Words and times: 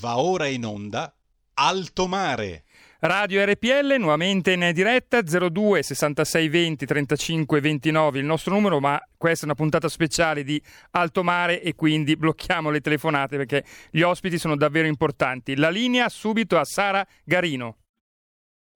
Va 0.00 0.18
ora 0.18 0.46
in 0.46 0.64
onda 0.64 1.14
Alto 1.54 2.06
Mare. 2.06 2.64
Radio 3.00 3.44
RPL 3.44 3.96
nuovamente 3.98 4.52
in 4.52 4.70
diretta 4.72 5.20
02 5.20 5.82
66 5.82 6.48
20 6.48 6.86
35 6.86 7.60
29 7.60 8.18
il 8.18 8.24
nostro 8.24 8.54
numero 8.54 8.80
ma 8.80 8.98
questa 9.16 9.42
è 9.42 9.44
una 9.44 9.54
puntata 9.54 9.88
speciale 9.88 10.42
di 10.42 10.60
Alto 10.92 11.22
Mare 11.22 11.60
e 11.60 11.74
quindi 11.74 12.16
blocchiamo 12.16 12.70
le 12.70 12.80
telefonate 12.80 13.36
perché 13.36 13.62
gli 13.90 14.00
ospiti 14.00 14.38
sono 14.38 14.56
davvero 14.56 14.86
importanti. 14.86 15.54
La 15.54 15.70
linea 15.70 16.08
subito 16.08 16.58
a 16.58 16.64
Sara 16.64 17.06
Garino. 17.24 17.76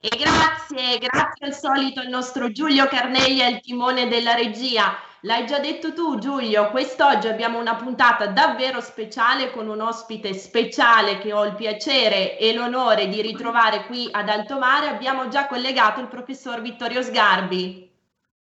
E 0.00 0.16
grazie, 0.16 0.98
grazie 0.98 1.46
al 1.46 1.54
solito 1.54 2.00
il 2.00 2.08
nostro 2.08 2.52
Giulio 2.52 2.86
Carneglia, 2.86 3.48
il 3.48 3.60
timone 3.60 4.06
della 4.06 4.34
regia. 4.34 4.96
L'hai 5.22 5.44
già 5.44 5.58
detto 5.58 5.92
tu 5.92 6.18
Giulio, 6.18 6.70
quest'oggi 6.70 7.26
abbiamo 7.26 7.58
una 7.58 7.74
puntata 7.74 8.26
davvero 8.28 8.80
speciale 8.80 9.50
con 9.50 9.66
un 9.68 9.80
ospite 9.80 10.34
speciale 10.34 11.18
che 11.18 11.32
ho 11.32 11.44
il 11.44 11.56
piacere 11.56 12.38
e 12.38 12.54
l'onore 12.54 13.08
di 13.08 13.20
ritrovare 13.20 13.86
qui 13.86 14.08
ad 14.12 14.28
Alto 14.28 14.56
Mare. 14.58 14.86
Abbiamo 14.86 15.26
già 15.26 15.48
collegato 15.48 15.98
il 15.98 16.06
professor 16.06 16.60
Vittorio 16.60 17.02
Sgarbi. 17.02 17.90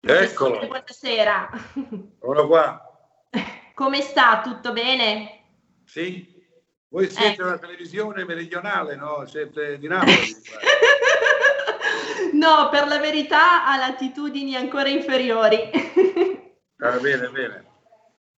Eccolo. 0.02 0.59
Buonasera. 0.67 1.50
Ora 2.20 2.45
qua. 2.45 2.81
Come 3.73 4.02
sta? 4.02 4.41
Tutto 4.44 4.72
bene? 4.72 5.45
Sì. 5.86 6.38
Voi 6.89 7.09
siete 7.09 7.41
Eh. 7.41 7.45
una 7.45 7.58
televisione 7.58 8.23
meridionale, 8.23 8.95
no? 8.95 9.25
Siete 9.25 9.80
di 9.80 9.88
Napoli. 9.88 10.13
No, 12.34 12.70
per 12.70 12.88
la 12.88 13.00
verità 13.00 13.66
ha 13.66 13.78
latitudini 13.78 14.55
ancora 14.55 14.90
inferiori. 14.90 15.70
ah, 16.80 16.98
bene, 16.98 17.30
bene. 17.30 17.66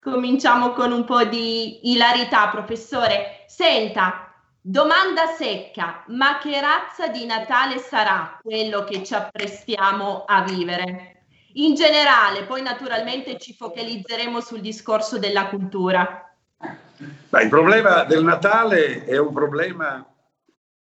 Cominciamo 0.01 0.73
con 0.73 0.93
un 0.93 1.05
po' 1.05 1.25
di 1.25 1.91
ilarità, 1.91 2.49
professore. 2.49 3.45
Senta, 3.47 4.33
domanda 4.61 5.27
secca, 5.27 6.05
ma 6.09 6.39
che 6.39 6.61
razza 6.61 7.09
di 7.09 7.27
Natale 7.27 7.79
sarà 7.79 8.39
quello 8.43 8.85
che 8.85 9.05
ci 9.05 9.15
apprestiamo 9.15 10.25
a 10.27 10.43
vivere? 10.43 11.25
In 11.55 11.75
generale, 11.75 12.45
poi 12.45 12.63
naturalmente 12.63 13.37
ci 13.39 13.55
focalizzeremo 13.55 14.41
sul 14.41 14.61
discorso 14.61 15.19
della 15.19 15.49
cultura. 15.49 16.25
Ma 17.31 17.41
il 17.41 17.49
problema 17.49 18.05
del 18.05 18.23
Natale 18.23 19.05
è 19.05 19.19
un 19.19 19.33
problema 19.33 20.07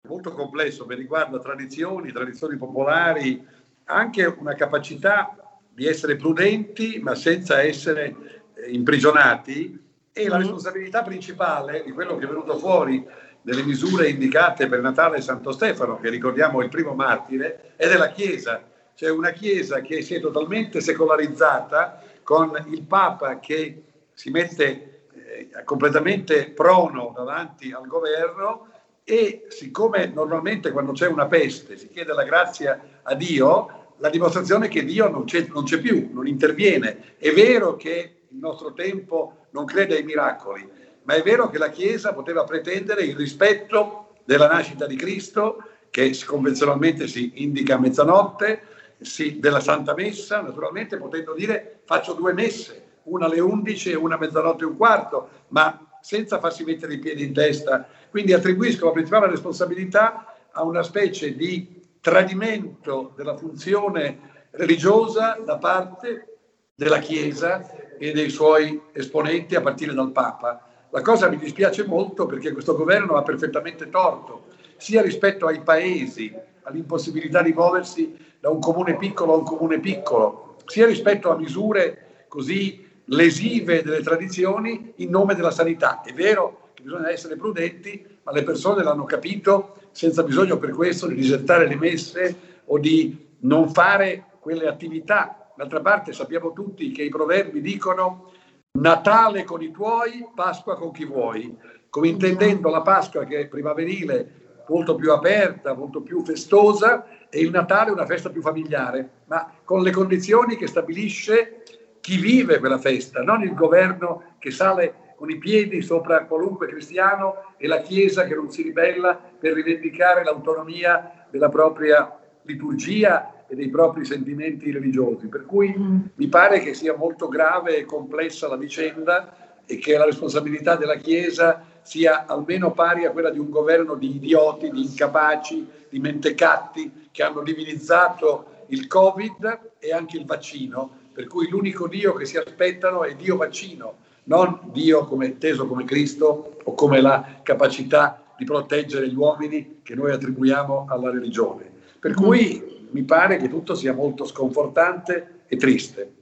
molto 0.08 0.32
complesso 0.32 0.86
che 0.86 0.94
riguarda 0.94 1.38
tradizioni, 1.38 2.12
tradizioni 2.12 2.56
popolari, 2.56 3.44
anche 3.84 4.24
una 4.24 4.54
capacità 4.54 5.36
di 5.68 5.86
essere 5.86 6.16
prudenti 6.16 6.98
ma 7.00 7.14
senza 7.14 7.60
essere 7.60 8.14
eh, 8.54 8.70
imprigionati 8.70 9.78
e 10.12 10.28
la 10.28 10.36
Mhm. 10.36 10.42
responsabilità 10.42 11.02
principale 11.02 11.82
di 11.84 11.92
quello 11.92 12.16
che 12.16 12.24
è 12.24 12.28
venuto 12.28 12.58
fuori 12.58 13.06
nelle 13.42 13.62
misure 13.62 14.08
indicate 14.08 14.68
per 14.68 14.80
Natale 14.80 15.18
e 15.18 15.22
Santo 15.22 15.52
Stefano, 15.52 15.98
che 15.98 16.10
ricordiamo 16.10 16.60
il 16.62 16.68
primo 16.68 16.94
martire, 16.94 17.72
è 17.76 17.88
della 17.88 18.10
Chiesa. 18.10 18.62
C'è 18.94 19.08
una 19.08 19.30
Chiesa 19.30 19.80
che 19.80 20.02
si 20.02 20.14
è 20.14 20.20
totalmente 20.20 20.80
secolarizzata 20.80 22.02
con 22.22 22.52
il 22.68 22.82
Papa 22.82 23.38
che 23.38 23.82
si 24.12 24.30
mette 24.30 25.06
eh, 25.14 25.64
completamente 25.64 26.50
prono 26.50 27.12
davanti 27.16 27.72
al 27.72 27.86
governo 27.86 28.66
e 29.10 29.46
siccome 29.48 30.06
normalmente 30.06 30.70
quando 30.70 30.92
c'è 30.92 31.08
una 31.08 31.26
peste 31.26 31.76
si 31.76 31.88
chiede 31.88 32.12
la 32.12 32.22
grazia 32.22 33.00
a 33.02 33.16
Dio, 33.16 33.94
la 33.96 34.08
dimostrazione 34.08 34.66
è 34.66 34.68
che 34.68 34.84
Dio 34.84 35.10
non 35.10 35.24
c'è, 35.24 35.48
non 35.52 35.64
c'è 35.64 35.80
più, 35.80 36.10
non 36.12 36.28
interviene. 36.28 37.16
È 37.18 37.32
vero 37.32 37.74
che 37.74 38.20
il 38.28 38.38
nostro 38.38 38.72
tempo 38.72 39.46
non 39.50 39.64
crede 39.64 39.96
ai 39.96 40.04
miracoli, 40.04 40.64
ma 41.02 41.14
è 41.14 41.22
vero 41.22 41.50
che 41.50 41.58
la 41.58 41.70
Chiesa 41.70 42.12
poteva 42.12 42.44
pretendere 42.44 43.02
il 43.02 43.16
rispetto 43.16 44.14
della 44.24 44.46
nascita 44.46 44.86
di 44.86 44.94
Cristo, 44.94 45.64
che 45.90 46.16
convenzionalmente 46.24 47.08
si 47.08 47.32
indica 47.42 47.74
a 47.74 47.80
mezzanotte, 47.80 48.62
sì, 49.00 49.40
della 49.40 49.60
Santa 49.60 49.92
Messa, 49.92 50.40
naturalmente 50.40 50.98
potendo 50.98 51.34
dire 51.34 51.80
faccio 51.84 52.12
due 52.12 52.32
messe, 52.32 52.98
una 53.04 53.26
alle 53.26 53.40
11 53.40 53.90
e 53.90 53.96
una 53.96 54.14
a 54.14 54.18
mezzanotte 54.18 54.62
e 54.62 54.68
un 54.68 54.76
quarto, 54.76 55.28
ma 55.48 55.90
senza 56.00 56.38
farsi 56.38 56.64
mettere 56.64 56.94
i 56.94 56.98
piedi 56.98 57.24
in 57.24 57.32
testa. 57.32 57.88
Quindi 58.10 58.32
attribuisco 58.32 58.86
la 58.86 58.92
principale 58.92 59.28
responsabilità 59.28 60.34
a 60.50 60.64
una 60.64 60.82
specie 60.82 61.36
di 61.36 61.80
tradimento 62.00 63.12
della 63.16 63.36
funzione 63.36 64.48
religiosa 64.50 65.38
da 65.44 65.58
parte 65.58 66.38
della 66.74 66.98
Chiesa 66.98 67.70
e 67.96 68.12
dei 68.12 68.28
suoi 68.28 68.80
esponenti 68.92 69.54
a 69.54 69.60
partire 69.60 69.94
dal 69.94 70.10
Papa. 70.10 70.66
La 70.90 71.02
cosa 71.02 71.28
mi 71.28 71.36
dispiace 71.36 71.86
molto 71.86 72.26
perché 72.26 72.50
questo 72.50 72.74
governo 72.74 73.14
ha 73.14 73.22
perfettamente 73.22 73.88
torto, 73.90 74.46
sia 74.76 75.02
rispetto 75.02 75.46
ai 75.46 75.60
paesi, 75.60 76.34
all'impossibilità 76.62 77.42
di 77.42 77.52
muoversi 77.52 78.16
da 78.40 78.48
un 78.48 78.58
comune 78.58 78.96
piccolo 78.96 79.34
a 79.34 79.36
un 79.36 79.44
comune 79.44 79.78
piccolo, 79.78 80.56
sia 80.66 80.86
rispetto 80.86 81.30
a 81.30 81.36
misure 81.36 82.24
così 82.26 82.88
lesive 83.04 83.82
delle 83.82 84.02
tradizioni 84.02 84.94
in 84.96 85.10
nome 85.10 85.36
della 85.36 85.50
sanità. 85.52 86.00
È 86.00 86.12
vero 86.12 86.59
che 86.80 86.86
bisogna 86.86 87.10
essere 87.10 87.36
prudenti, 87.36 88.04
ma 88.22 88.32
le 88.32 88.42
persone 88.42 88.82
l'hanno 88.82 89.04
capito 89.04 89.76
senza 89.92 90.22
bisogno 90.22 90.58
per 90.58 90.70
questo 90.70 91.06
di 91.06 91.14
disertare 91.14 91.68
le 91.68 91.76
messe 91.76 92.36
o 92.64 92.78
di 92.78 93.36
non 93.40 93.70
fare 93.70 94.24
quelle 94.40 94.66
attività. 94.66 95.52
D'altra 95.54 95.80
parte 95.80 96.12
sappiamo 96.12 96.52
tutti 96.52 96.90
che 96.90 97.02
i 97.02 97.10
proverbi 97.10 97.60
dicono 97.60 98.32
Natale 98.78 99.44
con 99.44 99.62
i 99.62 99.70
tuoi, 99.70 100.26
Pasqua 100.34 100.76
con 100.76 100.90
chi 100.92 101.04
vuoi, 101.04 101.54
come 101.90 102.08
intendendo 102.08 102.70
la 102.70 102.82
Pasqua 102.82 103.24
che 103.24 103.40
è 103.40 103.46
primaverile, 103.46 104.38
molto 104.68 104.94
più 104.94 105.12
aperta, 105.12 105.74
molto 105.74 106.00
più 106.00 106.24
festosa, 106.24 107.04
e 107.28 107.40
il 107.40 107.50
Natale 107.50 107.90
una 107.90 108.06
festa 108.06 108.30
più 108.30 108.40
familiare, 108.40 109.24
ma 109.26 109.52
con 109.64 109.82
le 109.82 109.90
condizioni 109.90 110.56
che 110.56 110.68
stabilisce 110.68 111.62
chi 112.00 112.16
vive 112.16 112.58
quella 112.58 112.78
festa, 112.78 113.22
non 113.22 113.42
il 113.42 113.54
governo 113.54 114.36
che 114.38 114.50
sale 114.50 115.09
con 115.20 115.28
i 115.28 115.36
piedi 115.36 115.82
sopra 115.82 116.24
qualunque 116.24 116.66
cristiano 116.66 117.52
e 117.58 117.66
la 117.66 117.82
Chiesa 117.82 118.24
che 118.24 118.34
non 118.34 118.50
si 118.50 118.62
ribella 118.62 119.14
per 119.14 119.52
rivendicare 119.52 120.24
l'autonomia 120.24 121.26
della 121.28 121.50
propria 121.50 122.18
liturgia 122.44 123.44
e 123.46 123.54
dei 123.54 123.68
propri 123.68 124.06
sentimenti 124.06 124.72
religiosi. 124.72 125.26
Per 125.26 125.44
cui 125.44 125.74
mi 126.14 126.26
pare 126.28 126.60
che 126.60 126.72
sia 126.72 126.96
molto 126.96 127.28
grave 127.28 127.76
e 127.76 127.84
complessa 127.84 128.48
la 128.48 128.56
vicenda 128.56 129.60
e 129.66 129.76
che 129.76 129.98
la 129.98 130.06
responsabilità 130.06 130.76
della 130.76 130.96
Chiesa 130.96 131.66
sia 131.82 132.24
almeno 132.24 132.72
pari 132.72 133.04
a 133.04 133.10
quella 133.10 133.28
di 133.28 133.38
un 133.38 133.50
governo 133.50 133.96
di 133.96 134.16
idioti, 134.16 134.70
di 134.70 134.80
incapaci, 134.80 135.68
di 135.90 135.98
mentecatti 135.98 137.08
che 137.10 137.22
hanno 137.22 137.42
divinizzato 137.42 138.64
il 138.68 138.86
Covid 138.86 139.74
e 139.80 139.92
anche 139.92 140.16
il 140.16 140.24
vaccino, 140.24 140.90
per 141.12 141.26
cui 141.26 141.46
l'unico 141.50 141.88
Dio 141.88 142.14
che 142.14 142.24
si 142.24 142.38
aspettano 142.38 143.04
è 143.04 143.14
Dio 143.16 143.36
vaccino, 143.36 144.08
non 144.30 144.60
Dio 144.72 145.04
come 145.06 145.26
inteso 145.26 145.66
come 145.66 145.84
Cristo 145.84 146.56
o 146.62 146.74
come 146.74 147.00
la 147.00 147.40
capacità 147.42 148.22
di 148.38 148.44
proteggere 148.44 149.08
gli 149.08 149.16
uomini 149.16 149.80
che 149.82 149.94
noi 149.96 150.12
attribuiamo 150.12 150.86
alla 150.88 151.10
religione. 151.10 151.68
Per 151.98 152.14
cui 152.14 152.86
mi 152.90 153.02
pare 153.02 153.36
che 153.36 153.48
tutto 153.48 153.74
sia 153.74 153.92
molto 153.92 154.24
sconfortante 154.24 155.42
e 155.48 155.56
triste. 155.56 156.12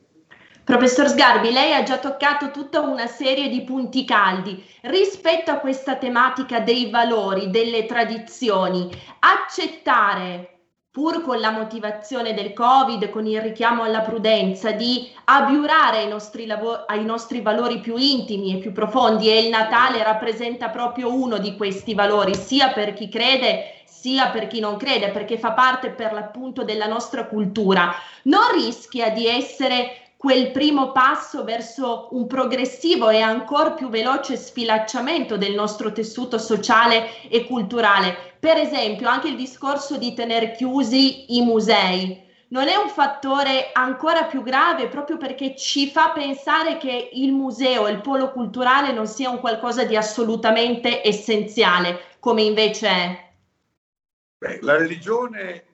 Professor 0.64 1.08
Sgarbi, 1.08 1.50
lei 1.50 1.72
ha 1.74 1.82
già 1.82 1.98
toccato 1.98 2.50
tutta 2.50 2.80
una 2.80 3.06
serie 3.06 3.48
di 3.48 3.62
punti 3.62 4.04
caldi. 4.04 4.62
Rispetto 4.82 5.50
a 5.50 5.58
questa 5.58 5.96
tematica 5.96 6.60
dei 6.60 6.90
valori, 6.90 7.50
delle 7.50 7.86
tradizioni, 7.86 8.90
accettare, 9.20 10.57
pur 10.98 11.22
con 11.22 11.38
la 11.38 11.52
motivazione 11.52 12.34
del 12.34 12.52
Covid, 12.52 13.08
con 13.10 13.24
il 13.24 13.40
richiamo 13.40 13.84
alla 13.84 14.00
prudenza, 14.00 14.72
di 14.72 15.08
abiurare 15.26 15.98
ai 15.98 16.08
nostri, 16.08 16.44
lavo- 16.44 16.86
ai 16.86 17.04
nostri 17.04 17.40
valori 17.40 17.78
più 17.78 17.96
intimi 17.96 18.52
e 18.52 18.58
più 18.58 18.72
profondi. 18.72 19.28
E 19.30 19.44
il 19.44 19.48
Natale 19.48 20.02
rappresenta 20.02 20.70
proprio 20.70 21.14
uno 21.14 21.38
di 21.38 21.56
questi 21.56 21.94
valori, 21.94 22.34
sia 22.34 22.70
per 22.70 22.94
chi 22.94 23.08
crede 23.08 23.74
sia 23.84 24.28
per 24.28 24.48
chi 24.48 24.60
non 24.60 24.76
crede, 24.76 25.10
perché 25.10 25.38
fa 25.38 25.52
parte 25.52 25.90
per 25.90 26.12
l'appunto 26.12 26.62
della 26.62 26.86
nostra 26.86 27.26
cultura, 27.26 27.92
non 28.24 28.52
rischia 28.54 29.10
di 29.10 29.26
essere 29.26 30.07
quel 30.18 30.50
primo 30.50 30.90
passo 30.90 31.44
verso 31.44 32.08
un 32.10 32.26
progressivo 32.26 33.08
e 33.08 33.20
ancora 33.20 33.70
più 33.70 33.88
veloce 33.88 34.36
sfilacciamento 34.36 35.36
del 35.36 35.54
nostro 35.54 35.92
tessuto 35.92 36.38
sociale 36.38 37.22
e 37.28 37.46
culturale. 37.46 38.34
Per 38.40 38.56
esempio, 38.56 39.08
anche 39.08 39.28
il 39.28 39.36
discorso 39.36 39.96
di 39.96 40.14
tenere 40.14 40.50
chiusi 40.50 41.36
i 41.36 41.42
musei 41.42 42.26
non 42.48 42.66
è 42.66 42.74
un 42.74 42.88
fattore 42.88 43.70
ancora 43.72 44.24
più 44.24 44.42
grave 44.42 44.88
proprio 44.88 45.18
perché 45.18 45.54
ci 45.54 45.88
fa 45.88 46.10
pensare 46.10 46.78
che 46.78 47.10
il 47.12 47.30
museo, 47.30 47.86
il 47.86 48.00
polo 48.00 48.32
culturale 48.32 48.90
non 48.90 49.06
sia 49.06 49.30
un 49.30 49.38
qualcosa 49.38 49.84
di 49.84 49.94
assolutamente 49.96 51.06
essenziale, 51.06 52.16
come 52.18 52.42
invece 52.42 52.88
è. 52.88 53.30
Beh, 54.38 54.58
la 54.62 54.76
religione 54.76 55.64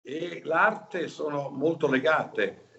e 0.00 0.40
l'arte 0.44 1.08
sono 1.08 1.50
molto 1.50 1.90
legate. 1.90 2.71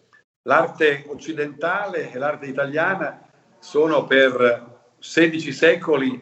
L'arte 0.45 1.05
occidentale 1.07 2.11
e 2.11 2.17
l'arte 2.17 2.47
italiana 2.47 3.21
sono 3.59 4.05
per 4.05 4.81
16 4.99 5.53
secoli 5.53 6.21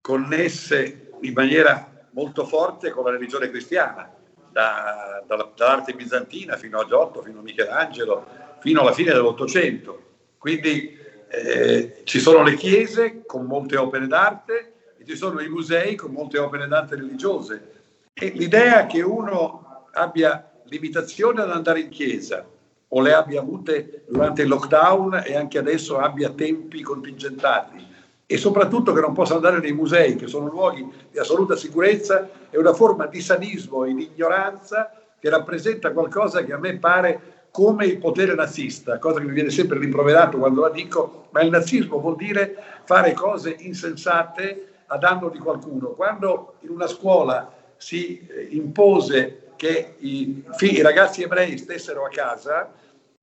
connesse 0.00 1.10
in 1.20 1.34
maniera 1.34 2.06
molto 2.12 2.46
forte 2.46 2.88
con 2.90 3.04
la 3.04 3.10
religione 3.10 3.50
cristiana, 3.50 4.10
da, 4.50 5.22
da, 5.26 5.52
dall'arte 5.54 5.92
bizantina 5.92 6.56
fino 6.56 6.78
a 6.78 6.86
Giotto, 6.86 7.20
fino 7.20 7.40
a 7.40 7.42
Michelangelo, 7.42 8.26
fino 8.60 8.80
alla 8.80 8.92
fine 8.92 9.12
dell'Ottocento. 9.12 10.02
Quindi 10.38 10.96
eh, 11.28 12.00
ci 12.04 12.20
sono 12.20 12.42
le 12.42 12.54
chiese 12.54 13.26
con 13.26 13.44
molte 13.44 13.76
opere 13.76 14.06
d'arte 14.06 14.72
e 14.96 15.04
ci 15.04 15.14
sono 15.14 15.40
i 15.40 15.48
musei 15.50 15.94
con 15.94 16.12
molte 16.12 16.38
opere 16.38 16.66
d'arte 16.68 16.96
religiose. 16.96 17.72
E 18.14 18.30
l'idea 18.30 18.86
che 18.86 19.02
uno 19.02 19.84
abbia 19.92 20.50
limitazione 20.64 21.42
ad 21.42 21.50
andare 21.50 21.80
in 21.80 21.90
chiesa 21.90 22.46
o 22.88 23.00
le 23.00 23.12
abbia 23.12 23.40
avute 23.40 24.04
durante 24.08 24.42
il 24.42 24.48
lockdown 24.48 25.22
e 25.24 25.36
anche 25.36 25.58
adesso 25.58 25.98
abbia 25.98 26.30
tempi 26.30 26.82
contingentati 26.82 27.86
e 28.30 28.36
soprattutto 28.36 28.92
che 28.92 29.00
non 29.00 29.14
possa 29.14 29.36
andare 29.36 29.58
nei 29.58 29.72
musei, 29.72 30.14
che 30.16 30.26
sono 30.26 30.48
luoghi 30.48 30.86
di 31.10 31.18
assoluta 31.18 31.56
sicurezza, 31.56 32.28
è 32.50 32.58
una 32.58 32.74
forma 32.74 33.06
di 33.06 33.22
sadismo 33.22 33.84
e 33.84 33.94
di 33.94 34.10
ignoranza 34.12 34.92
che 35.18 35.30
rappresenta 35.30 35.92
qualcosa 35.92 36.44
che 36.44 36.52
a 36.52 36.58
me 36.58 36.76
pare 36.76 37.46
come 37.50 37.86
il 37.86 37.96
potere 37.96 38.34
nazista, 38.34 38.98
cosa 38.98 39.18
che 39.18 39.24
mi 39.24 39.32
viene 39.32 39.48
sempre 39.48 39.78
rimproverato 39.78 40.36
quando 40.36 40.60
la 40.60 40.68
dico, 40.68 41.28
ma 41.30 41.40
il 41.40 41.48
nazismo 41.48 42.00
vuol 42.00 42.16
dire 42.16 42.54
fare 42.84 43.14
cose 43.14 43.56
insensate 43.60 44.66
a 44.88 44.98
danno 44.98 45.30
di 45.30 45.38
qualcuno. 45.38 45.88
Quando 45.88 46.56
in 46.60 46.68
una 46.68 46.86
scuola 46.86 47.50
si 47.78 48.26
eh, 48.28 48.48
impose 48.50 49.47
che 49.58 49.96
i, 49.98 50.44
i 50.60 50.80
ragazzi 50.80 51.24
ebrei 51.24 51.58
stessero 51.58 52.04
a 52.04 52.08
casa, 52.08 52.72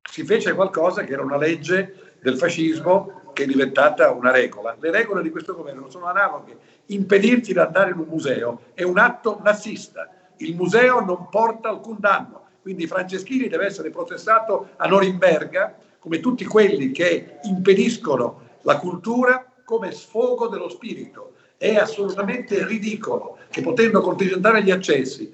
si 0.04 0.24
fece 0.26 0.54
qualcosa 0.54 1.04
che 1.04 1.14
era 1.14 1.24
una 1.24 1.38
legge 1.38 2.18
del 2.22 2.38
fascismo 2.38 3.32
che 3.34 3.44
è 3.44 3.46
diventata 3.48 4.12
una 4.12 4.32
regola. 4.32 4.76
Le 4.80 4.92
regole 4.92 5.24
di 5.24 5.30
questo 5.30 5.56
governo 5.56 5.90
sono 5.90 6.06
analoghe. 6.06 6.58
Impedirti 6.88 7.54
di 7.54 7.60
andare 7.60 7.92
in 7.92 8.00
un 8.00 8.08
museo 8.08 8.66
è 8.74 8.84
un 8.84 8.98
atto 8.98 9.40
nazista. 9.44 10.10
Il 10.38 10.56
museo 10.56 11.00
non 11.00 11.30
porta 11.30 11.70
alcun 11.70 11.98
danno. 12.00 12.44
Quindi 12.62 12.86
Franceschini 12.86 13.48
deve 13.48 13.66
essere 13.66 13.90
processato 13.90 14.70
a 14.76 14.88
Norimberga 14.88 15.78
come 16.00 16.20
tutti 16.20 16.44
quelli 16.46 16.92
che 16.92 17.40
impediscono 17.44 18.42
la 18.62 18.78
cultura 18.78 19.54
come 19.64 19.92
sfogo 19.92 20.48
dello 20.48 20.70
spirito. 20.70 21.34
È 21.58 21.76
assolutamente 21.76 22.66
ridicolo 22.66 23.38
che 23.50 23.62
potendo 23.62 24.02
contingentare 24.02 24.62
gli 24.62 24.72
accessi, 24.72 25.34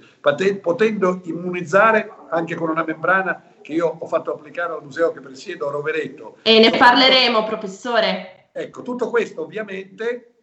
potendo 0.62 1.22
immunizzare 1.24 2.12
anche 2.30 2.56
con 2.56 2.70
una 2.70 2.84
membrana 2.84 3.44
che 3.62 3.74
io 3.74 3.98
ho 4.00 4.06
fatto 4.06 4.34
applicare 4.34 4.74
al 4.74 4.84
museo 4.84 5.12
che 5.12 5.20
presiedo 5.20 5.68
a 5.68 5.72
Rovereto. 5.72 6.38
E 6.44 6.60
ne 6.60 6.78
parleremo, 6.78 7.44
professore. 7.44 8.50
Ecco, 8.54 8.82
tutto 8.82 9.10
questo 9.10 9.42
ovviamente 9.42 10.34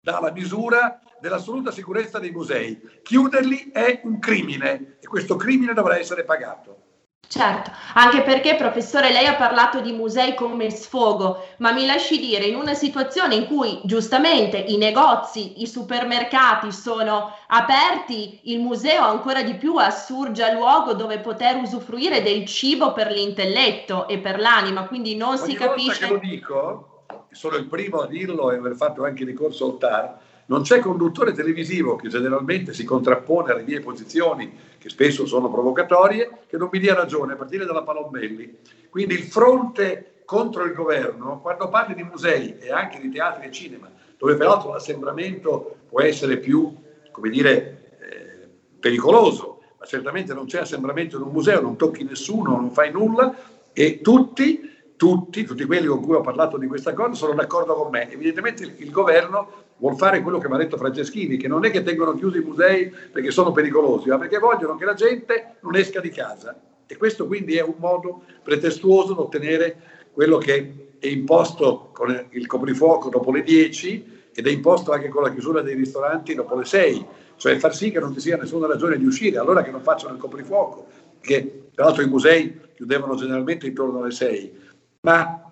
dà 0.00 0.20
la 0.20 0.32
misura 0.32 1.00
dell'assoluta 1.20 1.70
sicurezza 1.70 2.18
dei 2.18 2.30
musei. 2.30 2.80
Chiuderli 3.02 3.70
è 3.72 4.00
un 4.04 4.18
crimine 4.18 4.96
e 5.00 5.06
questo 5.06 5.36
crimine 5.36 5.74
dovrà 5.74 5.98
essere 5.98 6.24
pagato. 6.24 6.88
Certo, 7.30 7.70
anche 7.94 8.22
perché 8.22 8.56
professore 8.56 9.12
lei 9.12 9.26
ha 9.26 9.36
parlato 9.36 9.80
di 9.80 9.92
musei 9.92 10.34
come 10.34 10.68
sfogo, 10.68 11.46
ma 11.58 11.70
mi 11.70 11.86
lasci 11.86 12.18
dire 12.18 12.46
in 12.46 12.56
una 12.56 12.74
situazione 12.74 13.36
in 13.36 13.46
cui 13.46 13.80
giustamente 13.84 14.56
i 14.56 14.76
negozi, 14.76 15.62
i 15.62 15.68
supermercati 15.68 16.72
sono 16.72 17.32
aperti, 17.46 18.40
il 18.52 18.58
museo 18.58 19.04
ancora 19.04 19.44
di 19.44 19.54
più 19.54 19.76
assurge 19.76 20.52
luogo 20.54 20.94
dove 20.94 21.20
poter 21.20 21.54
usufruire 21.58 22.20
del 22.20 22.44
cibo 22.46 22.92
per 22.92 23.12
l'intelletto 23.12 24.08
e 24.08 24.18
per 24.18 24.40
l'anima, 24.40 24.86
quindi 24.88 25.14
non 25.14 25.38
Ogni 25.38 25.52
si 25.52 25.54
capisce... 25.54 26.08
Che 26.08 26.12
lo 26.12 26.18
dico, 26.18 27.04
sono 27.30 27.54
il 27.54 27.66
primo 27.66 28.00
a 28.00 28.08
dirlo 28.08 28.50
e 28.50 28.56
aver 28.56 28.74
fatto 28.74 29.04
anche 29.04 29.24
ricorso 29.24 29.66
al 29.66 29.78
TAR, 29.78 30.18
non 30.46 30.62
c'è 30.62 30.80
conduttore 30.80 31.32
televisivo 31.32 31.94
che 31.94 32.08
generalmente 32.08 32.72
si 32.72 32.82
contrappone 32.82 33.52
alle 33.52 33.62
mie 33.62 33.78
posizioni, 33.78 34.52
che 34.80 34.88
spesso 34.88 35.26
sono 35.26 35.50
provocatorie, 35.50 36.44
che 36.46 36.56
non 36.56 36.70
mi 36.72 36.78
dia 36.78 36.94
ragione, 36.94 37.34
a 37.34 37.36
partire 37.36 37.66
dalla 37.66 37.82
Palombelli. 37.82 38.56
Quindi 38.88 39.12
il 39.12 39.24
fronte 39.24 40.22
contro 40.24 40.64
il 40.64 40.72
governo, 40.72 41.40
quando 41.40 41.68
parli 41.68 41.94
di 41.94 42.02
musei 42.02 42.56
e 42.58 42.72
anche 42.72 42.98
di 42.98 43.10
teatri 43.10 43.46
e 43.46 43.50
cinema, 43.50 43.90
dove 44.16 44.36
peraltro 44.36 44.72
l'assembramento 44.72 45.76
può 45.86 46.00
essere 46.00 46.38
più, 46.38 46.74
come 47.10 47.28
dire, 47.28 47.98
eh, 48.00 48.48
pericoloso, 48.80 49.60
ma 49.78 49.84
certamente 49.84 50.32
non 50.32 50.46
c'è 50.46 50.60
assembramento 50.60 51.16
in 51.16 51.22
un 51.24 51.32
museo, 51.32 51.60
non 51.60 51.76
tocchi 51.76 52.02
nessuno, 52.02 52.56
non 52.56 52.70
fai 52.70 52.90
nulla 52.90 53.36
e 53.74 54.00
tutti 54.00 54.78
tutti, 55.00 55.44
tutti 55.44 55.64
quelli 55.64 55.86
con 55.86 56.02
cui 56.02 56.14
ho 56.14 56.20
parlato 56.20 56.58
di 56.58 56.66
questa 56.66 56.92
cosa 56.92 57.14
sono 57.14 57.32
d'accordo 57.32 57.72
con 57.72 57.90
me. 57.90 58.10
Evidentemente 58.10 58.64
il, 58.64 58.74
il 58.76 58.90
governo 58.90 59.68
vuol 59.80 59.96
fare 59.96 60.22
quello 60.22 60.38
che 60.38 60.48
mi 60.48 60.54
ha 60.54 60.58
detto 60.58 60.76
Franceschini, 60.76 61.36
che 61.36 61.48
non 61.48 61.64
è 61.64 61.70
che 61.70 61.82
tengono 61.82 62.14
chiusi 62.14 62.38
i 62.38 62.44
musei 62.44 62.90
perché 62.90 63.30
sono 63.30 63.50
pericolosi, 63.50 64.08
ma 64.08 64.18
perché 64.18 64.38
vogliono 64.38 64.76
che 64.76 64.84
la 64.84 64.94
gente 64.94 65.56
non 65.60 65.74
esca 65.74 66.00
di 66.00 66.10
casa. 66.10 66.58
E 66.86 66.96
questo 66.96 67.26
quindi 67.26 67.56
è 67.56 67.62
un 67.62 67.74
modo 67.78 68.22
pretestuoso 68.42 69.14
di 69.14 69.20
ottenere 69.20 69.76
quello 70.12 70.38
che 70.38 70.88
è 70.98 71.06
imposto 71.06 71.90
con 71.92 72.26
il 72.30 72.46
coprifuoco 72.46 73.08
dopo 73.08 73.32
le 73.32 73.42
10 73.42 74.18
ed 74.34 74.46
è 74.46 74.50
imposto 74.50 74.92
anche 74.92 75.08
con 75.08 75.22
la 75.22 75.30
chiusura 75.30 75.62
dei 75.62 75.74
ristoranti 75.74 76.34
dopo 76.34 76.56
le 76.56 76.64
6, 76.64 77.06
cioè 77.36 77.56
far 77.58 77.74
sì 77.74 77.90
che 77.90 78.00
non 78.00 78.12
ci 78.12 78.20
sia 78.20 78.36
nessuna 78.36 78.66
ragione 78.66 78.98
di 78.98 79.06
uscire, 79.06 79.38
allora 79.38 79.62
che 79.62 79.70
non 79.70 79.82
facciano 79.82 80.14
il 80.14 80.20
coprifuoco, 80.20 80.86
che 81.20 81.68
tra 81.74 81.86
l'altro 81.86 82.02
i 82.02 82.08
musei 82.08 82.60
chiudevano 82.74 83.14
generalmente 83.14 83.66
intorno 83.66 84.00
alle 84.00 84.10
6 84.10 84.68
ma 85.02 85.49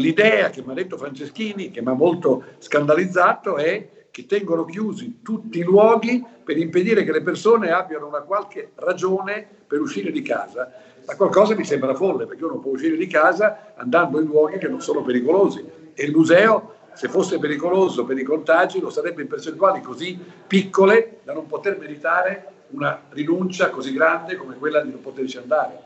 l'idea 0.00 0.50
che 0.50 0.62
mi 0.64 0.72
ha 0.72 0.74
detto 0.74 0.96
Franceschini, 0.96 1.70
che 1.70 1.82
mi 1.82 1.88
ha 1.88 1.94
molto 1.94 2.44
scandalizzato, 2.58 3.56
è 3.56 3.88
che 4.10 4.24
tengono 4.26 4.64
chiusi 4.64 5.18
tutti 5.22 5.58
i 5.58 5.62
luoghi 5.62 6.24
per 6.42 6.56
impedire 6.56 7.04
che 7.04 7.12
le 7.12 7.20
persone 7.20 7.70
abbiano 7.70 8.06
una 8.06 8.20
qualche 8.20 8.70
ragione 8.76 9.46
per 9.66 9.80
uscire 9.80 10.10
di 10.10 10.22
casa. 10.22 10.72
Ma 11.06 11.14
qualcosa 11.16 11.54
mi 11.54 11.64
sembra 11.64 11.94
folle, 11.94 12.26
perché 12.26 12.44
uno 12.44 12.58
può 12.58 12.70
uscire 12.70 12.96
di 12.96 13.06
casa 13.06 13.74
andando 13.76 14.18
in 14.18 14.26
luoghi 14.26 14.58
che 14.58 14.68
non 14.68 14.80
sono 14.80 15.02
pericolosi. 15.02 15.64
E 15.92 16.04
il 16.04 16.12
museo, 16.12 16.76
se 16.94 17.08
fosse 17.08 17.38
pericoloso 17.38 18.04
per 18.04 18.18
i 18.18 18.22
contagi, 18.22 18.80
lo 18.80 18.90
sarebbe 18.90 19.22
in 19.22 19.28
percentuali 19.28 19.82
così 19.82 20.18
piccole 20.46 21.18
da 21.22 21.32
non 21.32 21.46
poter 21.46 21.78
meritare 21.78 22.52
una 22.68 23.02
rinuncia 23.10 23.70
così 23.70 23.92
grande 23.92 24.36
come 24.36 24.56
quella 24.56 24.80
di 24.80 24.90
non 24.90 25.00
poterci 25.00 25.36
andare. 25.36 25.85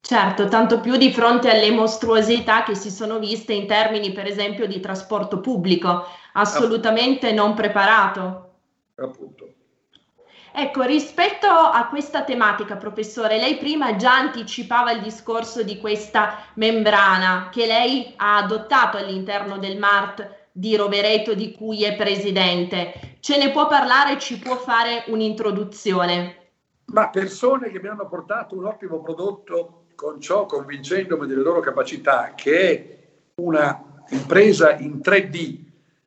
Certo, 0.00 0.48
tanto 0.48 0.80
più 0.80 0.96
di 0.96 1.12
fronte 1.12 1.50
alle 1.50 1.70
mostruosità 1.70 2.62
che 2.62 2.74
si 2.74 2.90
sono 2.90 3.18
viste 3.18 3.52
in 3.52 3.66
termini, 3.66 4.12
per 4.12 4.26
esempio, 4.26 4.66
di 4.66 4.80
trasporto 4.80 5.40
pubblico, 5.40 6.06
assolutamente 6.32 7.32
non 7.32 7.54
preparato. 7.54 8.54
Appunto. 8.96 9.52
Ecco, 10.52 10.82
rispetto 10.82 11.46
a 11.46 11.86
questa 11.88 12.24
tematica, 12.24 12.76
professore, 12.76 13.38
lei 13.38 13.58
prima 13.58 13.96
già 13.96 14.14
anticipava 14.14 14.92
il 14.92 15.02
discorso 15.02 15.62
di 15.62 15.78
questa 15.78 16.38
membrana 16.54 17.48
che 17.52 17.66
lei 17.66 18.14
ha 18.16 18.38
adottato 18.38 18.96
all'interno 18.96 19.58
del 19.58 19.78
MART 19.78 20.46
di 20.50 20.74
Rovereto 20.74 21.34
di 21.34 21.52
cui 21.52 21.84
è 21.84 21.94
presidente. 21.94 23.18
Ce 23.20 23.36
ne 23.36 23.50
può 23.50 23.68
parlare, 23.68 24.18
ci 24.18 24.38
può 24.38 24.56
fare 24.56 25.04
un'introduzione? 25.08 26.50
Ma 26.86 27.08
persone 27.10 27.70
che 27.70 27.80
mi 27.80 27.88
hanno 27.88 28.08
portato 28.08 28.56
un 28.56 28.64
ottimo 28.64 29.00
prodotto 29.00 29.77
con 29.98 30.20
ciò 30.20 30.46
convincendomi 30.46 31.26
delle 31.26 31.42
loro 31.42 31.58
capacità, 31.58 32.32
che 32.36 32.70
è 32.70 32.98
una 33.40 34.04
impresa 34.10 34.76
in 34.76 35.00
3D 35.02 35.58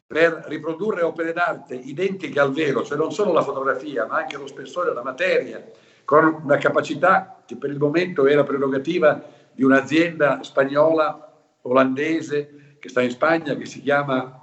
per 0.08 0.46
riprodurre 0.48 1.02
opere 1.02 1.34
d'arte 1.34 1.76
identiche 1.76 2.40
al 2.40 2.54
vero, 2.54 2.86
cioè 2.86 2.98
non 2.98 3.12
solo 3.12 3.34
la 3.34 3.42
fotografia, 3.42 4.06
ma 4.06 4.16
anche 4.16 4.38
lo 4.38 4.48
spessore 4.48 4.88
della 4.88 5.04
materia, 5.04 5.62
con 6.06 6.40
una 6.42 6.56
capacità 6.56 7.44
che 7.46 7.58
per 7.58 7.70
il 7.70 7.80
momento 7.80 8.28
era 8.28 8.46
prerogativa 8.46 9.22
di 9.52 9.66
un'azienda 9.66 10.42
spagnola, 10.42 11.30
olandese, 11.64 12.78
che 12.80 12.88
sta 12.88 13.02
in 13.02 13.12
Spagna, 13.12 13.58
che 13.58 13.66
si 13.66 13.82
chiama 13.82 14.40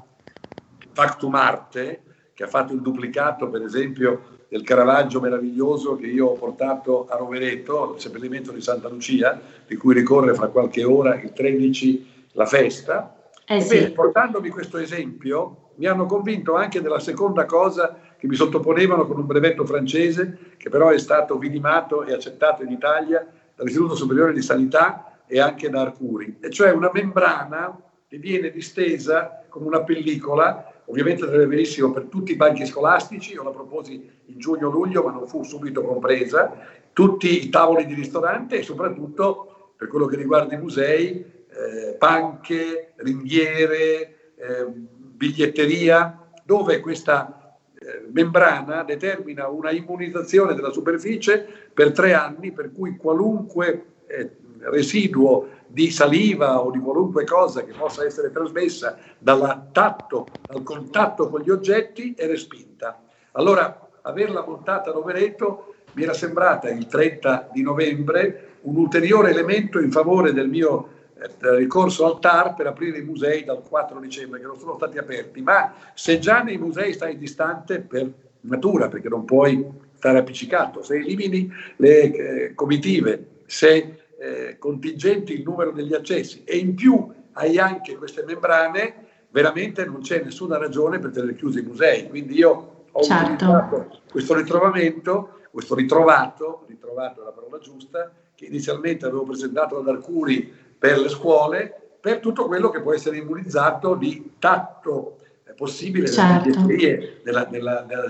Factum 0.93 1.35
Arte, 1.35 2.03
che 2.35 2.45
ha 2.45 2.49
fatto 2.49 2.75
il 2.75 2.83
duplicato, 2.83 3.49
per 3.49 3.63
esempio, 3.63 4.38
del 4.49 4.63
Caravaggio 4.63 5.21
meraviglioso 5.21 5.97
che 5.97 6.07
io 6.07 6.29
ho 6.29 6.33
portato 6.33 7.07
a 7.09 7.17
Rovereto, 7.17 7.95
il 7.95 8.01
seppellimento 8.01 8.51
di 8.51 8.63
Santa 8.63 8.89
Lucia, 8.89 9.41
di 9.67 9.77
cui 9.77 9.95
ricorre 9.95 10.35
fra 10.35 10.49
qualche 10.49 10.85
ora 10.85 11.21
il 11.21 11.33
13 11.33 12.27
la 12.33 12.47
festa. 12.47 13.31
Eh 13.47 13.61
sì. 13.61 13.77
Bene, 13.77 13.91
portandovi 13.91 14.49
questo 14.49 14.79
esempio, 14.79 15.73
mi 15.77 15.87
hanno 15.87 16.07
convinto 16.07 16.55
anche 16.55 16.81
della 16.81 16.99
seconda 16.99 17.45
cosa 17.45 17.99
che 18.17 18.27
mi 18.27 18.35
sottoponevano 18.35 19.07
con 19.07 19.19
un 19.19 19.27
brevetto 19.27 19.65
francese, 19.65 20.39
che 20.57 20.71
però 20.71 20.89
è 20.89 20.99
stato 20.99 21.39
vidimato 21.39 22.05
e 22.05 22.13
accettato 22.13 22.63
in 22.63 22.71
Italia 22.71 23.27
dall'Istituto 23.55 23.95
Superiore 23.95 24.33
di 24.33 24.43
Sanità 24.43 25.21
e 25.27 25.41
anche 25.41 25.69
da 25.69 25.83
Arcuri, 25.83 26.39
e 26.41 26.51
cioè 26.51 26.71
una 26.73 26.91
membrana 26.93 27.79
che 28.09 28.17
viene 28.17 28.51
distesa 28.51 29.45
con 29.49 29.63
una 29.63 29.83
pellicola 29.83 30.68
Ovviamente 30.89 31.25
andrebbe 31.25 31.49
benissimo 31.49 31.91
per 31.91 32.05
tutti 32.05 32.33
i 32.33 32.37
banchi 32.37 32.65
scolastici, 32.65 33.35
io 33.35 33.43
la 33.43 33.51
proposi 33.51 34.11
in 34.25 34.39
giugno-luglio 34.39 35.03
ma 35.03 35.13
non 35.13 35.29
fu 35.29 35.43
subito 35.43 35.83
compresa, 35.83 36.51
tutti 36.95 37.45
i 37.45 37.51
tavoli 37.51 37.85
di 37.85 37.93
ristorante 37.93 38.59
e 38.59 38.63
soprattutto 38.63 39.73
per 39.77 39.89
quello 39.89 40.07
che 40.07 40.17
riguarda 40.17 40.55
i 40.55 40.59
musei, 40.59 41.23
eh, 41.51 41.95
panche, 41.99 42.95
ringhiere, 42.97 44.33
eh, 44.35 44.67
biglietteria, 44.67 46.27
dove 46.43 46.81
questa 46.81 47.59
eh, 47.75 48.07
membrana 48.11 48.83
determina 48.83 49.47
una 49.49 49.71
immunizzazione 49.71 50.55
della 50.55 50.73
superficie 50.73 51.47
per 51.73 51.93
tre 51.93 52.15
anni, 52.15 52.51
per 52.51 52.73
cui 52.73 52.97
qualunque 52.97 53.85
eh, 54.07 54.31
residuo 54.61 55.49
di 55.69 55.91
saliva 55.91 56.61
o 56.61 56.71
di 56.71 56.79
qualunque 56.79 57.25
cosa 57.25 57.63
che 57.63 57.73
possa 57.73 58.05
essere 58.05 58.33
trasmessa 58.33 58.97
dal 59.19 59.69
tatto, 59.71 60.27
dal 60.41 60.63
contatto 60.63 61.29
con 61.29 61.43
gli 61.43 61.51
oggetti 61.51 62.15
è 62.17 62.27
respinta. 62.27 63.01
Allora, 63.33 63.89
averla 64.03 64.45
montata 64.45 64.91
a 64.91 64.93
Rovereto 64.95 65.75
mi 65.93 66.03
era 66.03 66.15
sembrata 66.15 66.71
il 66.71 66.87
30 66.87 67.51
di 67.53 67.63
novembre 67.63 68.57
un 68.63 68.77
ulteriore 68.77 69.31
elemento 69.31 69.79
in 69.79 69.91
favore 69.91 70.33
del 70.33 70.49
mio 70.49 70.97
eh, 71.21 71.57
ricorso 71.57 72.07
al 72.07 72.19
TAR 72.21 72.55
per 72.55 72.67
aprire 72.67 72.99
i 72.99 73.03
musei 73.03 73.45
dal 73.45 73.63
4 73.63 73.99
dicembre, 74.01 74.41
che 74.41 74.47
non 74.47 74.59
sono 74.59 74.75
stati 74.75 74.99
aperti. 74.99 75.43
Ma 75.43 75.75
se 75.95 76.19
già 76.19 76.43
nei 76.43 76.59
musei 76.59 76.93
stai 76.93 77.19
distante 77.19 77.81
per 77.81 78.11
natura, 78.43 78.89
perché 78.89 79.09
non 79.09 79.25
puoi 79.25 79.67
stare 79.95 80.19
appiccicato, 80.19 80.83
se 80.83 80.97
elimini 80.97 81.51
le 81.77 82.01
eh, 82.01 82.55
comitive, 82.55 83.43
se 83.47 84.08
eh, 84.19 84.59
contingenti 84.59 85.33
il 85.33 85.43
numero 85.43 85.71
degli 85.71 85.95
accessi 85.95 86.43
e 86.45 86.57
in 86.57 86.75
più 86.75 87.13
hai 87.33 87.59
anche 87.59 87.97
queste 87.97 88.25
membrane, 88.25 89.07
veramente 89.31 89.85
non 89.85 90.01
c'è 90.01 90.23
nessuna 90.23 90.59
ragione 90.59 90.99
per 90.99 91.11
tenere 91.11 91.37
chiusi 91.37 91.61
i 91.61 91.63
musei. 91.63 92.09
Quindi 92.09 92.35
io 92.35 92.87
ho 92.91 93.03
certo. 93.03 93.33
utilizzato 93.33 94.01
questo 94.11 94.35
ritrovamento, 94.35 95.41
questo 95.51 95.75
ritrovato, 95.75 96.65
ritrovato 96.67 97.21
è 97.21 97.25
la 97.25 97.31
parola 97.31 97.59
giusta, 97.59 98.13
che 98.35 98.47
inizialmente 98.47 99.07
avevo 99.07 99.25
presentato 99.25 99.79
ad 99.79 99.89
Arcuri 99.89 100.53
per 100.77 100.99
le 100.99 101.09
scuole, 101.09 101.73
per 102.01 102.19
tutto 102.19 102.47
quello 102.47 102.71
che 102.71 102.81
può 102.81 102.93
essere 102.93 103.19
immunizzato 103.19 103.95
di 103.95 104.33
tatto 104.39 105.19
eh, 105.45 105.53
possibile 105.53 106.09
certo. 106.09 106.61
nelle 106.61 107.21
nella, 107.25 107.47
nella, 107.51 107.85
nella, 107.89 108.07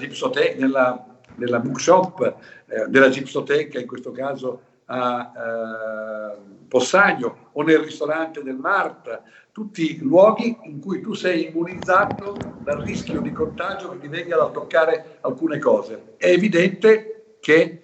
nella, 0.56 1.06
nella 1.34 1.60
bookshop, 1.60 2.36
eh, 2.66 2.86
della 2.88 3.08
gipsoteca 3.08 3.78
in 3.78 3.86
questo 3.86 4.10
caso 4.10 4.62
a 4.90 5.32
eh, 5.34 6.56
Possagno 6.68 7.48
o 7.52 7.62
nel 7.62 7.78
ristorante 7.78 8.42
del 8.42 8.56
Mart, 8.56 9.22
tutti 9.52 9.98
luoghi 10.00 10.56
in 10.64 10.80
cui 10.80 11.00
tu 11.00 11.14
sei 11.14 11.46
immunizzato 11.46 12.36
dal 12.58 12.80
rischio 12.82 13.20
di 13.20 13.32
contagio 13.32 13.90
che 13.90 14.00
ti 14.00 14.08
venga 14.08 14.36
da 14.36 14.50
toccare 14.50 15.18
alcune 15.22 15.58
cose. 15.58 16.14
È 16.16 16.28
evidente 16.28 17.36
che 17.40 17.82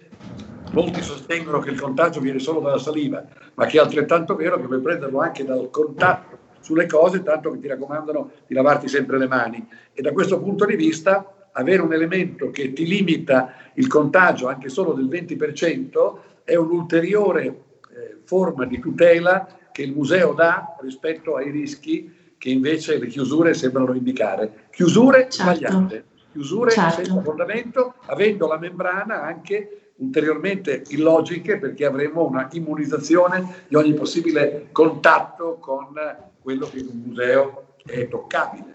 molti 0.72 1.00
sostengono 1.00 1.60
che 1.60 1.70
il 1.70 1.80
contagio 1.80 2.20
viene 2.20 2.38
solo 2.38 2.60
dalla 2.60 2.78
saliva, 2.78 3.24
ma 3.54 3.66
che 3.66 3.78
è 3.78 3.80
altrettanto 3.80 4.36
vero 4.36 4.60
che 4.60 4.66
puoi 4.66 4.80
prenderlo 4.80 5.20
anche 5.20 5.44
dal 5.44 5.70
contatto 5.70 6.38
sulle 6.60 6.86
cose, 6.86 7.22
tanto 7.22 7.50
che 7.50 7.58
ti 7.58 7.68
raccomandano 7.68 8.30
di 8.46 8.54
lavarti 8.54 8.88
sempre 8.88 9.18
le 9.18 9.26
mani. 9.26 9.66
E 9.92 10.02
da 10.02 10.12
questo 10.12 10.40
punto 10.40 10.64
di 10.66 10.76
vista 10.76 11.48
avere 11.52 11.82
un 11.82 11.92
elemento 11.92 12.50
che 12.50 12.72
ti 12.72 12.86
limita 12.86 13.54
il 13.74 13.86
contagio 13.86 14.48
anche 14.48 14.68
solo 14.68 14.92
del 14.92 15.06
20% 15.06 16.32
è 16.44 16.54
un'ulteriore 16.54 17.44
eh, 17.46 18.18
forma 18.24 18.66
di 18.66 18.78
tutela 18.78 19.46
che 19.72 19.82
il 19.82 19.92
museo 19.92 20.32
dà 20.32 20.76
rispetto 20.80 21.36
ai 21.36 21.50
rischi 21.50 22.22
che 22.38 22.50
invece 22.50 22.98
le 22.98 23.06
chiusure 23.06 23.54
sembrano 23.54 23.94
indicare. 23.94 24.66
Chiusure 24.70 25.28
certo. 25.30 25.42
sbagliate, 25.42 26.04
chiusure 26.30 26.70
certo. 26.70 26.96
senza 26.96 27.22
fondamento, 27.22 27.94
avendo 28.06 28.46
la 28.46 28.58
membrana 28.58 29.22
anche 29.22 29.92
ulteriormente 29.96 30.82
illogiche 30.88 31.58
perché 31.58 31.86
avremo 31.86 32.26
una 32.26 32.48
immunizzazione 32.52 33.64
di 33.68 33.76
ogni 33.76 33.94
possibile 33.94 34.68
contatto 34.72 35.56
con 35.58 35.94
quello 36.40 36.68
che 36.68 36.78
in 36.78 36.88
un 36.92 37.02
museo 37.06 37.76
è 37.84 38.08
toccabile. 38.08 38.73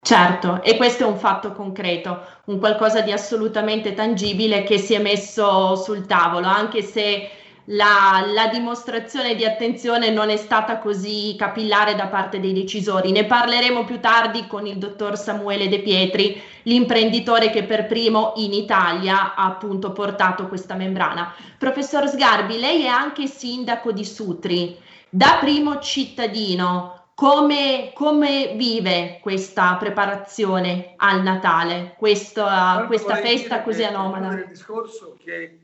Certo, 0.00 0.62
e 0.62 0.76
questo 0.76 1.04
è 1.04 1.06
un 1.06 1.18
fatto 1.18 1.52
concreto, 1.52 2.24
un 2.46 2.58
qualcosa 2.58 3.02
di 3.02 3.12
assolutamente 3.12 3.94
tangibile 3.94 4.62
che 4.62 4.78
si 4.78 4.94
è 4.94 4.98
messo 5.00 5.76
sul 5.76 6.06
tavolo, 6.06 6.46
anche 6.46 6.82
se 6.82 7.28
la, 7.70 8.24
la, 8.32 8.46
dimostrazione 8.46 9.34
di 9.34 9.44
attenzione 9.44 10.08
non 10.10 10.30
è 10.30 10.36
stata 10.36 10.78
così 10.78 11.34
capillare 11.36 11.94
da 11.94 12.06
parte 12.06 12.40
dei 12.40 12.54
decisori. 12.54 13.12
Ne 13.12 13.26
parleremo 13.26 13.84
più 13.84 14.00
tardi 14.00 14.46
con 14.46 14.66
il 14.66 14.78
dottor 14.78 15.18
Samuele 15.18 15.68
De 15.68 15.80
Pietri, 15.80 16.40
l'imprenditore 16.62 17.50
che 17.50 17.64
per 17.64 17.86
primo 17.86 18.32
in 18.36 18.54
Italia 18.54 19.34
ha 19.34 19.44
appunto 19.44 19.92
portato 19.92 20.48
questa 20.48 20.74
membrana. 20.74 21.34
Professor 21.58 22.08
Sgarbi, 22.08 22.58
lei 22.58 22.84
è 22.84 22.88
anche 22.88 23.26
sindaco 23.26 23.92
di 23.92 24.04
Sutri. 24.04 24.78
Da 25.10 25.36
primo 25.38 25.78
cittadino, 25.80 26.97
come, 27.18 27.90
come, 27.94 28.54
vive 28.54 29.18
questa 29.20 29.74
preparazione 29.74 30.92
al 30.98 31.20
Natale, 31.22 31.96
questa, 31.98 32.84
questa 32.86 33.16
festa 33.16 33.64
così 33.64 33.82
anomala? 33.82 34.34
Il 34.34 34.46
discorso 34.46 35.16
che 35.18 35.58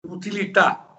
l'utilità 0.00 0.96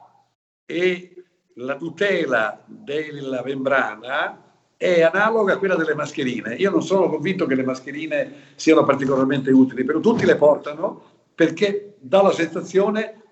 e 0.64 1.24
la 1.56 1.76
tutela 1.76 2.62
della 2.68 3.42
membrana 3.44 4.44
è 4.78 5.02
analoga 5.02 5.54
a 5.54 5.58
quella 5.58 5.76
delle 5.76 5.96
mascherine. 5.96 6.54
Io 6.54 6.70
non 6.70 6.84
sono 6.84 7.10
convinto 7.10 7.48
che 7.48 7.56
le 7.56 7.64
mascherine 7.64 8.34
siano 8.54 8.84
particolarmente 8.84 9.50
utili, 9.50 9.84
però 9.86 10.00
tutti 10.00 10.24
le 10.24 10.36
portano 10.36 11.02
perché 11.34 11.96
dà 11.98 12.22
la 12.22 12.32
sensazione 12.32 13.24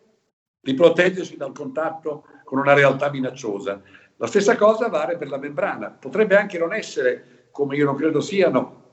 di 0.60 0.74
proteggersi 0.74 1.38
dal 1.38 1.54
contatto 1.54 2.24
con 2.44 2.58
una 2.58 2.74
realtà 2.74 3.12
minacciosa. 3.12 3.80
La 4.24 4.30
stessa 4.30 4.56
cosa 4.56 4.88
vale 4.88 5.18
per 5.18 5.28
la 5.28 5.38
membrana. 5.38 5.90
Potrebbe 5.90 6.38
anche 6.38 6.58
non 6.58 6.74
essere, 6.74 7.48
come 7.52 7.76
io 7.76 7.84
non 7.84 7.98
credo 7.98 8.22
siano, 8.22 8.84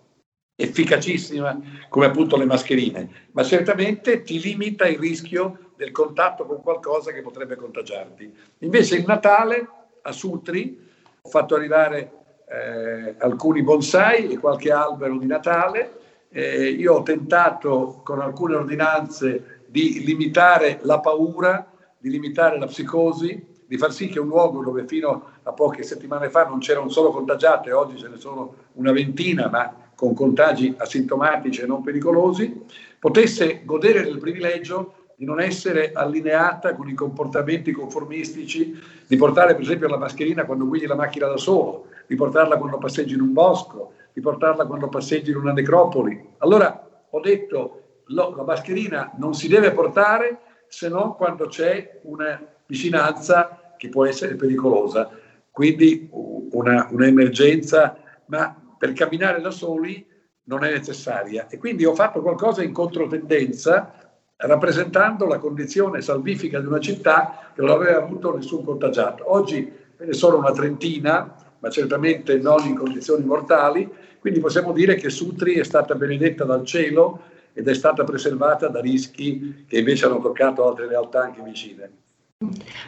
efficacissima 0.57 1.87
come 1.89 2.07
appunto 2.07 2.37
le 2.37 2.47
mascherine, 2.47 3.29
ma 3.31 3.45
certamente 3.45 4.23
ti 4.23 4.41
limita 4.41 4.89
il 4.89 4.99
rischio 4.99 5.71
del 5.77 5.93
contatto 5.93 6.45
con 6.47 6.61
qualcosa 6.61 7.13
che 7.13 7.23
potrebbe 7.23 7.55
contagiarti. 7.55 8.35
Invece 8.59 8.97
il 8.97 9.05
Natale 9.07 9.69
a 10.03 10.11
Sutri 10.11 10.85
ho 11.23 11.29
fatto 11.29 11.55
arrivare 11.55 12.11
eh, 12.49 13.15
alcuni 13.19 13.63
bonsai 13.63 14.33
e 14.33 14.39
qualche 14.39 14.73
albero 14.73 15.17
di 15.17 15.27
Natale. 15.27 15.99
Eh, 16.29 16.71
io 16.71 16.95
ho 16.95 17.03
tentato 17.05 18.01
con 18.03 18.21
alcune 18.21 18.57
ordinanze 18.57 19.63
di 19.69 20.03
limitare 20.05 20.81
la 20.83 20.99
paura, 20.99 21.73
di 21.99 22.11
limitare 22.11 22.59
la 22.59 22.67
psicosi, 22.67 23.50
di 23.71 23.79
far 23.79 23.93
sì 23.93 24.09
che 24.09 24.19
un 24.19 24.27
luogo 24.27 24.65
dove 24.65 24.85
fino 24.85 25.27
a 25.45 25.53
poche 25.53 25.85
settimane 25.85 26.29
fa 26.29 26.45
non 26.45 26.59
c'era 26.59 26.81
un 26.81 26.91
solo 26.91 27.13
contagiato 27.13 27.69
e 27.69 27.73
oggi 27.73 27.97
ce 27.99 28.09
ne 28.09 28.17
sono 28.17 28.55
una 28.73 28.91
ventina, 28.91 29.49
ma 29.49 29.93
con 29.95 30.13
contagi 30.13 30.75
asintomatici 30.77 31.61
e 31.61 31.67
non 31.67 31.81
pericolosi, 31.81 32.65
potesse 32.99 33.63
godere 33.65 34.03
del 34.03 34.19
privilegio 34.19 34.95
di 35.15 35.25
non 35.25 35.41
essere 35.41 35.93
allineata 35.93 36.75
con 36.75 36.89
i 36.89 36.95
comportamenti 36.95 37.71
conformistici, 37.71 38.77
di 39.07 39.17
portare 39.17 39.55
per 39.55 39.63
esempio 39.63 39.87
la 39.87 39.99
mascherina 39.99 40.45
quando 40.47 40.67
guidi 40.67 40.87
la 40.87 40.97
macchina 40.97 41.29
da 41.29 41.37
solo, 41.37 41.87
di 42.09 42.17
portarla 42.17 42.59
quando 42.59 42.79
passeggi 42.79 43.15
in 43.15 43.21
un 43.21 43.33
bosco, 43.33 43.93
di 44.13 44.21
portarla 44.21 44.67
quando 44.67 44.89
passeggi 44.89 45.31
in 45.31 45.37
una 45.37 45.53
necropoli. 45.53 46.21
Allora 46.39 47.05
ho 47.09 47.21
detto 47.21 47.83
lo, 48.07 48.35
la 48.35 48.43
mascherina 48.43 49.13
non 49.17 49.33
si 49.33 49.47
deve 49.47 49.71
portare 49.71 50.41
se 50.67 50.89
non 50.89 51.15
quando 51.15 51.47
c'è 51.47 52.01
una 52.03 52.59
vicinanza 52.71 53.75
che 53.77 53.89
può 53.89 54.07
essere 54.07 54.37
pericolosa. 54.37 55.11
Quindi 55.51 56.09
una, 56.13 56.87
un'emergenza, 56.91 57.97
ma 58.27 58.57
per 58.79 58.93
camminare 58.93 59.41
da 59.41 59.51
soli 59.51 60.07
non 60.45 60.65
è 60.65 60.71
necessaria. 60.71 61.49
E 61.49 61.59
quindi 61.59 61.85
ho 61.85 61.95
fatto 61.95 62.23
qualcosa 62.23 62.63
in 62.63 62.73
controtendenza 62.73 63.95
rappresentando 64.37 65.27
la 65.27 65.39
condizione 65.39 66.01
salvifica 66.01 66.61
di 66.61 66.67
una 66.67 66.81
città 66.81 67.51
che 67.55 67.61
non 67.61 67.71
aveva 67.71 67.99
avuto 67.99 68.35
nessun 68.35 68.65
contagiato. 68.65 69.31
Oggi 69.31 69.71
ne 69.99 70.13
sono 70.13 70.39
una 70.39 70.53
trentina, 70.53 71.35
ma 71.59 71.69
certamente 71.69 72.39
non 72.39 72.65
in 72.65 72.75
condizioni 72.75 73.25
mortali, 73.25 73.91
quindi 74.19 74.41
possiamo 74.41 74.73
dire 74.73 74.95
che 74.95 75.11
Sutri 75.11 75.55
è 75.57 75.65
stata 75.65 75.95
benedetta 75.95 76.45
dal 76.45 76.65
cielo 76.65 77.23
ed 77.53 77.69
è 77.69 77.75
stata 77.75 78.05
preservata 78.05 78.69
da 78.69 78.81
rischi 78.81 79.65
che 79.67 79.79
invece 79.79 80.07
hanno 80.07 80.21
toccato 80.21 80.67
altre 80.67 80.87
realtà 80.87 81.21
anche 81.21 81.43
vicine. 81.43 81.91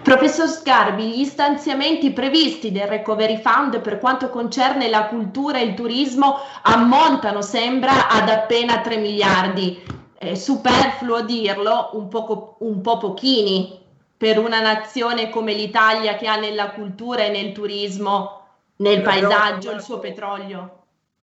Professor 0.02 0.48
Sgarbi, 0.48 1.18
gli 1.18 1.24
stanziamenti 1.26 2.10
previsti 2.10 2.72
del 2.72 2.86
Recovery 2.86 3.38
Fund 3.42 3.82
per 3.82 3.98
quanto 3.98 4.30
concerne 4.30 4.88
la 4.88 5.08
cultura 5.08 5.58
e 5.58 5.64
il 5.64 5.74
turismo 5.74 6.38
ammontano, 6.62 7.42
sembra, 7.42 8.08
ad 8.08 8.30
appena 8.30 8.80
3 8.80 8.96
miliardi. 8.96 9.82
È 10.16 10.32
superfluo 10.34 11.22
dirlo, 11.22 11.90
un, 11.92 12.08
poco, 12.08 12.56
un 12.60 12.80
po' 12.80 12.96
pochini 12.96 13.78
per 14.16 14.38
una 14.38 14.62
nazione 14.62 15.28
come 15.28 15.52
l'Italia 15.52 16.16
che 16.16 16.28
ha 16.28 16.36
nella 16.36 16.70
cultura 16.70 17.24
e 17.24 17.30
nel 17.30 17.52
turismo, 17.52 18.46
nel 18.76 19.02
paesaggio, 19.02 19.28
parlato, 19.28 19.70
il 19.72 19.80
suo 19.82 19.98
petrolio. 19.98 20.84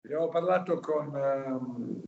Abbiamo 0.05 0.29
parlato 0.29 0.79
con 0.79 1.07
uh, 1.13 2.01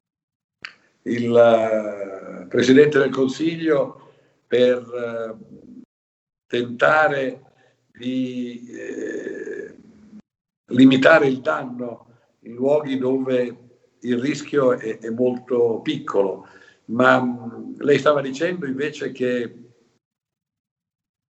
il 1.01 1.29
uh, 1.29 2.47
Presidente 2.47 2.99
del 2.99 3.09
Consiglio 3.09 4.11
per... 4.47 4.77
Uh, 4.77 5.63
tentare 6.47 7.41
di 7.91 8.67
eh, 8.69 9.75
limitare 10.67 11.27
il 11.27 11.41
danno 11.41 12.07
in 12.41 12.53
luoghi 12.53 12.97
dove 12.97 13.57
il 14.01 14.19
rischio 14.19 14.73
è, 14.73 14.99
è 14.99 15.09
molto 15.09 15.79
piccolo. 15.81 16.47
ma 16.85 17.19
mh, 17.19 17.77
lei 17.79 17.97
stava 17.97 18.21
dicendo 18.21 18.65
invece 18.65 19.11
che 19.11 19.59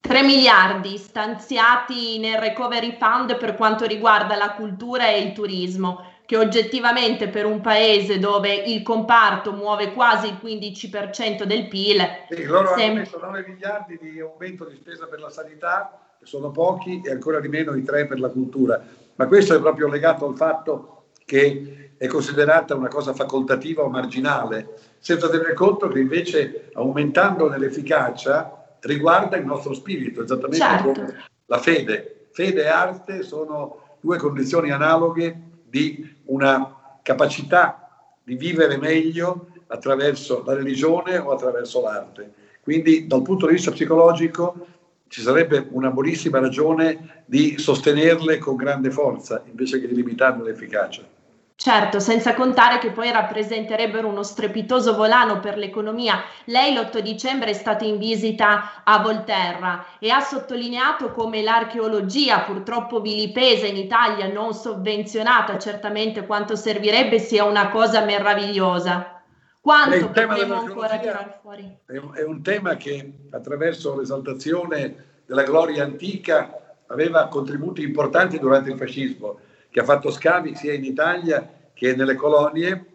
3 0.05 0.21
miliardi 0.21 0.97
stanziati 0.97 2.19
nel 2.19 2.37
Recovery 2.37 2.95
Fund 2.99 3.37
per 3.37 3.55
quanto 3.55 3.85
riguarda 3.85 4.35
la 4.35 4.53
cultura 4.53 5.07
e 5.07 5.19
il 5.19 5.33
turismo, 5.33 6.14
che 6.25 6.37
oggettivamente 6.37 7.29
per 7.29 7.45
un 7.45 7.61
paese 7.61 8.17
dove 8.17 8.53
il 8.53 8.81
comparto 8.81 9.51
muove 9.51 9.93
quasi 9.93 10.27
il 10.27 10.39
15% 10.41 11.43
del 11.43 11.67
PIL. 11.67 12.01
Sì, 12.29 12.43
loro 12.43 12.73
sem- 12.75 12.91
hanno 12.91 12.99
messo 12.99 13.19
9 13.19 13.45
miliardi 13.47 13.99
di 14.01 14.19
aumento 14.19 14.65
di 14.65 14.75
spesa 14.75 15.05
per 15.05 15.19
la 15.19 15.29
sanità, 15.29 15.99
che 16.19 16.25
sono 16.25 16.49
pochi, 16.49 17.01
e 17.03 17.11
ancora 17.11 17.39
di 17.39 17.47
meno 17.47 17.75
i 17.75 17.83
3 17.83 18.07
per 18.07 18.19
la 18.19 18.29
cultura. 18.29 18.83
Ma 19.15 19.27
questo 19.27 19.55
è 19.55 19.59
proprio 19.59 19.87
legato 19.87 20.27
al 20.27 20.35
fatto 20.35 21.03
che 21.23 21.91
è 21.97 22.07
considerata 22.07 22.75
una 22.75 22.89
cosa 22.89 23.13
facoltativa 23.13 23.83
o 23.83 23.89
marginale, 23.89 24.73
senza 24.97 25.29
tenere 25.29 25.53
conto 25.53 25.87
che 25.87 25.99
invece 25.99 26.69
aumentando 26.73 27.47
nell'efficacia 27.47 28.77
riguarda 28.81 29.37
il 29.37 29.45
nostro 29.45 29.73
spirito, 29.73 30.23
esattamente 30.23 30.65
certo. 30.65 30.91
come 30.91 31.23
la 31.45 31.57
fede. 31.59 32.27
Fede 32.31 32.63
e 32.63 32.67
arte 32.67 33.23
sono 33.23 33.97
due 34.01 34.17
condizioni 34.17 34.71
analoghe 34.71 35.53
di 35.75 36.09
una 36.27 36.99
capacità 37.03 38.17
di 38.23 38.35
vivere 38.35 38.77
meglio 38.77 39.47
attraverso 39.67 40.41
la 40.45 40.53
religione 40.53 41.17
o 41.17 41.31
attraverso 41.31 41.81
l'arte. 41.81 42.31
Quindi 42.61 43.07
dal 43.07 43.21
punto 43.21 43.47
di 43.47 43.55
vista 43.55 43.71
psicologico 43.71 44.67
ci 45.09 45.19
sarebbe 45.19 45.67
una 45.71 45.91
buonissima 45.91 46.39
ragione 46.39 47.23
di 47.25 47.57
sostenerle 47.57 48.37
con 48.37 48.55
grande 48.55 48.89
forza 48.89 49.43
invece 49.47 49.81
che 49.81 49.89
di 49.89 49.95
limitarne 49.95 50.43
l'efficacia. 50.43 51.01
Certo, 51.57 52.01
senza 52.01 52.33
contare 52.33 52.79
che 52.79 52.91
poi 52.91 53.09
rappresenterebbero 53.11 54.09
uno 54.09 54.23
strepitoso 54.23 54.93
volano 54.93 55.39
per 55.39 55.57
l'economia. 55.57 56.21
Lei 56.43 56.73
l'8 56.73 56.99
dicembre 56.99 57.51
è 57.51 57.53
stata 57.53 57.85
in 57.85 57.97
visita 57.97 58.83
a 58.83 58.99
Volterra 58.99 59.85
e 59.97 60.09
ha 60.09 60.19
sottolineato 60.19 61.13
come 61.13 61.41
l'archeologia, 61.41 62.41
purtroppo 62.41 62.99
vilipesa 62.99 63.67
in 63.67 63.77
Italia, 63.77 64.27
non 64.27 64.53
sovvenzionata 64.53 65.57
certamente 65.57 66.25
quanto 66.25 66.57
servirebbe, 66.57 67.19
sia 67.19 67.45
una 67.45 67.69
cosa 67.69 68.03
meravigliosa. 68.03 69.23
Quanto 69.61 70.07
potremo 70.07 70.59
ancora 70.59 70.97
tirare 70.97 71.39
fuori? 71.41 71.77
È 71.85 72.21
un 72.21 72.43
tema 72.43 72.75
che 72.75 73.13
attraverso 73.31 73.95
l'esaltazione 73.97 75.21
della 75.25 75.43
gloria 75.43 75.83
antica 75.83 76.75
aveva 76.87 77.29
contributi 77.29 77.81
importanti 77.81 78.37
durante 78.37 78.71
il 78.71 78.77
fascismo 78.77 79.39
che 79.75 79.81
ha 79.81 79.83
fatto 79.83 80.09
scavi 80.09 80.55
sia 80.55 80.71
in 80.71 80.85
Italia 80.85 81.45
che 81.73 81.97
nelle 81.97 82.15
colonie 82.15 82.85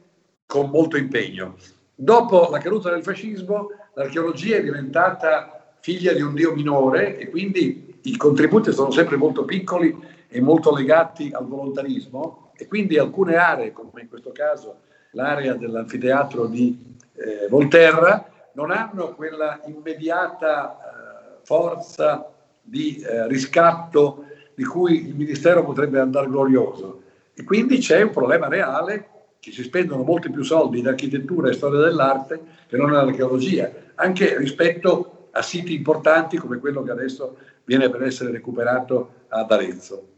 con 0.46 0.70
molto 0.70 0.96
impegno. 0.96 1.56
Dopo 1.94 2.48
la 2.50 2.56
caduta 2.56 2.88
del 2.88 3.02
fascismo, 3.02 3.68
l'archeologia 3.92 4.56
è 4.56 4.62
diventata 4.62 5.74
figlia 5.80 6.14
di 6.14 6.22
un 6.22 6.32
dio 6.32 6.54
minore 6.54 7.18
e 7.18 7.28
quindi 7.28 7.98
i 8.00 8.16
contributi 8.16 8.72
sono 8.72 8.90
sempre 8.92 9.16
molto 9.16 9.44
piccoli 9.44 9.94
e 10.26 10.40
molto 10.40 10.74
legati 10.74 11.30
al 11.34 11.46
volontarismo 11.46 12.52
e 12.56 12.66
quindi 12.66 12.96
alcune 12.96 13.36
aree, 13.36 13.72
come 13.72 14.00
in 14.00 14.08
questo 14.08 14.32
caso 14.32 14.78
l'area 15.10 15.52
dell'anfiteatro 15.52 16.46
di 16.46 16.96
eh, 17.12 17.46
Volterra, 17.50 18.26
non 18.54 18.70
hanno 18.70 19.14
quella 19.14 19.60
immediata 19.66 20.78
eh, 20.78 21.40
forza 21.42 22.32
di 22.62 23.02
eh, 23.02 23.28
riscatto 23.28 24.24
di 24.60 24.66
cui 24.66 25.08
il 25.08 25.14
Ministero 25.14 25.64
potrebbe 25.64 25.98
andare 25.98 26.26
glorioso. 26.26 27.00
E 27.32 27.44
quindi 27.44 27.78
c'è 27.78 28.02
un 28.02 28.10
problema 28.10 28.46
reale 28.46 29.08
che 29.40 29.52
si 29.52 29.62
spendono 29.62 30.02
molti 30.02 30.30
più 30.30 30.42
soldi 30.42 30.80
in 30.80 30.86
architettura 30.86 31.48
e 31.48 31.54
storia 31.54 31.80
dell'arte 31.80 32.42
che 32.68 32.76
non 32.76 32.90
nell'archeologia, 32.90 33.72
anche 33.94 34.36
rispetto 34.36 35.28
a 35.30 35.40
siti 35.40 35.72
importanti 35.72 36.36
come 36.36 36.58
quello 36.58 36.82
che 36.82 36.90
adesso 36.90 37.38
viene 37.64 37.88
per 37.88 38.02
essere 38.02 38.32
recuperato 38.32 39.24
ad 39.28 39.50
Arezzo. 39.50 40.08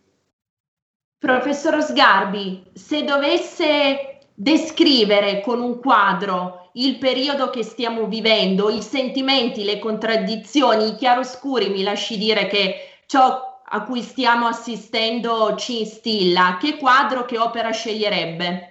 Professor 1.19 1.81
Sgarbi, 1.81 2.65
se 2.73 3.05
dovesse 3.05 4.19
descrivere 4.35 5.41
con 5.41 5.61
un 5.61 5.79
quadro 5.79 6.71
il 6.73 6.99
periodo 6.99 7.49
che 7.51 7.63
stiamo 7.63 8.09
vivendo, 8.09 8.71
i 8.71 8.83
sentimenti, 8.83 9.63
le 9.63 9.79
contraddizioni, 9.79 10.89
i 10.89 10.95
chiaroscuri, 10.97 11.69
mi 11.69 11.85
lasci 11.85 12.19
dire 12.19 12.49
che 12.49 12.75
ciò 13.07 13.51
a 13.75 13.85
cui 13.85 14.03
stiamo 14.03 14.47
assistendo 14.47 15.57
ci 15.57 15.81
instilla, 15.81 16.59
che 16.61 16.77
quadro, 16.77 17.25
che 17.25 17.39
opera 17.39 17.71
sceglierebbe? 17.71 18.69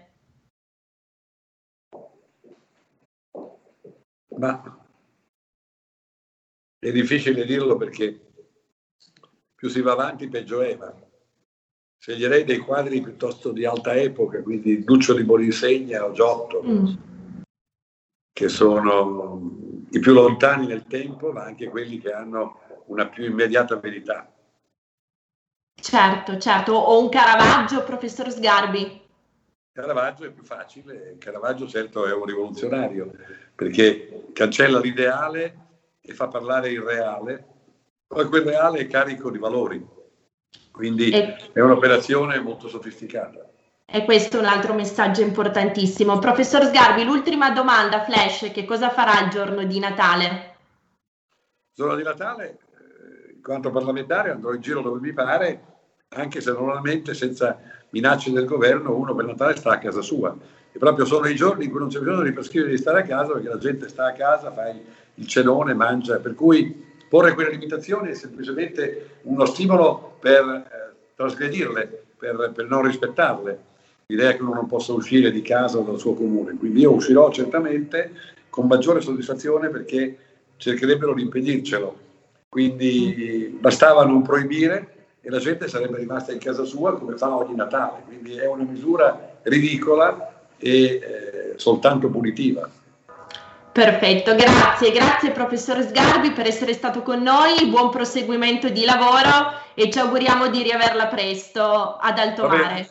Ma 4.37 4.85
è 6.77 6.91
difficile 6.91 7.45
dirlo 7.45 7.77
perché 7.77 8.31
più 9.55 9.69
si 9.69 9.81
va 9.81 9.93
avanti 9.93 10.27
peggio 10.27 10.61
è, 10.61 10.75
ma 10.75 10.93
sceglierei 11.97 12.43
dei 12.43 12.59
quadri 12.59 13.01
piuttosto 13.01 13.51
di 13.51 13.65
alta 13.65 13.95
epoca, 13.95 14.41
quindi 14.43 14.83
Duccio 14.83 15.15
di 15.15 15.23
Bolinsegna 15.23 16.05
o 16.05 16.11
Giotto, 16.11 16.63
mm. 16.63 16.93
che 18.31 18.49
sono 18.49 19.85
i 19.89 19.99
più 19.99 20.13
lontani 20.13 20.67
nel 20.67 20.85
tempo, 20.85 21.31
ma 21.31 21.43
anche 21.43 21.69
quelli 21.69 21.99
che 21.99 22.11
hanno 22.11 22.59
una 22.85 23.07
più 23.07 23.25
immediata 23.25 23.77
verità. 23.77 24.31
Certo, 25.81 26.37
certo, 26.37 26.73
o 26.73 27.01
un 27.01 27.09
Caravaggio, 27.09 27.83
professor 27.83 28.29
Sgarbi. 28.29 29.01
Caravaggio 29.73 30.25
è 30.25 30.31
più 30.31 30.43
facile, 30.43 31.15
Caravaggio 31.17 31.67
certo 31.67 32.05
è 32.05 32.13
un 32.13 32.25
rivoluzionario 32.25 33.11
perché 33.55 34.25
cancella 34.33 34.79
l'ideale 34.79 35.57
e 36.01 36.13
fa 36.13 36.27
parlare 36.27 36.69
il 36.69 36.81
reale, 36.81 37.45
poi 38.05 38.27
quel 38.27 38.43
reale 38.43 38.79
è 38.79 38.87
carico 38.87 39.31
di 39.31 39.37
valori, 39.37 39.83
quindi 40.71 41.09
e... 41.09 41.35
è 41.53 41.59
un'operazione 41.61 42.39
molto 42.39 42.67
sofisticata. 42.67 43.47
E 43.85 44.05
questo 44.05 44.37
è 44.37 44.39
un 44.39 44.45
altro 44.45 44.73
messaggio 44.73 45.21
importantissimo. 45.21 46.19
Professor 46.19 46.63
Sgarbi, 46.63 47.03
l'ultima 47.03 47.51
domanda, 47.51 48.03
flash, 48.03 48.51
che 48.51 48.65
cosa 48.65 48.89
farà 48.89 49.21
il 49.21 49.29
giorno 49.29 49.63
di 49.63 49.79
Natale? 49.79 50.27
Il 50.27 51.73
giorno 51.73 51.95
di 51.95 52.03
Natale, 52.03 52.49
eh, 52.49 53.33
in 53.33 53.41
quanto 53.41 53.71
parlamentare, 53.71 54.31
andrò 54.31 54.53
in 54.53 54.61
giro 54.61 54.81
dove 54.81 54.99
mi 54.99 55.11
pare 55.11 55.70
anche 56.13 56.41
se 56.41 56.51
normalmente 56.51 57.13
senza 57.13 57.57
minacce 57.89 58.31
del 58.31 58.45
governo 58.45 58.95
uno 58.95 59.15
per 59.15 59.25
Natale 59.25 59.55
sta 59.55 59.71
a 59.71 59.77
casa 59.77 60.01
sua. 60.01 60.35
E 60.73 60.77
proprio 60.77 61.05
sono 61.05 61.27
i 61.27 61.35
giorni 61.35 61.65
in 61.65 61.69
cui 61.69 61.79
non 61.79 61.89
c'è 61.89 61.99
bisogno 61.99 62.23
di 62.23 62.31
prescrivere 62.31 62.71
di 62.71 62.77
stare 62.77 63.01
a 63.01 63.03
casa 63.03 63.33
perché 63.33 63.47
la 63.47 63.57
gente 63.57 63.87
sta 63.87 64.07
a 64.07 64.13
casa, 64.13 64.51
fa 64.51 64.73
il 65.15 65.27
cenone, 65.27 65.73
mangia, 65.73 66.17
per 66.17 66.35
cui 66.35 66.89
porre 67.07 67.33
quelle 67.33 67.51
limitazioni 67.51 68.09
è 68.09 68.13
semplicemente 68.13 69.19
uno 69.23 69.45
stimolo 69.45 70.17
per 70.19 70.43
eh, 70.45 70.95
trasgredirle, 71.15 72.03
per, 72.17 72.51
per 72.53 72.67
non 72.67 72.85
rispettarle. 72.85 73.69
L'idea 74.07 74.33
che 74.33 74.41
uno 74.41 74.53
non 74.53 74.67
possa 74.67 74.91
uscire 74.91 75.31
di 75.31 75.41
casa 75.41 75.77
o 75.77 75.83
dal 75.83 75.99
suo 75.99 76.13
comune. 76.13 76.57
Quindi 76.57 76.81
io 76.81 76.91
uscirò 76.91 77.31
certamente 77.31 78.11
con 78.49 78.67
maggiore 78.67 78.99
soddisfazione 78.99 79.69
perché 79.69 80.17
cercherebbero 80.57 81.13
di 81.13 81.21
impedircelo. 81.21 81.99
Quindi 82.49 83.57
bastava 83.59 84.03
non 84.03 84.21
proibire, 84.21 85.00
e 85.21 85.29
la 85.29 85.37
gente 85.37 85.67
sarebbe 85.67 85.97
rimasta 85.97 86.31
in 86.31 86.39
casa 86.39 86.63
sua 86.63 86.97
come 86.97 87.15
fa 87.15 87.35
ogni 87.35 87.55
Natale, 87.55 88.01
quindi 88.05 88.35
è 88.35 88.47
una 88.47 88.63
misura 88.63 89.37
ridicola 89.43 90.33
e 90.57 90.83
eh, 90.83 91.53
soltanto 91.57 92.09
punitiva. 92.09 92.67
Perfetto, 93.71 94.35
grazie, 94.35 94.91
grazie 94.91 95.31
professor 95.31 95.81
Sgarbi 95.81 96.31
per 96.31 96.45
essere 96.45 96.73
stato 96.73 97.03
con 97.03 97.21
noi, 97.21 97.67
buon 97.67 97.89
proseguimento 97.89 98.67
di 98.67 98.83
lavoro 98.83 99.53
e 99.75 99.89
ci 99.89 99.99
auguriamo 99.99 100.49
di 100.49 100.63
riaverla 100.63 101.07
presto 101.07 101.95
ad 101.95 102.17
Alto 102.17 102.47
Mare. 102.47 102.89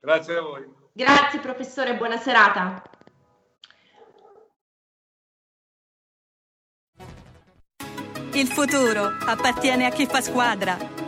Grazie 0.00 0.36
a 0.36 0.40
voi. 0.40 0.68
Grazie 0.92 1.38
professore, 1.38 1.94
buona 1.94 2.16
serata. 2.16 2.82
Il 8.32 8.48
futuro 8.48 9.12
appartiene 9.26 9.86
a 9.86 9.90
chi 9.90 10.06
fa 10.06 10.20
squadra. 10.20 11.05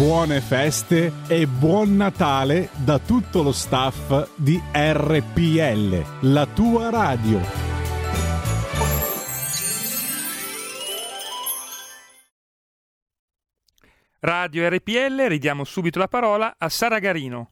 Buone 0.00 0.40
feste 0.40 1.12
e 1.28 1.46
buon 1.46 1.94
Natale 1.94 2.70
da 2.72 2.98
tutto 2.98 3.42
lo 3.42 3.52
staff 3.52 4.30
di 4.34 4.58
RPL, 4.72 6.32
la 6.32 6.46
tua 6.46 6.88
radio. 6.88 7.38
Radio 14.20 14.68
RPL, 14.70 15.26
ridiamo 15.26 15.64
subito 15.64 15.98
la 15.98 16.08
parola 16.08 16.54
a 16.56 16.70
Sara 16.70 16.98
Garino. 16.98 17.50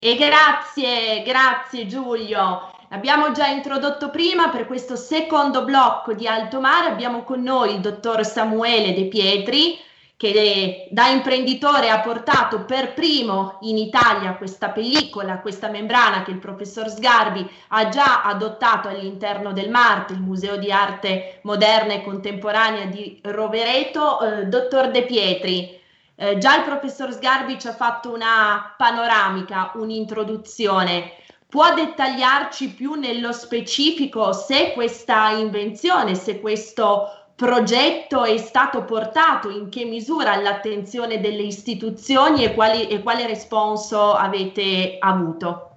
E 0.00 0.16
grazie, 0.16 1.22
grazie 1.22 1.86
Giulio. 1.86 2.72
Abbiamo 2.88 3.30
già 3.30 3.46
introdotto 3.46 4.10
prima 4.10 4.48
per 4.48 4.66
questo 4.66 4.96
secondo 4.96 5.64
blocco 5.64 6.12
di 6.12 6.26
Alto 6.26 6.58
Mare, 6.58 6.88
abbiamo 6.88 7.22
con 7.22 7.40
noi 7.40 7.74
il 7.74 7.80
dottor 7.80 8.24
Samuele 8.24 8.94
De 8.94 9.06
Pietri, 9.06 9.84
che 10.18 10.88
da 10.92 11.08
imprenditore 11.08 11.90
ha 11.90 12.00
portato 12.00 12.64
per 12.64 12.94
primo 12.94 13.58
in 13.62 13.76
Italia 13.76 14.36
questa 14.36 14.70
pellicola, 14.70 15.40
questa 15.40 15.68
membrana 15.68 16.22
che 16.22 16.30
il 16.30 16.38
professor 16.38 16.88
Sgarbi 16.88 17.46
ha 17.68 17.88
già 17.90 18.22
adottato 18.22 18.88
all'interno 18.88 19.52
del 19.52 19.68
MART, 19.68 20.10
il 20.10 20.20
Museo 20.20 20.56
di 20.56 20.72
Arte 20.72 21.40
Moderna 21.42 21.92
e 21.92 22.02
Contemporanea 22.02 22.86
di 22.86 23.20
Rovereto. 23.24 24.20
Eh, 24.20 24.46
dottor 24.46 24.90
De 24.90 25.04
Pietri, 25.04 25.78
eh, 26.14 26.38
già 26.38 26.56
il 26.56 26.64
professor 26.64 27.12
Sgarbi 27.12 27.58
ci 27.58 27.66
ha 27.66 27.74
fatto 27.74 28.10
una 28.10 28.74
panoramica, 28.74 29.72
un'introduzione. 29.74 31.12
Può 31.46 31.74
dettagliarci 31.74 32.72
più 32.72 32.94
nello 32.94 33.32
specifico 33.32 34.32
se 34.32 34.72
questa 34.72 35.30
invenzione, 35.30 36.14
se 36.14 36.40
questo 36.40 37.25
progetto 37.36 38.24
è 38.24 38.38
stato 38.38 38.84
portato, 38.84 39.50
in 39.50 39.68
che 39.68 39.84
misura 39.84 40.32
all'attenzione 40.32 41.20
delle 41.20 41.42
istituzioni 41.42 42.42
e, 42.42 42.54
quali, 42.54 42.88
e 42.88 43.02
quale 43.02 43.26
responso 43.26 44.14
avete 44.14 44.96
avuto? 44.98 45.76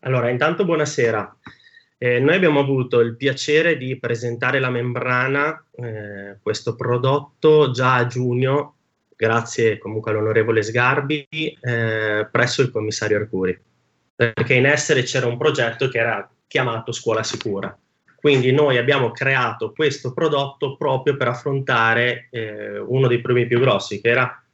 Allora, 0.00 0.28
intanto 0.30 0.64
buonasera. 0.64 1.36
Eh, 1.96 2.18
noi 2.18 2.34
abbiamo 2.34 2.58
avuto 2.58 2.98
il 3.00 3.14
piacere 3.14 3.76
di 3.76 3.98
presentare 3.98 4.58
la 4.58 4.70
membrana, 4.70 5.64
eh, 5.76 6.38
questo 6.42 6.74
prodotto 6.74 7.70
già 7.70 7.94
a 7.94 8.06
giugno, 8.06 8.74
grazie 9.14 9.78
comunque 9.78 10.10
all'onorevole 10.10 10.62
Sgarbi, 10.62 11.28
eh, 11.60 12.26
presso 12.30 12.62
il 12.62 12.70
commissario 12.70 13.18
Arcuri, 13.18 13.56
perché 14.16 14.54
in 14.54 14.66
essere 14.66 15.02
c'era 15.02 15.26
un 15.26 15.36
progetto 15.36 15.88
che 15.88 15.98
era 15.98 16.28
chiamato 16.48 16.90
Scuola 16.90 17.22
Sicura 17.22 17.78
quindi 18.20 18.52
noi 18.52 18.76
abbiamo 18.76 19.10
creato 19.10 19.72
questo 19.72 20.12
prodotto 20.12 20.76
proprio 20.76 21.16
per 21.16 21.28
affrontare 21.28 22.28
eh, 22.30 22.78
uno 22.78 23.08
dei 23.08 23.20
problemi 23.20 23.48
più 23.48 23.58
grossi, 23.60 24.00
che 24.00 24.08
era 24.10 24.44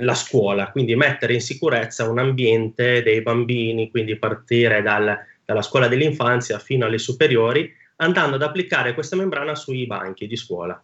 la 0.00 0.14
scuola, 0.14 0.70
quindi 0.70 0.94
mettere 0.96 1.34
in 1.34 1.40
sicurezza 1.40 2.08
un 2.08 2.18
ambiente 2.18 3.02
dei 3.02 3.22
bambini, 3.22 3.90
quindi 3.90 4.18
partire 4.18 4.82
dal, 4.82 5.16
dalla 5.44 5.62
scuola 5.62 5.88
dell'infanzia 5.88 6.58
fino 6.58 6.84
alle 6.84 6.98
superiori, 6.98 7.72
andando 7.96 8.36
ad 8.36 8.42
applicare 8.42 8.94
questa 8.94 9.16
membrana 9.16 9.54
sui 9.54 9.86
banchi 9.86 10.26
di 10.26 10.36
scuola. 10.36 10.82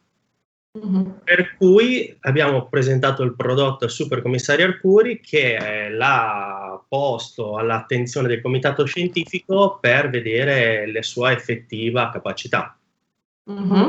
Mm-hmm. 0.79 1.11
Per 1.25 1.57
cui 1.57 2.17
abbiamo 2.21 2.69
presentato 2.69 3.23
il 3.23 3.35
prodotto 3.35 3.85
al 3.85 3.91
supercommissario 3.91 4.67
Arcuri 4.67 5.21
che 5.21 5.57
eh, 5.57 5.91
l'ha 5.91 6.58
posto 6.87 7.57
all'attenzione 7.57 8.29
del 8.29 8.41
comitato 8.41 8.85
scientifico 8.85 9.79
per 9.81 10.11
vedere 10.11 10.91
la 10.91 11.03
sua 11.03 11.33
effettiva 11.33 12.11
capacità. 12.11 12.77
Mm-hmm. 13.51 13.89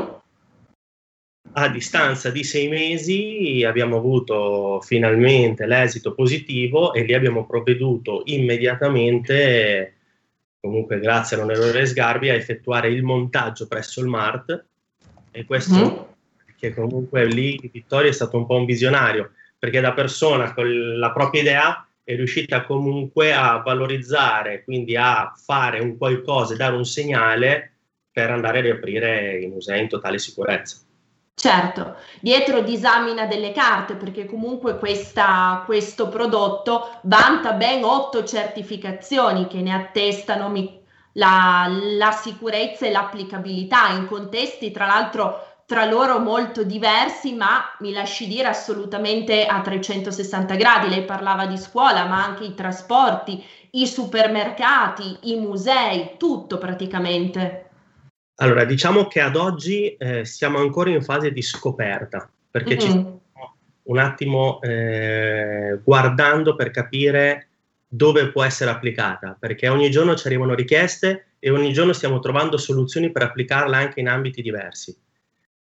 A 1.52 1.68
distanza 1.68 2.30
di 2.30 2.44
sei 2.44 2.68
mesi 2.68 3.64
abbiamo 3.66 3.96
avuto 3.96 4.80
finalmente 4.82 5.66
l'esito 5.66 6.14
positivo 6.14 6.92
e 6.92 7.02
lì 7.02 7.12
abbiamo 7.12 7.44
provveduto 7.44 8.22
immediatamente, 8.26 9.96
comunque 10.60 11.00
grazie 11.00 11.36
all'onorevole 11.36 11.86
Sgarbi, 11.86 12.30
a 12.30 12.34
effettuare 12.34 12.88
il 12.88 13.02
montaggio 13.02 13.66
presso 13.66 14.00
il 14.00 14.06
MART 14.06 14.64
e 15.32 15.44
questo 15.44 15.74
mm-hmm 15.74 16.08
che 16.60 16.74
comunque 16.74 17.24
lì 17.24 17.58
Vittorio 17.72 18.10
è 18.10 18.12
stato 18.12 18.36
un 18.36 18.44
po' 18.44 18.56
un 18.56 18.66
visionario, 18.66 19.32
perché 19.58 19.80
da 19.80 19.94
persona 19.94 20.52
con 20.52 20.98
la 20.98 21.10
propria 21.10 21.40
idea 21.40 21.88
è 22.12 22.16
riuscita 22.16 22.64
comunque 22.64 23.32
a 23.32 23.62
valorizzare, 23.64 24.64
quindi 24.64 24.96
a 24.96 25.32
fare 25.36 25.78
un 25.78 25.96
qualcosa, 25.96 26.56
dare 26.56 26.74
un 26.74 26.84
segnale 26.84 27.74
per 28.10 28.30
andare 28.30 28.58
a 28.58 28.62
riaprire 28.62 29.38
i 29.38 29.46
musei 29.46 29.82
in 29.82 29.88
totale 29.88 30.18
sicurezza. 30.18 30.78
Certo, 31.32 31.96
dietro 32.20 32.60
disamina 32.60 33.26
delle 33.26 33.52
carte 33.52 33.94
perché 33.94 34.26
comunque 34.26 34.76
questa, 34.76 35.62
questo 35.64 36.08
prodotto 36.08 36.98
vanta 37.04 37.52
ben 37.52 37.82
otto 37.84 38.24
certificazioni 38.24 39.46
che 39.46 39.62
ne 39.62 39.72
attestano 39.72 40.52
la, 41.12 41.66
la 41.96 42.10
sicurezza 42.10 42.86
e 42.86 42.90
l'applicabilità 42.90 43.88
in 43.90 44.06
contesti 44.06 44.70
tra 44.70 44.86
l'altro 44.86 45.49
tra 45.70 45.84
loro 45.84 46.18
molto 46.18 46.64
diversi, 46.64 47.32
ma 47.32 47.60
mi 47.78 47.92
lasci 47.92 48.26
dire 48.26 48.48
assolutamente 48.48 49.46
a 49.46 49.60
360 49.60 50.56
gradi. 50.56 50.88
Lei 50.88 51.04
parlava 51.04 51.46
di 51.46 51.56
scuola, 51.56 52.06
ma 52.06 52.24
anche 52.24 52.42
i 52.42 52.54
trasporti, 52.54 53.40
i 53.70 53.86
supermercati, 53.86 55.32
i 55.32 55.36
musei, 55.36 56.16
tutto 56.18 56.58
praticamente. 56.58 57.70
Allora, 58.40 58.64
diciamo 58.64 59.06
che 59.06 59.20
ad 59.20 59.36
oggi 59.36 59.94
eh, 59.94 60.24
siamo 60.24 60.58
ancora 60.58 60.90
in 60.90 61.04
fase 61.04 61.30
di 61.30 61.40
scoperta, 61.40 62.28
perché 62.50 62.70
mm-hmm. 62.70 62.80
ci 62.80 62.88
stiamo 62.88 63.20
un 63.84 63.98
attimo 63.98 64.60
eh, 64.62 65.78
guardando 65.84 66.56
per 66.56 66.72
capire 66.72 67.46
dove 67.86 68.32
può 68.32 68.42
essere 68.42 68.72
applicata, 68.72 69.36
perché 69.38 69.68
ogni 69.68 69.88
giorno 69.88 70.16
ci 70.16 70.26
arrivano 70.26 70.54
richieste 70.54 71.34
e 71.38 71.48
ogni 71.48 71.72
giorno 71.72 71.92
stiamo 71.92 72.18
trovando 72.18 72.56
soluzioni 72.56 73.12
per 73.12 73.22
applicarla 73.22 73.76
anche 73.76 74.00
in 74.00 74.08
ambiti 74.08 74.42
diversi. 74.42 75.08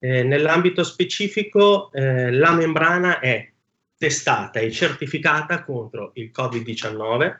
Eh, 0.04 0.22
nell'ambito 0.22 0.84
specifico, 0.84 1.90
eh, 1.94 2.30
la 2.30 2.52
membrana 2.52 3.22
è 3.22 3.50
testata 3.98 4.60
e 4.60 4.70
certificata 4.70 5.64
contro 5.64 6.12
il 6.16 6.30
Covid-19, 6.38 7.38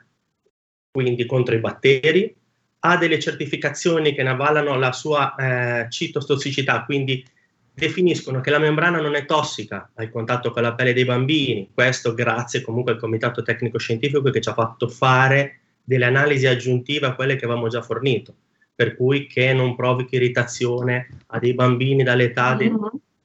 quindi 0.90 1.26
contro 1.26 1.54
i 1.54 1.58
batteri, 1.58 2.34
ha 2.78 2.96
delle 2.96 3.20
certificazioni 3.20 4.14
che 4.14 4.22
ne 4.22 4.30
avvalano 4.30 4.78
la 4.78 4.92
sua 4.92 5.34
eh, 5.34 5.90
citotossicità, 5.90 6.86
quindi 6.86 7.22
definiscono 7.74 8.40
che 8.40 8.48
la 8.48 8.58
membrana 8.58 8.98
non 8.98 9.14
è 9.14 9.26
tossica 9.26 9.90
al 9.96 10.08
contatto 10.08 10.50
con 10.50 10.62
la 10.62 10.72
pelle 10.72 10.94
dei 10.94 11.04
bambini, 11.04 11.68
questo 11.74 12.14
grazie 12.14 12.62
comunque 12.62 12.92
al 12.92 12.98
comitato 12.98 13.42
tecnico 13.42 13.76
scientifico 13.76 14.30
che 14.30 14.40
ci 14.40 14.48
ha 14.48 14.54
fatto 14.54 14.88
fare 14.88 15.58
delle 15.84 16.06
analisi 16.06 16.46
aggiuntive 16.46 17.08
a 17.08 17.14
quelle 17.14 17.36
che 17.36 17.44
avevamo 17.44 17.68
già 17.68 17.82
fornito 17.82 18.34
per 18.74 18.96
cui 18.96 19.26
che 19.26 19.52
non 19.52 19.76
provochi 19.76 20.16
irritazione 20.16 21.08
a 21.26 21.38
dei 21.38 21.54
bambini 21.54 22.02
dall'età 22.02 22.56
mm-hmm. 22.56 22.74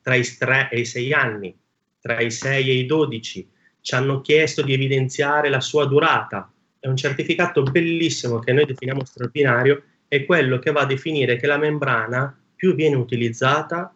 tra 0.01 0.15
i 0.15 0.23
3 0.23 0.69
e 0.71 0.79
i 0.79 0.85
6 0.85 1.13
anni, 1.13 1.57
tra 1.99 2.19
i 2.19 2.29
6 2.29 2.69
e 2.69 2.73
i 2.73 2.85
12. 2.85 3.49
Ci 3.81 3.95
hanno 3.95 4.21
chiesto 4.21 4.62
di 4.62 4.73
evidenziare 4.73 5.49
la 5.49 5.62
sua 5.62 5.85
durata. 5.85 6.51
È 6.79 6.88
un 6.88 6.95
certificato 6.95 7.63
bellissimo 7.63 8.39
che 8.39 8.53
noi 8.53 8.65
definiamo 8.65 9.03
straordinario, 9.03 9.83
è 10.07 10.25
quello 10.25 10.59
che 10.59 10.71
va 10.71 10.81
a 10.81 10.85
definire 10.85 11.38
che 11.38 11.47
la 11.47 11.57
membrana 11.57 12.38
più 12.55 12.75
viene 12.75 12.95
utilizzata, 12.95 13.93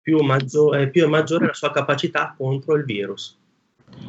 più, 0.00 0.18
maggior, 0.20 0.76
eh, 0.76 0.88
più 0.88 1.04
è 1.04 1.06
maggiore 1.06 1.46
la 1.46 1.54
sua 1.54 1.70
capacità 1.70 2.34
contro 2.36 2.74
il 2.74 2.84
virus. 2.84 3.38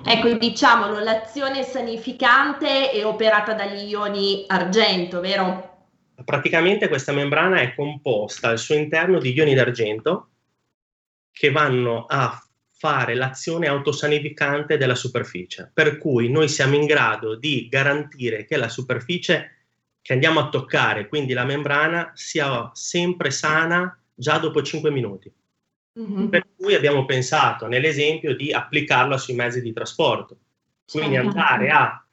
Ecco, 0.05 0.33
diciamolo, 0.33 0.99
l'azione 0.99 1.63
sanificante 1.63 2.91
è 2.91 3.05
operata 3.05 3.53
dagli 3.53 3.89
ioni 3.89 4.45
argento, 4.47 5.19
vero? 5.19 5.72
Praticamente 6.23 6.87
questa 6.87 7.11
membrana 7.11 7.61
è 7.61 7.73
composta 7.73 8.49
al 8.49 8.59
suo 8.59 8.75
interno 8.75 9.19
di 9.19 9.33
ioni 9.33 9.53
d'argento 9.53 10.29
che 11.31 11.51
vanno 11.51 12.05
a 12.05 12.39
fare 12.83 13.15
l'azione 13.15 13.67
autosanificante 13.67 14.77
della 14.77 14.95
superficie, 14.95 15.71
per 15.73 15.97
cui 15.97 16.29
noi 16.29 16.49
siamo 16.49 16.75
in 16.75 16.85
grado 16.85 17.35
di 17.35 17.67
garantire 17.69 18.45
che 18.45 18.57
la 18.57 18.67
superficie 18.67 19.51
che 20.01 20.11
andiamo 20.11 20.41
a 20.41 20.49
toccare, 20.49 21.07
quindi 21.07 21.31
la 21.31 21.45
membrana, 21.45 22.11
sia 22.13 22.69
sempre 22.73 23.31
sana 23.31 23.97
già 24.13 24.37
dopo 24.37 24.61
5 24.61 24.91
minuti. 24.91 25.31
Mm-hmm. 25.97 26.27
Per 26.27 26.47
cui 26.57 26.75
abbiamo 26.75 27.05
pensato 27.05 27.67
nell'esempio 27.67 28.35
di 28.35 28.51
applicarlo 28.51 29.17
sui 29.17 29.35
mezzi 29.35 29.61
di 29.61 29.71
trasporto, 29.71 30.37
quindi 30.85 31.15
andare 31.15 31.69
a 31.69 32.05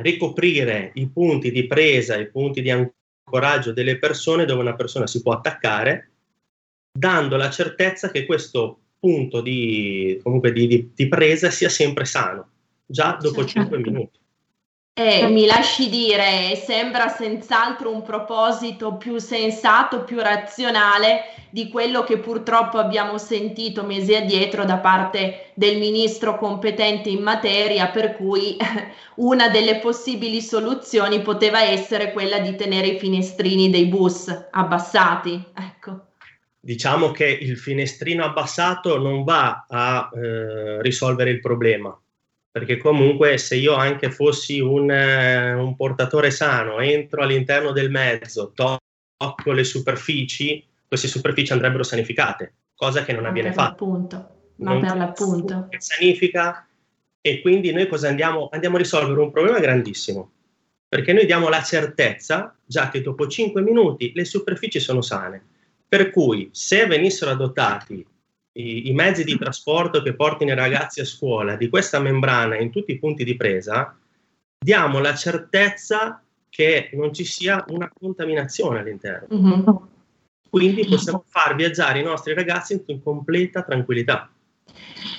ricoprire 0.00 0.90
i 0.94 1.08
punti 1.08 1.50
di 1.50 1.66
presa, 1.66 2.16
i 2.16 2.28
punti 2.30 2.60
di 2.60 2.70
coraggio 3.32 3.72
delle 3.72 3.98
persone 3.98 4.44
dove 4.44 4.60
una 4.60 4.74
persona 4.74 5.06
si 5.06 5.22
può 5.22 5.32
attaccare 5.32 6.10
dando 6.92 7.36
la 7.36 7.48
certezza 7.48 8.10
che 8.10 8.26
questo 8.26 8.78
punto 8.98 9.40
di, 9.40 10.20
comunque 10.22 10.52
di, 10.52 10.66
di, 10.66 10.90
di 10.94 11.08
presa 11.08 11.50
sia 11.50 11.70
sempre 11.70 12.04
sano, 12.04 12.50
già 12.84 13.16
dopo 13.18 13.46
certo. 13.46 13.74
5 13.74 13.78
minuti. 13.78 14.18
Eh, 14.94 15.26
mi 15.26 15.46
lasci 15.46 15.88
dire, 15.88 16.54
sembra 16.54 17.08
senz'altro 17.08 17.90
un 17.90 18.02
proposito 18.02 18.96
più 18.96 19.16
sensato, 19.16 20.04
più 20.04 20.20
razionale 20.20 21.22
di 21.48 21.70
quello 21.70 22.04
che 22.04 22.18
purtroppo 22.18 22.76
abbiamo 22.76 23.16
sentito 23.16 23.84
mesi 23.84 24.14
addietro 24.14 24.66
da 24.66 24.76
parte 24.76 25.52
del 25.54 25.78
ministro 25.78 26.36
competente 26.36 27.08
in 27.08 27.22
materia, 27.22 27.88
per 27.88 28.16
cui 28.16 28.58
una 29.16 29.48
delle 29.48 29.78
possibili 29.78 30.42
soluzioni 30.42 31.22
poteva 31.22 31.62
essere 31.62 32.12
quella 32.12 32.38
di 32.40 32.54
tenere 32.54 32.88
i 32.88 32.98
finestrini 32.98 33.70
dei 33.70 33.86
bus 33.86 34.28
abbassati. 34.50 35.42
Ecco. 35.56 36.08
Diciamo 36.60 37.12
che 37.12 37.26
il 37.26 37.56
finestrino 37.56 38.24
abbassato 38.24 38.98
non 38.98 39.24
va 39.24 39.64
a 39.66 40.10
eh, 40.14 40.82
risolvere 40.82 41.30
il 41.30 41.40
problema, 41.40 41.98
perché 42.52 42.76
comunque 42.76 43.38
se 43.38 43.56
io 43.56 43.74
anche 43.74 44.10
fossi 44.10 44.60
un, 44.60 44.90
eh, 44.90 45.54
un 45.54 45.74
portatore 45.74 46.30
sano, 46.30 46.80
entro 46.80 47.22
all'interno 47.22 47.72
del 47.72 47.90
mezzo, 47.90 48.52
tocco 48.54 49.52
le 49.52 49.64
superfici, 49.64 50.62
queste 50.86 51.08
superfici 51.08 51.54
andrebbero 51.54 51.82
sanificate, 51.82 52.52
cosa 52.74 53.04
che 53.04 53.14
non 53.14 53.22
ma 53.22 53.30
avviene 53.30 53.54
fatta. 53.54 53.70
Appunto, 53.70 54.28
ma 54.56 54.72
non 54.74 54.82
per 54.82 54.96
l'appunto. 54.96 55.68
Sanifica 55.78 56.68
e 57.22 57.40
quindi 57.40 57.72
noi 57.72 57.88
cosa 57.88 58.08
andiamo? 58.08 58.50
Andiamo 58.52 58.76
a 58.76 58.80
risolvere 58.80 59.20
un 59.20 59.30
problema 59.30 59.58
grandissimo, 59.58 60.32
perché 60.86 61.14
noi 61.14 61.24
diamo 61.24 61.48
la 61.48 61.62
certezza 61.62 62.54
già 62.66 62.90
che 62.90 63.00
dopo 63.00 63.26
5 63.26 63.62
minuti 63.62 64.12
le 64.14 64.26
superfici 64.26 64.78
sono 64.78 65.00
sane. 65.00 65.42
Per 65.88 66.10
cui 66.10 66.50
se 66.52 66.86
venissero 66.86 67.30
adottati 67.30 68.04
i, 68.52 68.88
i, 68.88 68.92
mezzi 68.92 69.24
di 69.24 69.38
trasporto 69.38 70.02
che 70.02 70.14
portino 70.14 70.52
i 70.52 70.56
ragazzi 70.56 71.00
a 71.00 71.04
scuola 71.04 71.56
di 71.56 71.68
questa 71.68 72.00
membrana 72.00 72.56
in 72.58 72.70
tutti 72.70 72.92
i 72.92 72.98
punti 72.98 73.24
di 73.24 73.36
presa, 73.36 73.96
diamo 74.58 74.98
la 74.98 75.14
certezza 75.14 76.22
che 76.48 76.90
non 76.92 77.14
ci 77.14 77.24
sia 77.24 77.64
una 77.68 77.90
contaminazione 77.92 78.80
all'interno. 78.80 79.34
Mm-hmm. 79.34 79.76
Quindi 80.50 80.84
possiamo 80.84 81.24
far 81.26 81.54
viaggiare 81.54 82.00
i 82.00 82.04
nostri 82.04 82.34
ragazzi 82.34 82.74
in, 82.74 82.82
in 82.86 83.02
completa 83.02 83.62
tranquillità. 83.62 84.30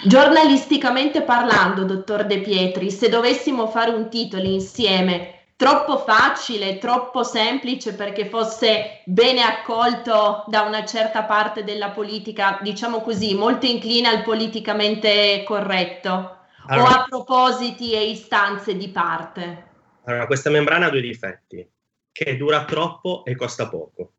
Giornalisticamente 0.05 1.23
parlando, 1.23 1.85
dottor 1.85 2.25
De 2.25 2.39
Pietri, 2.41 2.91
se 2.91 3.09
dovessimo 3.09 3.67
fare 3.67 3.91
un 3.91 4.09
titolo 4.09 4.47
insieme 4.47 5.42
troppo 5.63 5.97
facile, 5.99 6.77
troppo 6.77 7.23
semplice 7.23 7.93
perché 7.93 8.27
fosse 8.27 9.01
bene 9.05 9.41
accolto 9.41 10.43
da 10.47 10.63
una 10.63 10.83
certa 10.83 11.23
parte 11.23 11.63
della 11.63 11.91
politica, 11.91 12.59
diciamo 12.61 12.99
così, 12.99 13.33
molto 13.33 13.65
inclina 13.65 14.09
al 14.09 14.23
politicamente 14.23 15.41
corretto 15.45 16.39
allora, 16.67 16.83
o 16.83 16.87
a 16.87 17.05
propositi 17.07 17.93
e 17.93 18.09
istanze 18.09 18.75
di 18.75 18.89
parte? 18.89 19.67
Allora, 20.03 20.25
questa 20.25 20.49
membrana 20.49 20.87
ha 20.87 20.89
due 20.89 20.99
difetti, 20.99 21.65
che 22.11 22.35
dura 22.35 22.65
troppo 22.65 23.23
e 23.23 23.33
costa 23.37 23.69
poco. 23.69 24.11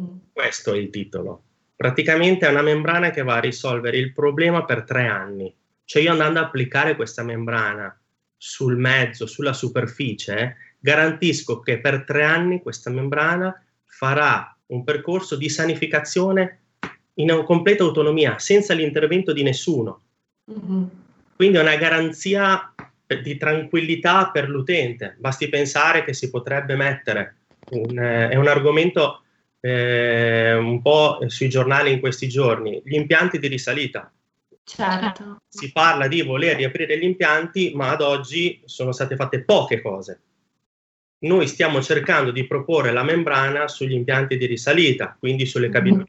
Mm. 0.00 0.18
Questo 0.32 0.72
è 0.72 0.76
il 0.76 0.90
titolo. 0.90 1.42
Praticamente 1.74 2.46
è 2.46 2.50
una 2.50 2.62
membrana 2.62 3.10
che 3.10 3.24
va 3.24 3.34
a 3.34 3.40
risolvere 3.40 3.96
il 3.96 4.12
problema 4.12 4.64
per 4.64 4.84
tre 4.84 5.08
anni. 5.08 5.52
Cioè 5.84 6.02
io 6.02 6.12
andando 6.12 6.38
a 6.38 6.44
applicare 6.44 6.94
questa 6.94 7.24
membrana 7.24 8.00
sul 8.36 8.76
mezzo, 8.76 9.26
sulla 9.26 9.52
superficie, 9.52 10.56
garantisco 10.86 11.58
che 11.58 11.80
per 11.80 12.04
tre 12.04 12.22
anni 12.22 12.62
questa 12.62 12.90
membrana 12.90 13.60
farà 13.84 14.56
un 14.66 14.84
percorso 14.84 15.34
di 15.34 15.48
sanificazione 15.48 16.60
in 17.14 17.42
completa 17.44 17.82
autonomia, 17.82 18.38
senza 18.38 18.72
l'intervento 18.72 19.32
di 19.32 19.42
nessuno. 19.42 20.02
Mm-hmm. 20.48 20.84
Quindi 21.34 21.58
è 21.58 21.60
una 21.60 21.74
garanzia 21.74 22.72
di 23.20 23.36
tranquillità 23.36 24.30
per 24.30 24.48
l'utente. 24.48 25.16
Basti 25.18 25.48
pensare 25.48 26.04
che 26.04 26.12
si 26.12 26.30
potrebbe 26.30 26.76
mettere, 26.76 27.38
un, 27.70 27.98
eh, 27.98 28.28
è 28.28 28.36
un 28.36 28.46
argomento 28.46 29.22
eh, 29.60 30.54
un 30.54 30.80
po' 30.82 31.18
sui 31.26 31.48
giornali 31.48 31.90
in 31.90 31.98
questi 31.98 32.28
giorni, 32.28 32.80
gli 32.84 32.94
impianti 32.94 33.40
di 33.40 33.48
risalita. 33.48 34.12
Certo. 34.62 35.38
Si 35.48 35.72
parla 35.72 36.06
di 36.06 36.22
voler 36.22 36.56
riaprire 36.56 36.96
gli 36.96 37.04
impianti, 37.04 37.72
ma 37.74 37.90
ad 37.90 38.02
oggi 38.02 38.62
sono 38.66 38.92
state 38.92 39.16
fatte 39.16 39.42
poche 39.42 39.80
cose 39.80 40.20
noi 41.18 41.46
stiamo 41.46 41.80
cercando 41.80 42.30
di 42.30 42.46
proporre 42.46 42.92
la 42.92 43.02
membrana 43.02 43.68
sugli 43.68 43.94
impianti 43.94 44.36
di 44.36 44.46
risalita, 44.46 45.16
quindi 45.18 45.46
sulle 45.46 45.68
cabinerie. 45.68 46.04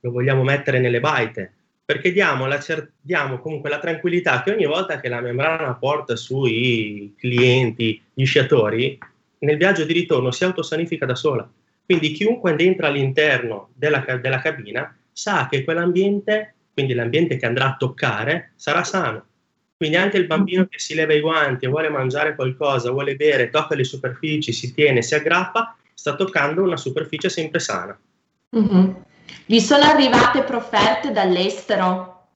Lo 0.00 0.10
vogliamo 0.10 0.42
mettere 0.42 0.80
nelle 0.80 1.00
baite, 1.00 1.52
perché 1.84 2.12
diamo, 2.12 2.46
la 2.46 2.58
cer- 2.58 2.92
diamo 3.00 3.38
comunque 3.38 3.68
la 3.68 3.78
tranquillità 3.78 4.42
che 4.42 4.52
ogni 4.52 4.66
volta 4.66 5.00
che 5.00 5.08
la 5.08 5.20
membrana 5.20 5.74
porta 5.74 6.16
sui 6.16 7.14
clienti, 7.18 8.00
gli 8.12 8.24
sciatori, 8.24 8.98
nel 9.40 9.56
viaggio 9.56 9.84
di 9.84 9.92
ritorno 9.92 10.30
si 10.30 10.44
autosanifica 10.44 11.04
da 11.04 11.14
sola. 11.14 11.48
Quindi 11.84 12.12
chiunque 12.12 12.56
entra 12.56 12.88
all'interno 12.88 13.70
della, 13.74 14.04
della 14.20 14.40
cabina 14.40 14.96
sa 15.12 15.46
che 15.48 15.62
quell'ambiente, 15.62 16.54
quindi 16.72 16.94
l'ambiente 16.94 17.36
che 17.36 17.46
andrà 17.46 17.66
a 17.66 17.76
toccare, 17.76 18.52
sarà 18.56 18.82
sano 18.82 19.26
quindi 19.82 19.98
anche 19.98 20.16
il 20.16 20.28
bambino 20.28 20.68
che 20.68 20.78
si 20.78 20.94
leva 20.94 21.12
i 21.12 21.18
guanti, 21.18 21.66
vuole 21.66 21.88
mangiare 21.88 22.36
qualcosa, 22.36 22.92
vuole 22.92 23.16
bere, 23.16 23.50
tocca 23.50 23.74
le 23.74 23.82
superfici, 23.82 24.52
si 24.52 24.72
tiene, 24.72 25.02
si 25.02 25.16
aggrappa, 25.16 25.76
sta 25.92 26.14
toccando 26.14 26.62
una 26.62 26.76
superficie 26.76 27.28
sempre 27.28 27.58
sana. 27.58 27.98
Mm-hmm. 28.56 28.90
Vi 29.44 29.60
sono 29.60 29.82
arrivate 29.82 30.44
profferte 30.44 31.10
dall'estero? 31.10 32.28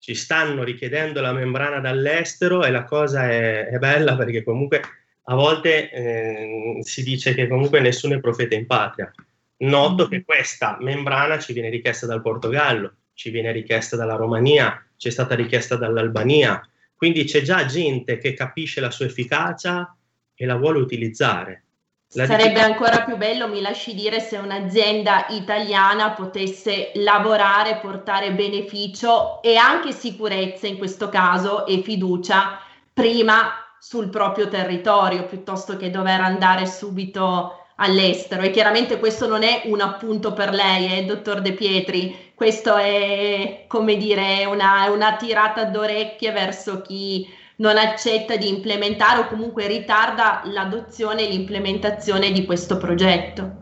Ci 0.00 0.16
stanno 0.16 0.64
richiedendo 0.64 1.20
la 1.20 1.32
membrana 1.32 1.78
dall'estero 1.78 2.64
e 2.64 2.72
la 2.72 2.82
cosa 2.82 3.30
è, 3.30 3.66
è 3.66 3.78
bella 3.78 4.16
perché 4.16 4.42
comunque 4.42 4.82
a 5.22 5.34
volte 5.36 5.92
eh, 5.92 6.78
si 6.80 7.04
dice 7.04 7.34
che 7.34 7.46
comunque 7.46 7.78
nessuno 7.78 8.16
è 8.16 8.20
profeta 8.20 8.56
in 8.56 8.66
patria. 8.66 9.12
Noto 9.58 9.94
mm-hmm. 10.02 10.10
che 10.10 10.24
questa 10.24 10.76
membrana 10.80 11.38
ci 11.38 11.52
viene 11.52 11.68
richiesta 11.68 12.06
dal 12.06 12.20
Portogallo, 12.20 12.94
ci 13.14 13.30
viene 13.30 13.52
richiesta 13.52 13.94
dalla 13.94 14.16
Romania, 14.16 14.84
ci 14.96 15.06
è 15.06 15.10
stata 15.12 15.36
richiesta 15.36 15.76
dall'Albania, 15.76 16.60
quindi 17.00 17.24
c'è 17.24 17.40
già 17.40 17.64
gente 17.64 18.18
che 18.18 18.34
capisce 18.34 18.78
la 18.78 18.90
sua 18.90 19.06
efficacia 19.06 19.96
e 20.34 20.44
la 20.44 20.56
vuole 20.56 20.80
utilizzare. 20.80 21.64
La 22.10 22.26
Sarebbe 22.26 22.60
diffic- 22.60 22.66
ancora 22.66 23.04
più 23.04 23.16
bello, 23.16 23.48
mi 23.48 23.62
lasci 23.62 23.94
dire, 23.94 24.20
se 24.20 24.36
un'azienda 24.36 25.28
italiana 25.30 26.10
potesse 26.10 26.90
lavorare, 26.96 27.78
portare 27.78 28.34
beneficio 28.34 29.40
e 29.40 29.56
anche 29.56 29.92
sicurezza 29.92 30.66
in 30.66 30.76
questo 30.76 31.08
caso 31.08 31.64
e 31.64 31.80
fiducia 31.80 32.60
prima 32.92 33.50
sul 33.78 34.10
proprio 34.10 34.48
territorio 34.48 35.24
piuttosto 35.24 35.78
che 35.78 35.88
dover 35.88 36.20
andare 36.20 36.66
subito 36.66 37.64
all'estero 37.82 38.42
e 38.42 38.50
chiaramente 38.50 38.98
questo 38.98 39.26
non 39.26 39.42
è 39.42 39.62
un 39.64 39.80
appunto 39.80 40.32
per 40.32 40.52
lei, 40.52 40.98
eh, 40.98 41.04
dottor 41.04 41.40
De 41.40 41.52
Pietri, 41.52 42.32
questo 42.34 42.76
è 42.76 43.64
come 43.66 43.96
dire 43.96 44.44
una, 44.44 44.88
una 44.90 45.16
tirata 45.16 45.64
d'orecchie 45.64 46.32
verso 46.32 46.80
chi 46.82 47.28
non 47.56 47.76
accetta 47.76 48.36
di 48.36 48.48
implementare 48.48 49.20
o 49.20 49.28
comunque 49.28 49.66
ritarda 49.66 50.42
l'adozione 50.44 51.26
e 51.26 51.30
l'implementazione 51.30 52.32
di 52.32 52.44
questo 52.46 52.78
progetto. 52.78 53.58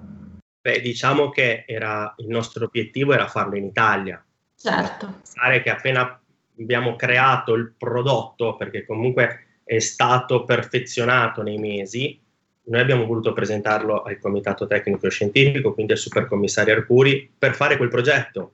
Beh, 0.60 0.80
diciamo 0.80 1.30
che 1.30 1.64
era, 1.66 2.14
il 2.18 2.28
nostro 2.28 2.66
obiettivo 2.66 3.12
era 3.12 3.26
farlo 3.26 3.56
in 3.56 3.64
Italia. 3.64 4.24
Certo. 4.56 5.06
Pensare 5.22 5.62
che 5.62 5.70
appena 5.70 6.20
abbiamo 6.60 6.96
creato 6.96 7.54
il 7.54 7.74
prodotto, 7.76 8.56
perché 8.56 8.84
comunque 8.84 9.60
è 9.64 9.78
stato 9.78 10.44
perfezionato 10.44 11.42
nei 11.42 11.58
mesi, 11.58 12.20
noi 12.68 12.80
abbiamo 12.80 13.06
voluto 13.06 13.32
presentarlo 13.32 14.02
al 14.02 14.18
Comitato 14.18 14.66
Tecnico 14.66 15.08
Scientifico, 15.08 15.72
quindi 15.72 15.92
al 15.92 15.98
Supercommissario 15.98 16.74
Arcuri, 16.74 17.30
per 17.36 17.54
fare 17.54 17.76
quel 17.76 17.88
progetto. 17.88 18.50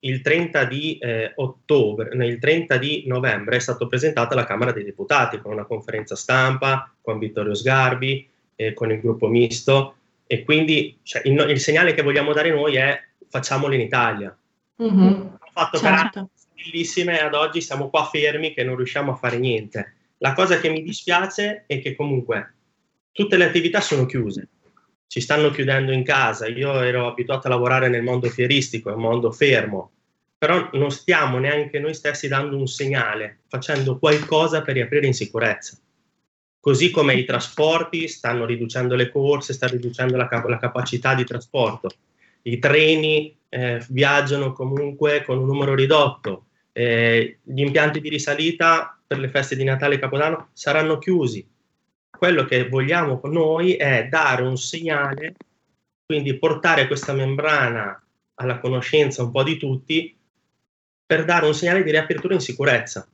Il 0.00 0.20
30 0.20 0.64
di 0.64 0.98
eh, 0.98 1.32
ottobre, 1.34 2.14
il 2.24 2.38
30 2.38 2.76
di 2.76 3.04
novembre 3.06 3.56
è 3.56 3.60
stato 3.60 3.86
presentato 3.86 4.34
alla 4.34 4.44
Camera 4.44 4.70
dei 4.70 4.84
Deputati 4.84 5.40
con 5.40 5.52
una 5.52 5.64
conferenza 5.64 6.14
stampa 6.14 6.92
con 7.00 7.18
Vittorio 7.18 7.54
Sgarbi, 7.54 8.28
eh, 8.54 8.74
con 8.74 8.92
il 8.92 9.00
gruppo 9.00 9.28
misto 9.28 9.96
e 10.26 10.44
quindi 10.44 10.98
cioè, 11.02 11.22
il, 11.24 11.46
il, 11.48 11.58
segnale 11.58 11.94
che 11.94 12.02
vogliamo 12.02 12.32
dare 12.32 12.50
noi 12.50 12.76
è 12.76 13.00
facciamolo 13.28 13.74
in 13.74 13.80
Italia. 13.80 14.36
Mm-hmm. 14.80 14.92
Abbiamo 14.92 15.38
fatto 15.52 15.78
certo. 15.78 16.28
bellissime 16.54 17.18
ad 17.18 17.34
oggi 17.34 17.60
siamo 17.60 17.88
qua 17.88 18.04
fermi 18.04 18.52
che 18.52 18.62
non 18.62 18.76
riusciamo 18.76 19.12
a 19.12 19.16
fare 19.16 19.38
niente. 19.38 19.94
La 20.18 20.34
cosa 20.34 20.58
che 20.60 20.68
mi 20.68 20.82
dispiace 20.82 21.64
è 21.66 21.80
che 21.80 21.96
comunque 21.96 22.52
tutte 23.18 23.36
le 23.36 23.46
attività 23.46 23.80
sono 23.80 24.06
chiuse, 24.06 24.46
ci 25.08 25.20
stanno 25.20 25.50
chiudendo 25.50 25.90
in 25.90 26.04
casa. 26.04 26.46
Io 26.46 26.80
ero 26.80 27.08
abituato 27.08 27.48
a 27.48 27.50
lavorare 27.50 27.88
nel 27.88 28.04
mondo 28.04 28.28
fieristico, 28.28 28.90
è 28.90 28.94
un 28.94 29.00
mondo 29.00 29.32
fermo, 29.32 29.90
però 30.38 30.70
non 30.74 30.92
stiamo 30.92 31.38
neanche 31.38 31.80
noi 31.80 31.94
stessi 31.94 32.28
dando 32.28 32.56
un 32.56 32.68
segnale, 32.68 33.40
facendo 33.48 33.98
qualcosa 33.98 34.62
per 34.62 34.74
riaprire 34.74 35.08
in 35.08 35.14
sicurezza. 35.14 35.76
Così 36.60 36.92
come 36.92 37.14
i 37.14 37.24
trasporti 37.24 38.06
stanno 38.06 38.44
riducendo 38.44 38.94
le 38.94 39.10
corse, 39.10 39.52
stanno 39.52 39.72
riducendo 39.72 40.16
la, 40.16 40.28
cap- 40.28 40.46
la 40.46 40.58
capacità 40.58 41.16
di 41.16 41.24
trasporto. 41.24 41.88
I 42.42 42.60
treni 42.60 43.36
eh, 43.48 43.84
viaggiano 43.88 44.52
comunque 44.52 45.24
con 45.24 45.38
un 45.38 45.46
numero 45.46 45.74
ridotto. 45.74 46.44
Eh, 46.70 47.38
gli 47.42 47.62
impianti 47.62 48.00
di 48.00 48.10
risalita 48.10 48.96
per 49.04 49.18
le 49.18 49.28
feste 49.28 49.56
di 49.56 49.64
Natale 49.64 49.96
e 49.96 49.98
Capodanno 49.98 50.50
saranno 50.52 50.98
chiusi. 50.98 51.44
Quello 52.18 52.44
che 52.44 52.68
vogliamo 52.68 53.20
noi 53.24 53.74
è 53.74 54.08
dare 54.08 54.42
un 54.42 54.56
segnale, 54.56 55.36
quindi 56.04 56.36
portare 56.36 56.88
questa 56.88 57.12
membrana 57.12 58.02
alla 58.34 58.58
conoscenza 58.58 59.22
un 59.22 59.30
po' 59.30 59.44
di 59.44 59.56
tutti 59.56 60.18
per 61.06 61.24
dare 61.24 61.46
un 61.46 61.54
segnale 61.54 61.84
di 61.84 61.92
riapertura 61.92 62.34
in 62.34 62.40
sicurezza. 62.40 63.08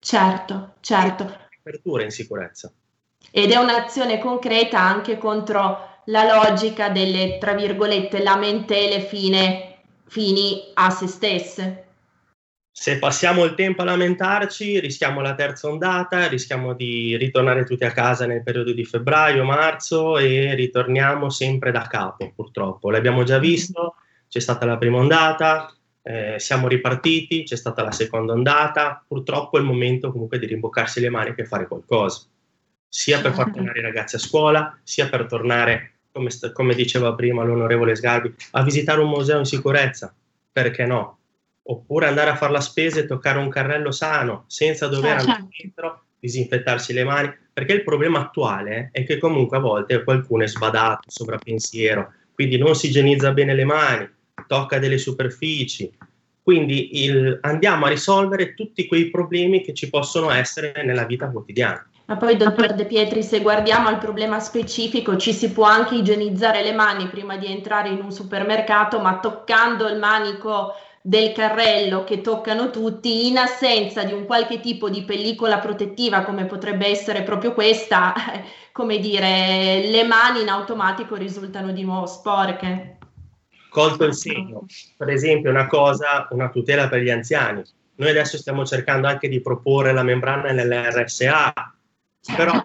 Certo, 0.00 0.74
certo. 0.80 1.32
Riapertura 1.48 2.02
in 2.02 2.10
sicurezza. 2.10 2.72
Ed 3.30 3.52
è 3.52 3.56
un'azione 3.56 4.18
concreta 4.18 4.80
anche 4.80 5.16
contro 5.16 6.02
la 6.06 6.24
logica 6.24 6.88
delle, 6.88 7.38
tra 7.38 7.54
virgolette, 7.54 8.20
lamentele 8.20 9.00
fine, 9.00 9.78
fini 10.08 10.72
a 10.74 10.90
se 10.90 11.06
stesse. 11.06 11.83
Se 12.76 12.98
passiamo 12.98 13.44
il 13.44 13.54
tempo 13.54 13.82
a 13.82 13.84
lamentarci, 13.84 14.80
rischiamo 14.80 15.20
la 15.20 15.36
terza 15.36 15.68
ondata, 15.68 16.26
rischiamo 16.26 16.74
di 16.74 17.16
ritornare 17.16 17.64
tutti 17.64 17.84
a 17.84 17.92
casa 17.92 18.26
nel 18.26 18.42
periodo 18.42 18.72
di 18.72 18.84
febbraio, 18.84 19.44
marzo 19.44 20.18
e 20.18 20.56
ritorniamo 20.56 21.30
sempre 21.30 21.70
da 21.70 21.82
capo, 21.82 22.32
purtroppo. 22.34 22.90
L'abbiamo 22.90 23.22
già 23.22 23.38
visto, 23.38 23.94
c'è 24.28 24.40
stata 24.40 24.66
la 24.66 24.76
prima 24.76 24.98
ondata, 24.98 25.72
eh, 26.02 26.34
siamo 26.38 26.66
ripartiti, 26.66 27.44
c'è 27.44 27.54
stata 27.54 27.80
la 27.84 27.92
seconda 27.92 28.32
ondata, 28.32 29.04
purtroppo 29.06 29.56
è 29.56 29.60
il 29.60 29.66
momento 29.66 30.10
comunque 30.10 30.40
di 30.40 30.46
rimboccarsi 30.46 30.98
le 30.98 31.10
maniche 31.10 31.42
e 31.42 31.46
fare 31.46 31.68
qualcosa, 31.68 32.26
sia 32.88 33.20
per 33.20 33.34
far 33.34 33.52
tornare 33.54 33.78
i 33.78 33.82
ragazzi 33.82 34.16
a 34.16 34.18
scuola, 34.18 34.76
sia 34.82 35.08
per 35.08 35.26
tornare, 35.26 35.92
come, 36.10 36.28
come 36.52 36.74
diceva 36.74 37.14
prima 37.14 37.44
l'onorevole 37.44 37.94
Sgarbi, 37.94 38.34
a 38.50 38.64
visitare 38.64 39.00
un 39.00 39.10
museo 39.10 39.38
in 39.38 39.44
sicurezza, 39.44 40.12
perché 40.50 40.84
no? 40.86 41.18
Oppure 41.66 42.06
andare 42.06 42.30
a 42.30 42.36
fare 42.36 42.52
la 42.52 42.60
spesa 42.60 43.00
e 43.00 43.06
toccare 43.06 43.38
un 43.38 43.48
carrello 43.48 43.90
sano, 43.90 44.44
senza 44.48 44.86
dover 44.86 45.16
Certo. 45.16 45.30
andare 45.30 45.48
dentro, 45.56 46.02
disinfettarsi 46.18 46.92
le 46.92 47.04
mani, 47.04 47.34
perché 47.52 47.72
il 47.72 47.84
problema 47.84 48.20
attuale 48.20 48.90
è 48.92 49.04
che 49.04 49.18
comunque 49.18 49.56
a 49.56 49.60
volte 49.60 50.04
qualcuno 50.04 50.42
è 50.42 50.46
sbadato, 50.46 51.08
sovrappensiero, 51.10 52.12
quindi 52.34 52.58
non 52.58 52.74
si 52.74 52.88
igienizza 52.88 53.32
bene 53.32 53.54
le 53.54 53.64
mani, 53.64 54.08
tocca 54.46 54.78
delle 54.78 54.98
superfici. 54.98 55.90
Quindi 56.42 57.04
il- 57.04 57.38
andiamo 57.40 57.86
a 57.86 57.88
risolvere 57.88 58.52
tutti 58.54 58.86
quei 58.86 59.08
problemi 59.08 59.62
che 59.62 59.72
ci 59.72 59.88
possono 59.88 60.30
essere 60.30 60.82
nella 60.84 61.04
vita 61.04 61.28
quotidiana. 61.30 61.88
Ma 62.06 62.18
poi, 62.18 62.36
dottor 62.36 62.74
De 62.74 62.84
Pietri, 62.84 63.22
se 63.22 63.40
guardiamo 63.40 63.88
al 63.88 63.96
problema 63.96 64.38
specifico, 64.38 65.16
ci 65.16 65.32
si 65.32 65.50
può 65.52 65.64
anche 65.64 65.94
igienizzare 65.94 66.62
le 66.62 66.74
mani 66.74 67.06
prima 67.08 67.38
di 67.38 67.46
entrare 67.50 67.88
in 67.88 68.02
un 68.02 68.12
supermercato, 68.12 69.00
ma 69.00 69.18
toccando 69.20 69.88
il 69.88 69.98
manico 69.98 70.74
del 71.06 71.32
carrello 71.32 72.02
che 72.02 72.22
toccano 72.22 72.70
tutti, 72.70 73.28
in 73.28 73.36
assenza 73.36 74.04
di 74.04 74.14
un 74.14 74.24
qualche 74.24 74.60
tipo 74.60 74.88
di 74.88 75.04
pellicola 75.04 75.58
protettiva, 75.58 76.24
come 76.24 76.46
potrebbe 76.46 76.86
essere 76.86 77.22
proprio 77.22 77.52
questa, 77.52 78.14
come 78.72 78.98
dire, 78.98 79.82
le 79.86 80.02
mani 80.04 80.40
in 80.40 80.48
automatico 80.48 81.14
risultano 81.14 81.72
di 81.72 81.84
nuovo 81.84 82.06
sporche. 82.06 82.96
Colto 83.68 84.04
il 84.04 84.14
segno, 84.14 84.64
per 84.96 85.10
esempio, 85.10 85.50
una 85.50 85.66
cosa, 85.66 86.26
una 86.30 86.48
tutela 86.48 86.88
per 86.88 87.02
gli 87.02 87.10
anziani. 87.10 87.62
Noi 87.96 88.08
adesso 88.08 88.38
stiamo 88.38 88.64
cercando 88.64 89.06
anche 89.06 89.28
di 89.28 89.42
proporre 89.42 89.92
la 89.92 90.02
membrana 90.02 90.52
nell'RSA, 90.52 91.52
però 92.34 92.52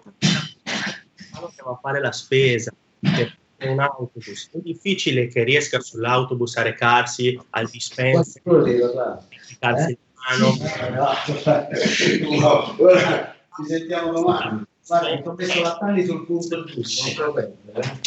quando 1.30 1.46
andiamo 1.46 1.72
a 1.72 1.78
fare 1.82 2.00
la 2.00 2.12
spesa 2.12 2.72
per 3.00 3.36
un 3.68 3.80
autobus, 3.80 4.50
è 4.52 4.58
difficile 4.58 5.28
che 5.28 5.44
riesca 5.44 5.80
sull'autobus 5.80 6.56
a 6.56 6.62
recarsi 6.62 7.40
al 7.50 7.68
dispenser, 7.68 8.42
recarsi 8.44 9.90
in 9.90 9.98
mano. 10.28 10.52
Ci 13.56 13.64
sentiamo 13.66 14.12
domani. 14.12 14.64
Guarda, 14.86 15.30
ho 15.30 15.34
messo 15.34 15.62
la 15.62 15.78
sul 16.04 16.26
punto 16.26 16.64
giusto, 16.64 17.24
non 17.24 17.32
perdere. 17.34 17.54
eh. 17.74 17.78
Ok? 17.78 17.98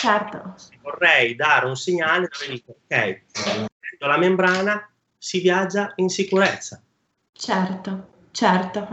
Certo. 0.00 0.54
Vorrei 0.80 1.34
dare 1.34 1.66
un 1.66 1.76
segnale 1.76 2.28
dove 2.32 2.52
dico, 2.52 2.70
ok, 2.70 2.86
prendo 2.88 4.06
la 4.06 4.16
membrana, 4.16 4.90
si 5.18 5.40
viaggia 5.40 5.92
in 5.96 6.08
sicurezza. 6.08 6.82
Certo, 7.32 8.08
certo. 8.32 8.88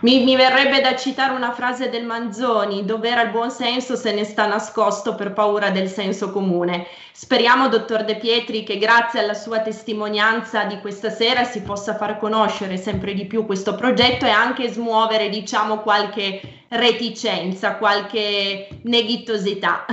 Mi, 0.00 0.24
mi 0.24 0.36
verrebbe 0.36 0.80
da 0.80 0.96
citare 0.96 1.34
una 1.34 1.52
frase 1.52 1.90
del 1.90 2.04
Manzoni, 2.04 2.84
dov'era 2.84 3.22
il 3.22 3.30
buon 3.30 3.50
senso 3.50 3.96
se 3.96 4.12
ne 4.12 4.24
sta 4.24 4.46
nascosto 4.46 5.14
per 5.14 5.32
paura 5.32 5.70
del 5.70 5.88
senso 5.88 6.30
comune. 6.30 6.86
Speriamo, 7.12 7.68
dottor 7.68 8.04
De 8.04 8.16
Pietri, 8.16 8.62
che 8.62 8.78
grazie 8.78 9.20
alla 9.20 9.34
sua 9.34 9.60
testimonianza 9.60 10.64
di 10.64 10.78
questa 10.80 11.10
sera 11.10 11.44
si 11.44 11.62
possa 11.62 11.96
far 11.96 12.18
conoscere 12.18 12.76
sempre 12.76 13.12
di 13.12 13.26
più 13.26 13.44
questo 13.44 13.74
progetto 13.74 14.24
e 14.24 14.30
anche 14.30 14.68
smuovere, 14.68 15.28
diciamo, 15.28 15.80
qualche 15.80 16.64
reticenza, 16.68 17.76
qualche 17.76 18.68
neghitosità. 18.82 19.84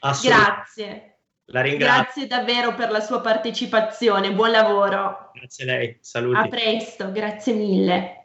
Assolutamente. 0.00 0.54
Grazie. 0.54 1.06
La 1.46 1.60
ringrazio. 1.60 2.02
Grazie 2.02 2.26
davvero 2.26 2.74
per 2.74 2.90
la 2.90 3.00
sua 3.00 3.20
partecipazione. 3.20 4.32
Buon 4.32 4.50
lavoro. 4.50 5.30
Grazie 5.34 5.64
a 5.64 5.66
lei. 5.66 5.88
A 5.88 5.96
Saluti. 6.00 6.48
presto, 6.48 7.12
grazie 7.12 7.52
mille. 7.52 8.21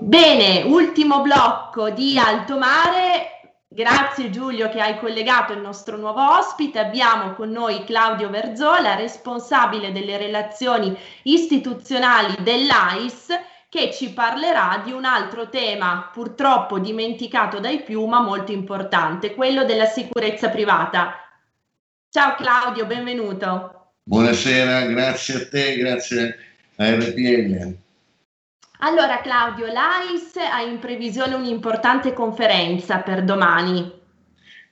Bene, 0.00 0.62
ultimo 0.62 1.22
blocco 1.22 1.90
di 1.90 2.18
Alto 2.18 2.58
Mare. 2.58 3.58
Grazie 3.68 4.30
Giulio 4.30 4.68
che 4.68 4.80
hai 4.80 4.98
collegato 4.98 5.52
il 5.52 5.60
nostro 5.60 5.96
nuovo 5.96 6.36
ospite. 6.36 6.80
Abbiamo 6.80 7.32
con 7.34 7.50
noi 7.50 7.84
Claudio 7.84 8.28
Verzola, 8.28 8.96
responsabile 8.96 9.92
delle 9.92 10.16
relazioni 10.16 10.96
istituzionali 11.22 12.34
dell'AIS, 12.40 13.28
che 13.68 13.92
ci 13.92 14.12
parlerà 14.12 14.82
di 14.84 14.90
un 14.90 15.04
altro 15.04 15.48
tema 15.48 16.10
purtroppo 16.12 16.80
dimenticato 16.80 17.60
dai 17.60 17.82
più, 17.82 18.04
ma 18.06 18.20
molto 18.20 18.50
importante, 18.50 19.32
quello 19.32 19.64
della 19.64 19.86
sicurezza 19.86 20.48
privata. 20.48 21.14
Ciao 22.10 22.34
Claudio, 22.34 22.84
benvenuto. 22.86 23.92
Buonasera, 24.02 24.86
grazie 24.86 25.34
a 25.34 25.48
te, 25.48 25.76
grazie 25.76 26.36
a 26.76 26.90
RPL. 26.90 27.84
Allora 28.80 29.20
Claudio, 29.22 29.66
l'AIS 29.66 30.36
ha 30.36 30.60
in 30.60 30.78
previsione 30.78 31.34
un'importante 31.34 32.12
conferenza 32.12 32.98
per 32.98 33.24
domani. 33.24 33.90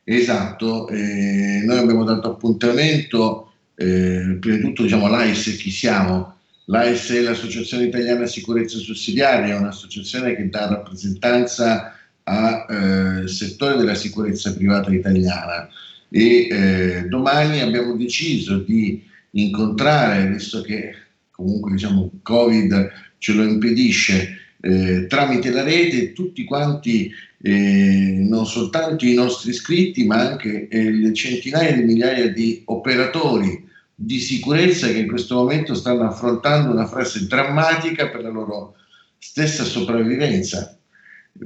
Esatto, 0.05 0.89
eh, 0.89 1.63
noi 1.65 1.79
abbiamo 1.79 2.05
dato 2.05 2.33
appuntamento, 2.33 3.53
eh, 3.75 4.37
prima 4.39 4.57
di 4.57 4.63
tutto 4.63 4.83
diciamo 4.83 5.09
l'AIS 5.09 5.57
chi 5.57 5.71
siamo? 5.71 6.37
L'AIS 6.67 7.13
è 7.13 7.21
l'Associazione 7.21 7.85
Italiana 7.85 8.27
Sicurezza 8.27 8.77
Sussidiaria, 8.79 9.55
è 9.55 9.59
un'associazione 9.59 10.35
che 10.35 10.49
dà 10.51 10.69
rappresentanza 10.69 11.95
al 12.25 13.23
eh, 13.25 13.29
settore 13.29 13.77
della 13.77 13.95
sicurezza 13.95 14.55
privata 14.55 14.93
italiana 14.93 15.69
e 16.09 16.47
eh, 16.51 17.03
domani 17.09 17.61
abbiamo 17.61 17.97
deciso 17.97 18.59
di 18.59 19.03
incontrare, 19.33 20.29
visto 20.29 20.61
che 20.61 20.95
comunque 21.31 21.73
diciamo 21.73 22.11
Covid 22.23 22.93
ce 23.25 23.33
lo 23.33 23.43
impedisce, 23.43 24.37
eh, 24.61 25.07
tramite 25.07 25.51
la 25.51 25.63
rete 25.63 26.13
tutti 26.13 26.45
quanti, 26.45 27.11
eh, 27.41 28.17
non 28.19 28.45
soltanto 28.45 29.07
i 29.07 29.15
nostri 29.15 29.49
iscritti, 29.49 30.05
ma 30.05 30.29
anche 30.29 30.69
eh, 30.69 30.91
le 30.91 31.15
centinaia 31.15 31.73
di 31.73 31.85
migliaia 31.85 32.29
di 32.29 32.61
operatori 32.67 33.67
di 33.95 34.19
sicurezza 34.19 34.89
che 34.89 34.99
in 34.99 35.09
questo 35.09 35.37
momento 35.37 35.75
stanno 35.75 36.03
affrontando 36.03 36.71
una 36.71 36.87
fase 36.87 37.27
drammatica 37.27 38.11
per 38.11 38.21
la 38.21 38.29
loro 38.29 38.75
stessa 39.17 39.65
sopravvivenza, 39.65 40.77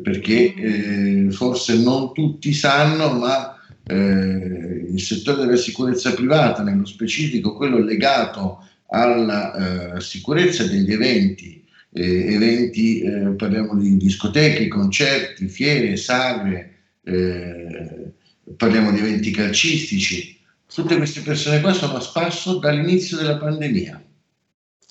perché 0.02 0.54
eh, 0.54 1.30
forse 1.30 1.78
non 1.78 2.12
tutti 2.12 2.52
sanno, 2.52 3.12
ma 3.12 3.56
eh, 3.86 4.86
il 4.90 5.00
settore 5.00 5.44
della 5.44 5.56
sicurezza 5.56 6.12
privata, 6.12 6.64
nello 6.64 6.86
specifico 6.86 7.54
quello 7.54 7.78
legato 7.78 8.64
alla 8.88 9.94
eh, 9.96 10.00
sicurezza 10.00 10.64
degli 10.64 10.92
eventi, 10.92 11.57
eh, 11.98 12.32
eventi 12.34 13.00
eh, 13.00 13.30
parliamo 13.30 13.76
di 13.76 13.96
discoteche, 13.96 14.68
concerti, 14.68 15.48
fiere, 15.48 15.96
sagre, 15.96 16.74
eh, 17.02 18.12
parliamo 18.56 18.92
di 18.92 18.98
eventi 19.00 19.32
calcistici. 19.32 20.38
Tutte 20.72 20.96
queste 20.96 21.22
persone 21.22 21.60
qua 21.60 21.72
sono 21.72 21.96
a 21.96 22.00
spasso 22.00 22.58
dall'inizio 22.58 23.16
della 23.16 23.36
pandemia. 23.36 24.00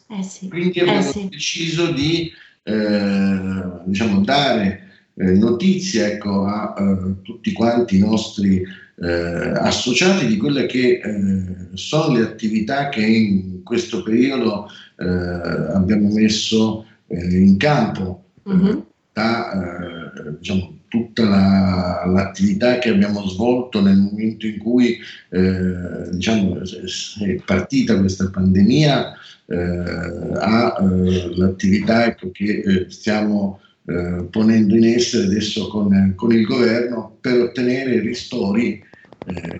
Eh 0.09 0.23
sì, 0.23 0.49
Quindi 0.49 0.79
eh 0.79 0.81
abbiamo 0.81 1.01
sì. 1.01 1.29
deciso 1.29 1.91
di 1.91 2.29
eh, 2.63 3.61
diciamo, 3.85 4.21
dare 4.21 4.89
eh, 5.15 5.31
notizia 5.31 6.07
ecco, 6.07 6.43
a 6.45 6.75
eh, 6.77 7.21
tutti 7.21 7.53
quanti 7.53 7.95
i 7.95 7.99
nostri 7.99 8.85
associati 8.99 10.25
di 10.25 10.37
quelle 10.37 10.65
che 10.65 10.99
sono 11.75 12.15
le 12.15 12.23
attività 12.23 12.89
che 12.89 13.05
in 13.05 13.61
questo 13.61 14.01
periodo 14.01 14.67
abbiamo 14.95 16.11
messo 16.11 16.83
eh, 17.07 17.37
in 17.37 17.57
campo 17.57 18.23
Mhm. 18.47 18.85
da, 19.13 19.51
eh, 19.51 20.37
diciamo, 20.39 20.75
tutta 20.87 21.23
la, 21.23 22.03
l'attività 22.05 22.77
che 22.79 22.89
abbiamo 22.89 23.27
svolto 23.27 23.81
nel 23.81 23.97
momento 23.97 24.47
in 24.47 24.57
cui 24.57 24.97
eh, 25.29 26.09
diciamo, 26.11 26.61
è 26.61 27.41
partita 27.45 27.99
questa 27.99 28.29
pandemia 28.29 29.13
eh, 29.47 29.55
all'attività 30.39 32.05
eh, 32.05 32.07
ecco, 32.09 32.31
che 32.31 32.85
stiamo 32.89 33.59
ponendo 34.29 34.75
in 34.75 34.83
essere 34.83 35.27
adesso 35.27 35.69
con, 35.69 36.11
con, 36.17 36.33
il 36.33 36.45
governo 36.45 37.19
per 37.21 37.39
ottenere 37.39 38.01
ristori 38.01 38.83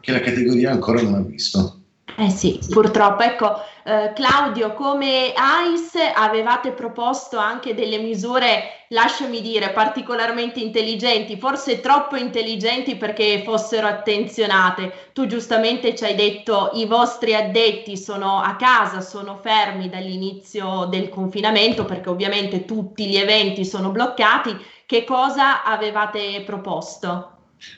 che 0.02 0.12
la 0.12 0.20
categoria 0.20 0.72
ancora 0.72 1.02
non 1.02 1.14
ha 1.14 1.22
visto. 1.22 1.84
Eh 2.20 2.32
sì, 2.32 2.66
purtroppo. 2.68 3.22
Ecco, 3.22 3.62
eh, 3.84 4.12
Claudio, 4.16 4.74
come 4.74 5.34
AIS 5.36 5.94
avevate 6.16 6.72
proposto 6.72 7.38
anche 7.38 7.76
delle 7.76 8.00
misure, 8.00 8.86
lasciami 8.88 9.40
dire, 9.40 9.70
particolarmente 9.70 10.60
intelligenti, 10.60 11.38
forse 11.38 11.80
troppo 11.80 12.16
intelligenti 12.16 12.96
perché 12.96 13.44
fossero 13.46 13.86
attenzionate. 13.86 15.12
Tu 15.14 15.28
giustamente 15.28 15.94
ci 15.94 16.06
hai 16.06 16.16
detto 16.16 16.72
i 16.74 16.88
vostri 16.88 17.36
addetti 17.36 17.96
sono 17.96 18.42
a 18.42 18.56
casa, 18.56 19.00
sono 19.02 19.38
fermi 19.40 19.88
dall'inizio 19.88 20.86
del 20.90 21.10
confinamento 21.10 21.86
perché 21.86 22.10
ovviamente 22.10 22.66
tutti 22.66 23.06
gli 23.06 23.18
eventi 23.18 23.64
sono 23.64 23.92
bloccati. 23.92 24.58
Che 24.88 25.04
cosa 25.04 25.64
avevate 25.64 26.42
proposto? 26.44 27.34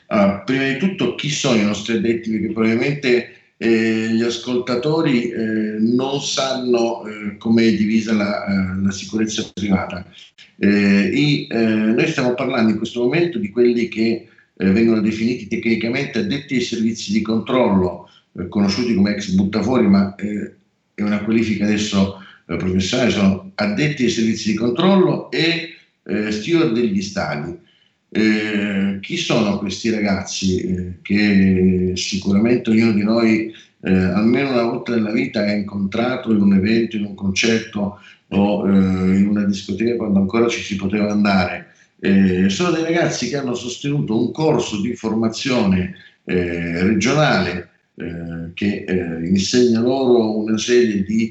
Allora, 0.06 0.40
prima 0.40 0.64
di 0.64 0.78
tutto, 0.78 1.14
chi 1.14 1.28
sono 1.28 1.56
i 1.56 1.64
nostri 1.64 1.96
addetti? 1.96 2.30
Perché 2.30 2.52
probabilmente 2.52 3.34
eh, 3.62 4.08
gli 4.14 4.22
ascoltatori 4.22 5.28
eh, 5.28 5.76
non 5.80 6.22
sanno 6.22 7.06
eh, 7.06 7.36
come 7.36 7.64
è 7.64 7.74
divisa 7.74 8.14
la, 8.14 8.46
eh, 8.46 8.82
la 8.82 8.90
sicurezza 8.90 9.50
privata. 9.52 10.06
Eh, 10.56 11.10
I, 11.12 11.46
eh, 11.46 11.56
noi 11.58 12.08
stiamo 12.08 12.32
parlando 12.32 12.70
in 12.70 12.78
questo 12.78 13.02
momento 13.02 13.38
di 13.38 13.50
quelli 13.50 13.88
che 13.88 14.28
vengono 14.60 15.00
definiti 15.00 15.46
tecnicamente 15.48 16.18
addetti 16.18 16.56
ai 16.56 16.60
servizi 16.60 17.12
di 17.12 17.22
controllo, 17.22 18.10
conosciuti 18.50 18.94
come 18.94 19.12
ex 19.12 19.30
buttafuori, 19.30 19.86
ma 19.86 20.14
è 20.14 21.00
una 21.00 21.24
qualifica 21.24 21.64
adesso 21.64 22.22
professionale, 22.44 23.10
sono 23.10 23.52
addetti 23.54 24.04
ai 24.04 24.10
servizi 24.10 24.50
di 24.50 24.58
controllo 24.58 25.30
e 25.30 25.76
steward 26.28 26.74
degli 26.74 27.00
stadi. 27.00 27.58
Eh, 28.12 28.98
chi 29.00 29.16
sono 29.16 29.58
questi 29.58 29.88
ragazzi 29.88 30.58
eh, 30.58 30.94
che 31.00 31.92
sicuramente 31.94 32.70
ognuno 32.70 32.90
di 32.90 33.04
noi 33.04 33.54
eh, 33.82 33.92
almeno 33.92 34.50
una 34.50 34.64
volta 34.64 34.92
nella 34.92 35.12
vita 35.12 35.42
ha 35.42 35.52
incontrato 35.52 36.32
in 36.32 36.40
un 36.40 36.54
evento, 36.54 36.96
in 36.96 37.04
un 37.04 37.14
concerto 37.14 38.00
o 38.30 38.66
eh, 38.68 39.16
in 39.16 39.28
una 39.28 39.44
discoteca 39.44 39.94
quando 39.94 40.18
ancora 40.18 40.48
ci 40.48 40.60
si 40.60 40.74
poteva 40.74 41.10
andare? 41.10 41.66
Sono 42.48 42.70
dei 42.70 42.82
ragazzi 42.82 43.28
che 43.28 43.36
hanno 43.36 43.52
sostenuto 43.52 44.18
un 44.18 44.32
corso 44.32 44.80
di 44.80 44.94
formazione 44.94 45.96
regionale 46.24 47.68
che 48.54 48.86
insegna 49.22 49.80
loro 49.80 50.38
una 50.38 50.56
serie 50.56 51.04
di 51.04 51.30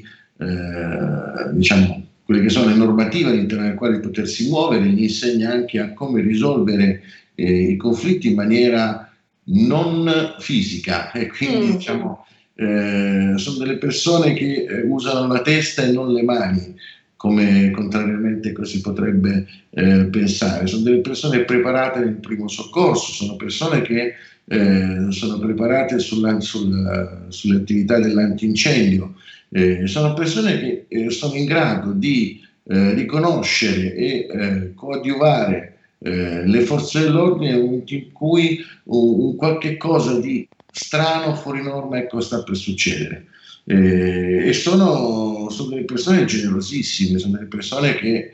diciamo, 1.50 2.06
quelle 2.30 2.44
che 2.44 2.50
sono 2.50 2.68
le 2.68 2.76
normative 2.76 3.30
all'interno 3.30 3.64
delle 3.64 3.74
quali 3.74 3.98
potersi 3.98 4.48
muovere, 4.48 4.86
gli 4.86 5.02
insegna 5.02 5.50
anche 5.50 5.80
a 5.80 5.92
come 5.92 6.22
risolvere 6.22 7.02
eh, 7.34 7.72
i 7.72 7.76
conflitti 7.76 8.28
in 8.28 8.36
maniera 8.36 9.12
non 9.46 10.36
fisica 10.38 11.10
e 11.10 11.26
quindi 11.26 11.66
mm. 11.66 11.70
diciamo 11.72 12.24
eh, 12.54 13.32
sono 13.34 13.56
delle 13.56 13.78
persone 13.78 14.34
che 14.34 14.64
eh, 14.64 14.82
usano 14.82 15.26
la 15.26 15.42
testa 15.42 15.82
e 15.82 15.90
non 15.90 16.12
le 16.12 16.22
mani 16.22 16.76
come 17.16 17.72
contrariamente 17.72 18.54
si 18.64 18.80
potrebbe 18.80 19.46
eh, 19.70 20.04
pensare. 20.04 20.68
Sono 20.68 20.84
delle 20.84 21.00
persone 21.00 21.40
preparate 21.40 21.98
nel 21.98 22.14
primo 22.14 22.46
soccorso, 22.46 23.12
sono 23.12 23.34
persone 23.34 23.82
che 23.82 24.14
eh, 24.44 25.06
sono 25.08 25.38
preparate 25.40 25.98
sulla, 25.98 26.38
sulla, 26.38 27.26
sulle 27.28 27.56
attività 27.56 27.98
dell'antincendio, 27.98 29.16
eh, 29.52 29.86
sono 29.86 30.14
persone 30.14 30.58
che 30.58 30.84
eh, 30.88 31.10
sono 31.10 31.34
in 31.34 31.44
grado 31.44 31.92
di 31.92 32.40
eh, 32.64 32.94
riconoscere 32.94 33.94
e 33.94 34.26
eh, 34.30 34.74
coadiuvare 34.74 35.78
eh, 35.98 36.46
le 36.46 36.60
forze 36.60 37.00
dell'ordine 37.00 37.56
in 37.56 38.12
cui 38.12 38.60
un, 38.84 39.20
un 39.20 39.36
qualche 39.36 39.76
cosa 39.76 40.20
di 40.20 40.46
strano, 40.70 41.34
fuori 41.34 41.62
norma, 41.62 41.98
ecco, 41.98 42.20
sta 42.20 42.42
per 42.42 42.56
succedere. 42.56 43.26
Eh, 43.64 44.48
e 44.48 44.52
sono, 44.52 45.48
sono, 45.50 45.70
delle 45.70 45.84
persone 45.84 46.24
generosissime, 46.24 47.18
sono 47.18 47.34
delle 47.34 47.48
persone 47.48 47.94
che 47.96 48.32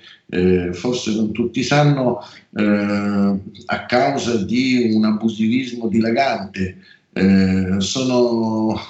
forse 0.72 1.14
non 1.14 1.30
tutti 1.30 1.62
sanno 1.62 2.18
a 2.56 3.86
causa 3.86 4.42
di 4.42 4.90
un 4.92 5.04
abusivismo 5.04 5.86
dilagante, 5.86 6.78
sono 7.78 8.80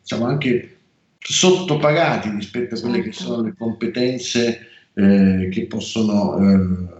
diciamo, 0.00 0.24
anche 0.24 0.77
sottopagati 1.18 2.30
rispetto 2.30 2.74
a 2.74 2.80
quelle 2.80 3.02
che 3.02 3.12
certo. 3.12 3.32
sono 3.32 3.42
le 3.42 3.54
competenze 3.56 4.66
eh, 4.94 5.48
che 5.50 5.66
possono 5.66 6.38
eh, 6.38 6.96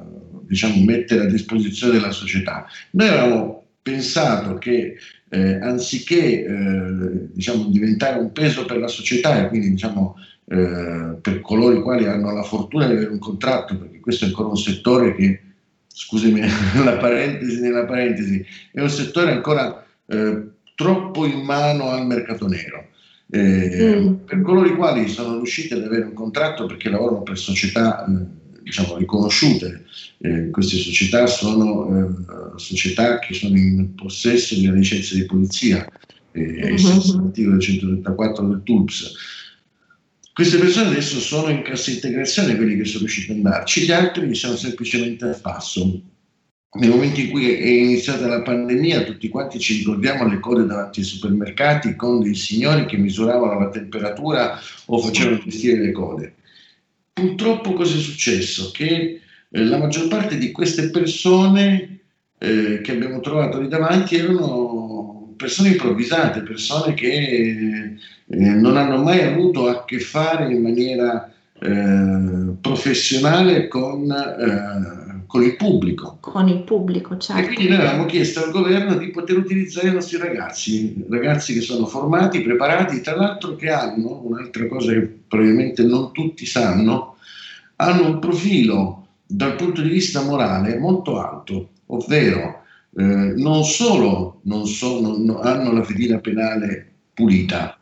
diciamo, 0.47 0.83
mettere 0.85 1.23
a 1.23 1.31
disposizione 1.31 1.95
della 1.95 2.11
società. 2.11 2.67
Noi 2.93 3.09
avevamo 3.09 3.65
pensato 3.83 4.59
che 4.59 4.97
eh, 5.31 5.55
anziché 5.61 6.45
eh, 6.45 7.29
diciamo, 7.33 7.65
diventare 7.65 8.19
un 8.19 8.33
peso 8.33 8.65
per 8.65 8.79
la 8.79 8.89
società 8.89 9.45
e 9.45 9.49
quindi 9.49 9.71
diciamo, 9.71 10.17
eh, 10.47 11.19
per 11.21 11.41
coloro 11.41 11.77
i 11.77 11.83
quali 11.83 12.07
hanno 12.07 12.33
la 12.33 12.43
fortuna 12.43 12.87
di 12.87 12.93
avere 12.93 13.11
un 13.11 13.19
contratto, 13.19 13.77
perché 13.77 14.01
questo 14.01 14.25
è 14.25 14.29
ancora 14.29 14.49
un 14.49 14.57
settore 14.57 15.15
che, 15.15 15.43
scusami 15.87 16.41
la 16.85 16.97
parentesi 16.97 17.61
nella 17.61 17.85
parentesi, 17.85 18.45
è 18.73 18.81
un 18.81 18.91
settore 18.91 19.33
ancora 19.33 19.85
eh, 20.07 20.43
troppo 20.75 21.27
in 21.27 21.41
mano 21.41 21.91
al 21.91 22.07
mercato 22.07 22.47
nero. 22.47 22.88
Eh, 23.31 24.01
mm. 24.01 24.15
Per 24.25 24.41
coloro 24.41 24.69
i 24.69 24.75
quali 24.75 25.09
sono 25.09 25.37
riusciti 25.37 25.75
ad 25.75 25.85
avere 25.85 26.05
un 26.05 26.15
contratto 26.15 26.67
perché 26.67 26.89
lavorano 26.89 27.23
per 27.23 27.39
società 27.39 28.07
eh, 28.07 28.63
diciamo, 28.63 28.97
riconosciute, 28.97 29.85
eh, 30.19 30.51
queste 30.51 30.77
società 30.77 31.27
sono 31.27 32.55
eh, 32.55 32.59
società 32.59 33.19
che 33.19 33.35
sono 33.35 33.57
in 33.57 33.95
possesso 33.95 34.55
di 34.55 34.67
una 34.67 34.77
licenza 34.77 35.15
di 35.15 35.27
polizia, 35.27 35.87
eh, 36.33 36.41
mm-hmm. 36.41 37.23
l'articolo 37.23 37.59
134 37.59 38.47
del 38.47 38.63
TULPS. 38.63 39.15
Queste 40.33 40.59
persone 40.59 40.89
adesso 40.91 41.19
sono 41.19 41.51
in 41.51 41.63
cassa 41.63 41.91
integrazione, 41.91 42.57
quelli 42.57 42.77
che 42.77 42.85
sono 42.85 43.01
riusciti 43.01 43.31
ad 43.31 43.39
andarci, 43.39 43.83
gli 43.83 43.91
altri 43.91 44.35
sono 44.35 44.57
semplicemente 44.57 45.25
a 45.25 45.33
spasso 45.33 46.01
nel 46.71 46.91
momento 46.91 47.21
in 47.21 47.31
cui 47.31 47.51
è 47.55 47.67
iniziata 47.67 48.27
la 48.27 48.43
pandemia, 48.43 49.05
tutti 49.05 49.29
quanti 49.29 49.59
ci 49.59 49.79
ricordiamo 49.79 50.29
le 50.29 50.39
code 50.39 50.67
davanti 50.67 51.01
ai 51.01 51.07
supermercati 51.07 51.97
con 51.97 52.21
dei 52.21 52.35
signori 52.35 52.85
che 52.85 52.99
misuravano 52.99 53.59
la 53.59 53.71
temperatura 53.71 54.61
o 54.87 54.99
facevano 54.99 55.41
vestire 55.43 55.81
le 55.81 55.93
code. 55.93 56.35
Purtroppo 57.15 57.73
cosa 57.73 57.97
è 57.97 58.01
successo? 58.01 58.71
Che 58.71 59.21
eh, 59.51 59.65
la 59.65 59.79
maggior 59.79 60.09
parte 60.09 60.37
di 60.37 60.53
queste 60.53 60.91
persone 60.91 62.01
eh, 62.39 62.81
che 62.83 62.93
abbiamo 62.93 63.21
trovato 63.21 63.61
lì 63.61 63.69
davanti 63.69 64.17
erano 64.17 65.33
persone 65.37 65.71
improvvisate, 65.71 66.43
persone 66.43 66.93
che 66.93 67.97
eh, 68.27 68.37
non 68.37 68.77
hanno 68.77 69.03
mai 69.03 69.23
avuto 69.23 69.69
a 69.69 69.85
che 69.87 70.01
fare 70.01 70.53
in 70.53 70.61
maniera 70.61 71.33
eh, 71.61 72.53
professionale 72.61 73.69
con 73.69 74.11
eh, 74.11 75.08
con 75.29 75.43
il 75.43 75.57
pubblico. 75.57 76.17
Con 76.21 76.49
il 76.49 76.63
pubblico, 76.63 77.19
certo. 77.19 77.43
E 77.43 77.55
quindi 77.55 77.69
noi 77.69 77.85
avevamo 77.85 78.07
chiesto 78.07 78.43
al 78.43 78.51
governo 78.51 78.97
di 78.97 79.11
poter 79.11 79.37
utilizzare 79.37 79.89
i 79.89 79.93
nostri 79.93 80.17
ragazzi, 80.17 81.05
ragazzi 81.09 81.53
che 81.53 81.61
sono 81.61 81.85
formati, 81.85 82.41
preparati, 82.41 83.03
tra 83.03 83.15
l'altro 83.15 83.55
che 83.55 83.69
hanno, 83.71 84.23
un'altra 84.25 84.67
cosa 84.67 84.93
che 84.93 85.07
probabilmente 85.29 85.85
non 85.85 86.13
tutti 86.13 86.47
sanno, 86.47 87.17
hanno 87.77 88.07
un 88.07 88.19
profilo 88.19 89.07
dal 89.27 89.55
punto 89.55 89.83
di 89.83 89.91
vista 89.91 90.23
morale 90.23 90.79
molto 90.79 91.21
alto, 91.21 91.69
ovvero 91.87 92.63
eh, 92.97 93.05
non 93.05 93.65
solo 93.65 94.41
non 94.45 94.67
sono, 94.67 95.41
hanno 95.41 95.73
la 95.73 95.85
fedina 95.85 96.19
penale 96.21 96.91
pulita, 97.13 97.79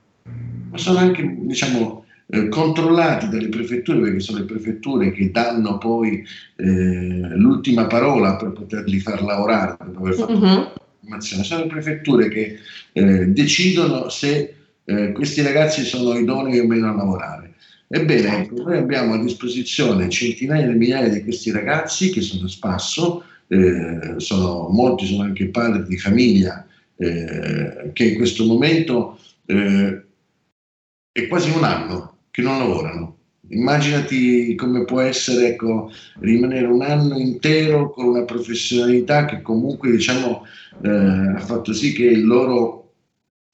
ma 0.71 0.79
sono 0.79 0.99
anche, 0.99 1.37
diciamo, 1.43 2.06
eh, 2.29 2.49
controllati 2.49 3.29
dalle 3.29 3.49
prefetture, 3.49 4.01
perché 4.01 4.19
sono 4.19 4.39
le 4.39 4.47
prefetture 4.47 5.13
che 5.13 5.31
danno 5.31 5.79
poi 5.79 6.27
eh, 6.57 6.65
l'ultima 6.65 7.87
parola 7.87 8.35
per 8.35 8.51
poterli 8.51 8.99
far 8.99 9.23
lavorare, 9.23 9.77
dopo 9.79 10.01
aver 10.01 10.15
fatto 10.15 10.33
uh-huh. 10.33 11.21
Sono 11.21 11.63
le 11.63 11.69
prefetture 11.69 12.29
che 12.29 12.59
eh, 12.93 13.27
decidono 13.27 14.09
se 14.09 14.55
eh, 14.85 15.13
questi 15.13 15.41
ragazzi 15.41 15.85
sono 15.85 16.19
idonei 16.19 16.59
o 16.59 16.67
meno 16.67 16.91
a 16.91 16.97
lavorare. 16.97 17.55
Ebbene, 17.87 18.43
ecco, 18.43 18.61
noi 18.61 18.79
abbiamo 18.79 19.15
a 19.15 19.23
disposizione 19.23 20.09
centinaia 20.09 20.67
di 20.67 20.77
migliaia 20.77 21.09
di 21.09 21.23
questi 21.23 21.53
ragazzi 21.53 22.11
che 22.11 22.23
sono 22.23 22.47
a 22.47 22.49
spasso, 22.49 23.23
eh, 23.47 24.15
sono, 24.17 24.67
molti 24.73 25.07
sono 25.07 25.23
anche 25.23 25.47
padri 25.47 25.85
di 25.85 25.97
famiglia 25.97 26.67
che 26.97 28.05
in 28.05 28.17
questo 28.17 28.47
momento 28.47 29.19
è 29.45 31.27
quasi 31.29 31.51
un 31.51 31.63
anno 31.63 32.16
che 32.37 32.43
non 32.43 32.59
lavorano. 32.59 33.17
immaginati 33.49 34.55
come 34.57 34.85
può 34.85 35.01
essere 35.01 35.49
ecco, 35.53 35.91
rimanere 36.19 36.67
un 36.67 36.83
anno 36.83 37.17
intero 37.17 37.91
con 37.91 38.09
una 38.09 38.25
professionalità 38.25 39.25
che 39.25 39.41
comunque 39.41 39.91
diciamo, 39.91 40.45
eh, 40.83 40.89
ha 40.91 41.41
fatto 41.41 41.73
sì 41.73 41.95
che 41.95 42.05
il 42.05 42.27
loro 42.27 42.93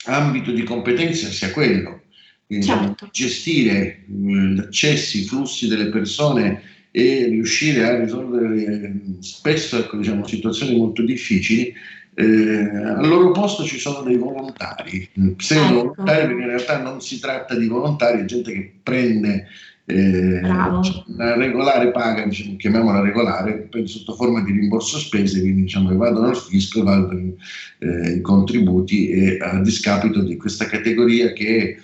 ambito 0.07 0.51
di 0.51 0.64
competenza 0.64 1.28
sia 1.28 1.53
quello. 1.53 2.01
Quindi, 2.45 2.66
certo. 2.66 3.09
gestire 3.12 4.03
gli 4.09 4.59
accessi, 4.59 5.20
i 5.20 5.24
flussi 5.26 5.68
delle 5.68 5.89
persone 5.89 6.62
e 6.91 7.26
riuscire 7.26 7.85
a 7.85 8.01
risolvere 8.01 8.64
eh, 8.64 8.93
spesso 9.20 9.78
ecco, 9.78 9.97
diciamo, 9.97 10.26
situazioni 10.26 10.76
molto 10.76 11.03
difficili 11.03 11.72
eh, 12.14 12.24
al 12.24 13.08
loro 13.08 13.30
posto 13.30 13.64
ci 13.64 13.78
sono 13.78 14.02
dei 14.02 14.16
volontari, 14.16 15.08
pseudo 15.36 15.64
ecco. 15.64 15.74
volontari 15.74 16.26
perché 16.26 16.42
in 16.42 16.48
realtà 16.48 16.82
non 16.82 17.00
si 17.00 17.18
tratta 17.18 17.54
di 17.54 17.66
volontari, 17.66 18.20
è 18.20 18.24
gente 18.24 18.52
che 18.52 18.74
prende 18.82 19.46
eh, 19.84 20.40
la 20.40 21.34
regolare 21.36 21.90
paga, 21.90 22.24
diciamo, 22.24 22.56
chiamiamola 22.56 23.00
regolare, 23.00 23.68
sotto 23.84 24.14
forma 24.14 24.42
di 24.42 24.52
rimborso 24.52 24.98
spese, 24.98 25.40
quindi 25.40 25.62
diciamo, 25.62 25.94
vadano 25.96 26.28
al 26.28 26.36
fisco 26.36 26.80
e 26.80 26.82
vadano 26.82 27.34
eh, 27.78 28.12
i 28.12 28.20
contributi 28.20 29.08
e 29.08 29.38
a 29.40 29.60
discapito 29.60 30.22
di 30.22 30.36
questa 30.36 30.66
categoria 30.66 31.32
che 31.32 31.56
è 31.56 31.76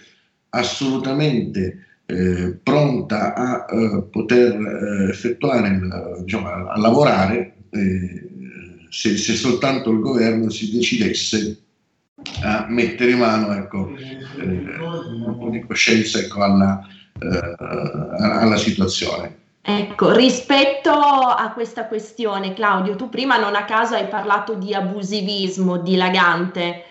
assolutamente 0.50 1.84
eh, 2.06 2.58
pronta 2.62 3.34
a 3.34 3.66
eh, 3.68 4.02
poter 4.10 4.54
eh, 4.54 5.08
effettuare, 5.10 5.80
diciamo, 6.20 6.46
a, 6.46 6.72
a 6.72 6.78
lavorare 6.78 7.54
eh, 7.70 8.27
se, 8.88 9.16
se, 9.16 9.34
soltanto 9.34 9.90
il 9.90 10.00
governo 10.00 10.50
si 10.50 10.70
decidesse 10.70 11.62
a 12.42 12.66
mettere 12.68 13.14
mano 13.14 13.52
ecco, 13.52 13.94
eh, 13.96 14.42
un 14.42 15.36
po' 15.38 15.50
di 15.50 15.64
coscienza 15.64 16.18
ecco, 16.18 16.42
alla, 16.42 16.80
eh, 17.20 17.54
alla 17.58 18.56
situazione. 18.56 19.36
Ecco, 19.62 20.12
rispetto 20.12 20.90
a 20.90 21.50
questa 21.52 21.86
questione, 21.86 22.54
Claudio, 22.54 22.96
tu 22.96 23.08
prima 23.10 23.36
non 23.36 23.54
a 23.54 23.64
caso 23.64 23.94
hai 23.94 24.08
parlato 24.08 24.54
di 24.54 24.74
abusivismo 24.74 25.76
dilagante. 25.78 26.84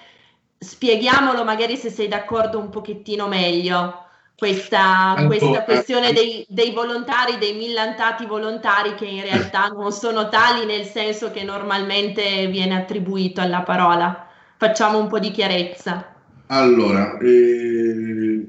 Spieghiamolo 0.60 1.44
magari 1.44 1.76
se 1.76 1.90
sei 1.90 2.08
d'accordo 2.08 2.60
un 2.60 2.70
pochettino 2.70 3.28
meglio 3.28 4.07
questa, 4.38 5.16
questa 5.26 5.64
questione 5.64 6.14
dei, 6.14 6.46
dei, 6.48 6.72
volontari, 6.72 7.40
dei 7.40 7.56
millantati 7.56 8.28
volontari 8.28 8.94
che 8.94 9.06
in 9.06 9.24
realtà 9.24 9.70
non 9.70 9.92
sono 9.92 10.30
tali 10.30 10.64
nel 10.68 10.86
senso 10.86 11.32
che 11.32 11.44
normalmente 11.44 12.48
viene 12.48 12.76
attribuito 12.76 13.42
alla 13.42 13.62
parola. 13.62 14.28
Facciamo 14.58 15.00
un 15.00 15.08
po' 15.08 15.18
di 15.18 15.32
chiarezza. 15.32 16.14
Allora, 16.48 17.18
eh, 17.18 18.48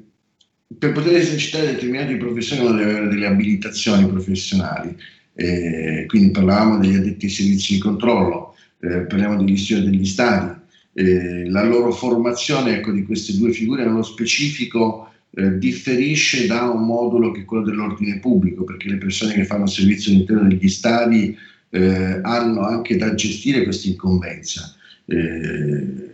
per 0.76 0.92
poter 0.92 1.16
esercitare 1.16 1.72
determinate 1.72 2.16
professioni 2.18 2.66
uno 2.66 2.76
deve 2.76 2.90
avere 2.90 3.08
delle 3.08 3.26
abilitazioni 3.26 4.06
professionali, 4.06 4.94
eh, 5.34 6.04
quindi 6.06 6.30
parlavamo 6.32 6.78
degli 6.78 6.96
addetti 6.96 7.24
ai 7.24 7.30
servizi 7.30 7.72
di 7.74 7.80
controllo, 7.80 8.54
eh, 8.80 9.06
parliamo 9.06 9.42
degli 9.42 9.56
studi 9.56 9.88
degli 9.88 10.04
stati, 10.04 10.54
eh, 10.92 11.48
la 11.48 11.64
loro 11.64 11.92
formazione 11.92 12.76
ecco, 12.76 12.90
di 12.90 13.04
queste 13.04 13.34
due 13.38 13.52
figure 13.52 13.86
nello 13.86 14.02
specifico 14.02 15.08
eh, 15.30 15.58
differisce 15.58 16.46
da 16.46 16.64
un 16.64 16.84
modulo 16.84 17.30
che 17.30 17.40
è 17.40 17.44
quello 17.44 17.64
dell'ordine 17.64 18.18
pubblico, 18.18 18.64
perché 18.64 18.88
le 18.88 18.98
persone 18.98 19.34
che 19.34 19.44
fanno 19.44 19.66
servizio 19.66 20.12
all'interno 20.12 20.48
degli 20.48 20.68
stadi 20.68 21.36
eh, 21.70 22.20
hanno 22.22 22.62
anche 22.62 22.96
da 22.96 23.14
gestire 23.14 23.62
questa 23.62 23.88
incombenza. 23.88 24.74
Eh, 25.04 26.10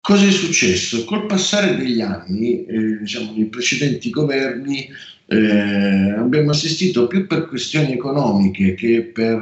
cosa 0.00 0.26
è 0.26 0.30
successo? 0.30 1.04
Col 1.04 1.26
passare 1.26 1.76
degli 1.76 2.00
anni, 2.00 2.64
eh, 2.64 2.98
diciamo, 2.98 3.32
nei 3.32 3.46
precedenti 3.46 4.10
governi, 4.10 4.88
eh, 5.26 6.10
abbiamo 6.10 6.50
assistito 6.50 7.06
più 7.06 7.26
per 7.26 7.46
questioni 7.46 7.92
economiche 7.92 8.74
che 8.74 9.02
per 9.14 9.38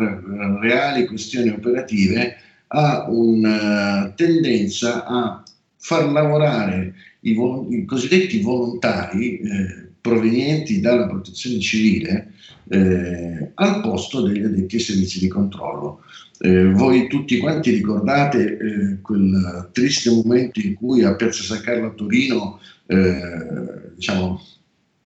reali 0.60 1.06
questioni 1.06 1.48
operative 1.48 2.36
a 2.68 3.06
una 3.08 4.12
tendenza 4.14 5.04
a 5.04 5.42
far 5.78 6.10
lavorare 6.12 6.94
i, 7.20 7.36
i 7.70 7.84
cosiddetti 7.84 8.40
volontari 8.40 9.38
eh, 9.38 9.88
provenienti 10.00 10.80
dalla 10.80 11.06
protezione 11.06 11.60
civile 11.60 12.32
eh, 12.68 13.50
al 13.54 13.80
posto 13.80 14.22
degli 14.22 14.42
addetti 14.42 14.76
ai 14.76 14.80
servizi 14.80 15.18
di 15.18 15.28
controllo. 15.28 16.02
Eh, 16.38 16.70
voi 16.70 17.06
tutti 17.08 17.38
quanti 17.38 17.70
ricordate 17.70 18.56
eh, 18.56 19.00
quel 19.02 19.68
triste 19.72 20.10
momento 20.10 20.60
in 20.60 20.74
cui 20.74 21.02
a 21.02 21.14
Piazza 21.14 21.42
San 21.42 21.60
Carlo 21.60 21.88
a 21.88 21.90
Torino, 21.90 22.60
eh, 22.86 23.92
diciamo, 23.94 24.40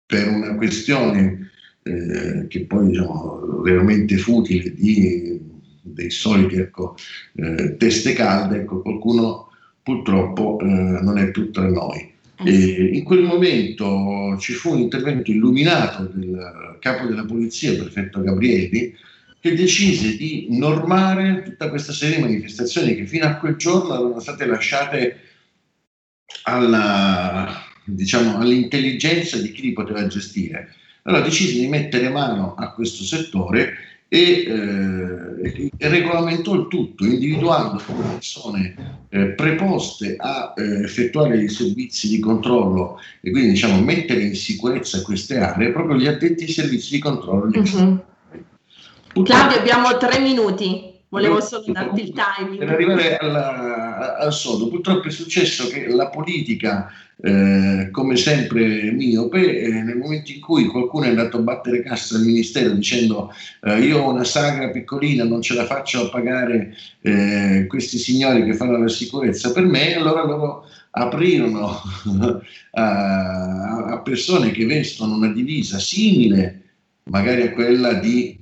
per 0.06 0.28
una 0.28 0.56
questione 0.56 1.50
eh, 1.82 2.46
che 2.48 2.66
poi 2.66 2.88
diciamo, 2.88 3.62
veramente 3.64 4.18
futile 4.18 4.74
di, 4.76 5.42
dei 5.82 6.12
soliti 6.12 6.56
ecco, 6.58 6.96
teste 7.78 8.14
calde, 8.14 8.58
ecco, 8.58 8.82
qualcuno 8.82 9.50
purtroppo 9.84 10.60
eh, 10.62 10.66
non 10.66 11.18
è 11.18 11.30
più 11.30 11.52
tra 11.52 11.68
noi. 11.68 12.12
Eh 12.46 12.52
e 12.52 12.90
in 12.94 13.04
quel 13.04 13.22
momento 13.22 14.38
ci 14.40 14.54
fu 14.54 14.72
un 14.72 14.80
intervento 14.80 15.30
illuminato 15.32 16.10
del 16.14 16.78
capo 16.80 17.06
della 17.06 17.26
polizia, 17.26 17.76
prefetto 17.76 18.22
Gabrielli, 18.22 18.96
che 19.40 19.56
decise 19.56 20.16
di 20.16 20.48
normare 20.52 21.44
tutta 21.44 21.70
questa 21.70 21.92
serie 21.92 22.16
di 22.16 22.22
manifestazioni 22.22 22.96
che 22.96 23.06
fino 23.06 23.26
a 23.26 23.36
quel 23.36 23.56
giorno 23.56 23.94
erano 23.94 24.20
state 24.20 24.46
lasciate 24.46 25.20
alla, 26.44 27.62
diciamo, 27.86 28.38
all'intelligenza 28.38 29.38
di 29.38 29.52
chi 29.52 29.62
li 29.62 29.74
poteva 29.74 30.08
gestire. 30.08 30.74
Allora 31.04 31.24
decise 31.24 31.60
di 31.60 31.68
mettere 31.68 32.10
mano 32.10 32.56
a 32.56 32.72
questo 32.72 33.04
settore 33.04 33.74
e, 34.14 34.46
eh, 35.44 35.72
e 35.76 35.88
regolamentò 35.88 36.54
il 36.54 36.68
tutto, 36.68 37.04
individuando 37.04 37.82
persone 38.14 39.06
eh, 39.10 39.30
preposte 39.30 40.18
a 40.20 40.54
eh, 40.56 40.84
effettuare 40.84 41.42
i 41.42 41.50
servizi 41.50 42.08
di 42.08 42.20
controllo 42.20 43.00
e 43.22 43.32
quindi 43.32 43.50
diciamo, 43.50 43.82
mettere 43.82 44.22
in 44.22 44.36
sicurezza 44.36 45.02
queste 45.02 45.40
aree, 45.40 45.72
proprio 45.72 45.98
gli 45.98 46.06
addetti 46.06 46.44
ai 46.44 46.52
servizi 46.52 46.92
di 46.92 47.00
controllo. 47.00 47.60
Mm-hmm. 47.60 49.24
Claudio, 49.24 49.58
abbiamo 49.58 49.98
tre 49.98 50.20
minuti. 50.20 50.93
Volevo 51.14 51.42
solo 51.42 51.66
darti 51.68 52.02
il 52.02 52.12
timing. 52.12 52.58
Per 52.58 52.70
arrivare 52.70 53.18
alla, 53.18 54.18
al 54.18 54.34
sodo, 54.34 54.68
purtroppo 54.68 55.10
è 55.10 55.12
successo 55.12 55.68
che 55.68 55.88
la 55.88 56.10
politica, 56.10 56.92
eh, 57.22 57.90
come 57.92 58.16
sempre 58.16 58.92
miope, 58.92 59.60
eh, 59.60 59.70
nel 59.84 59.96
momento 59.98 60.32
in 60.32 60.42
cui 60.42 60.66
qualcuno 60.66 61.06
è 61.06 61.10
andato 61.10 61.38
a 61.38 61.42
battere 61.42 61.84
cassa 61.84 62.16
al 62.16 62.24
ministero 62.24 62.72
dicendo 62.72 63.32
eh, 63.62 63.80
io 63.82 64.00
ho 64.00 64.12
una 64.12 64.24
sagra 64.24 64.72
piccolina, 64.72 65.24
non 65.24 65.44
ce 65.44 65.54
la 65.54 65.66
faccio 65.66 66.08
a 66.08 66.10
pagare 66.10 66.76
eh, 67.02 67.68
questi 67.68 68.00
signori 68.00 68.44
che 68.44 68.56
fanno 68.56 68.78
la 68.78 68.88
sicurezza 68.88 69.52
per 69.52 69.66
me, 69.66 69.96
allora 69.96 70.26
loro 70.26 70.66
aprirono 70.90 71.80
a, 72.72 73.86
a 73.86 74.00
persone 74.00 74.50
che 74.50 74.66
vestono 74.66 75.16
una 75.16 75.32
divisa 75.32 75.78
simile 75.78 76.62
magari 77.04 77.44
a 77.44 77.52
quella 77.52 77.94
di 77.94 78.42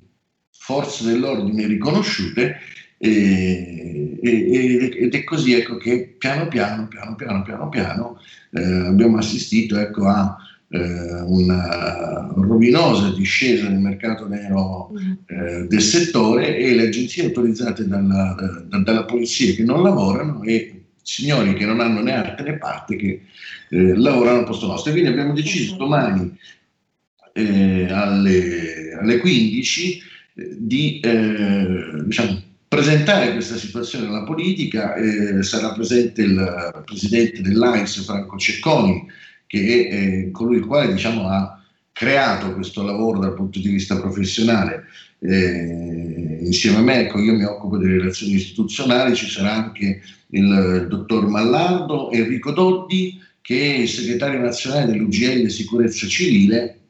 forze 0.61 1.05
dell'ordine 1.05 1.65
riconosciute 1.65 2.57
e, 2.99 4.19
e, 4.21 4.91
ed 4.95 5.15
è 5.15 5.23
così 5.23 5.53
ecco, 5.53 5.77
che 5.77 6.15
piano 6.19 6.47
piano, 6.47 6.87
piano 6.87 7.15
piano, 7.15 7.41
piano 7.41 7.69
piano 7.69 8.19
eh, 8.51 8.61
abbiamo 8.61 9.17
assistito 9.17 9.79
ecco, 9.79 10.05
a 10.05 10.37
eh, 10.69 11.21
una 11.25 12.31
rovinosa 12.35 13.11
discesa 13.11 13.67
nel 13.69 13.79
mercato 13.79 14.27
nero 14.27 14.91
eh, 15.25 15.65
del 15.67 15.81
settore 15.81 16.55
e 16.55 16.75
le 16.75 16.87
agenzie 16.87 17.25
autorizzate 17.25 17.87
dalla, 17.87 18.63
da, 18.69 18.77
dalla 18.77 19.05
polizia 19.05 19.55
che 19.55 19.63
non 19.63 19.81
lavorano 19.81 20.43
e 20.43 20.83
signori 21.01 21.55
che 21.55 21.65
non 21.65 21.79
hanno 21.79 22.03
né 22.03 22.13
arte 22.13 22.43
né 22.43 22.59
parte 22.59 22.95
che 22.97 23.21
eh, 23.69 23.95
lavorano 23.95 24.39
al 24.39 24.45
posto 24.45 24.67
nostro. 24.67 24.91
E 24.91 24.93
quindi 24.93 25.09
abbiamo 25.09 25.33
deciso 25.33 25.75
domani 25.75 26.37
eh, 27.33 27.87
alle, 27.89 28.93
alle 28.93 29.17
15 29.17 30.09
di 30.33 30.99
eh, 30.99 32.03
diciamo, 32.05 32.41
presentare 32.67 33.33
questa 33.33 33.55
situazione 33.55 34.07
alla 34.07 34.23
politica. 34.23 34.95
Eh, 34.95 35.43
sarà 35.43 35.73
presente 35.73 36.21
il 36.21 36.83
presidente 36.85 37.41
dell'AIS, 37.41 38.03
Franco 38.03 38.37
Cecconi, 38.37 39.05
che 39.47 39.59
è 39.59 39.93
eh, 39.93 40.31
colui 40.31 40.57
il 40.57 40.65
quale 40.65 40.93
diciamo, 40.93 41.27
ha 41.27 41.61
creato 41.91 42.53
questo 42.53 42.83
lavoro 42.83 43.19
dal 43.19 43.33
punto 43.33 43.59
di 43.59 43.69
vista 43.69 43.99
professionale. 43.99 44.85
Eh, 45.19 46.39
insieme 46.41 46.77
a 46.77 46.81
me, 46.81 47.01
ecco, 47.01 47.19
io 47.19 47.33
mi 47.33 47.43
occupo 47.43 47.77
delle 47.77 47.97
relazioni 47.97 48.33
istituzionali, 48.33 49.15
ci 49.15 49.29
sarà 49.29 49.53
anche 49.53 50.01
il 50.29 50.87
dottor 50.89 51.27
Mallardo, 51.27 52.09
Enrico 52.11 52.51
Doddi, 52.51 53.21
che 53.41 53.59
è 53.59 53.77
il 53.79 53.89
segretario 53.89 54.39
nazionale 54.39 54.85
dell'UGL 54.85 55.49
Sicurezza 55.49 56.07
Civile 56.07 56.80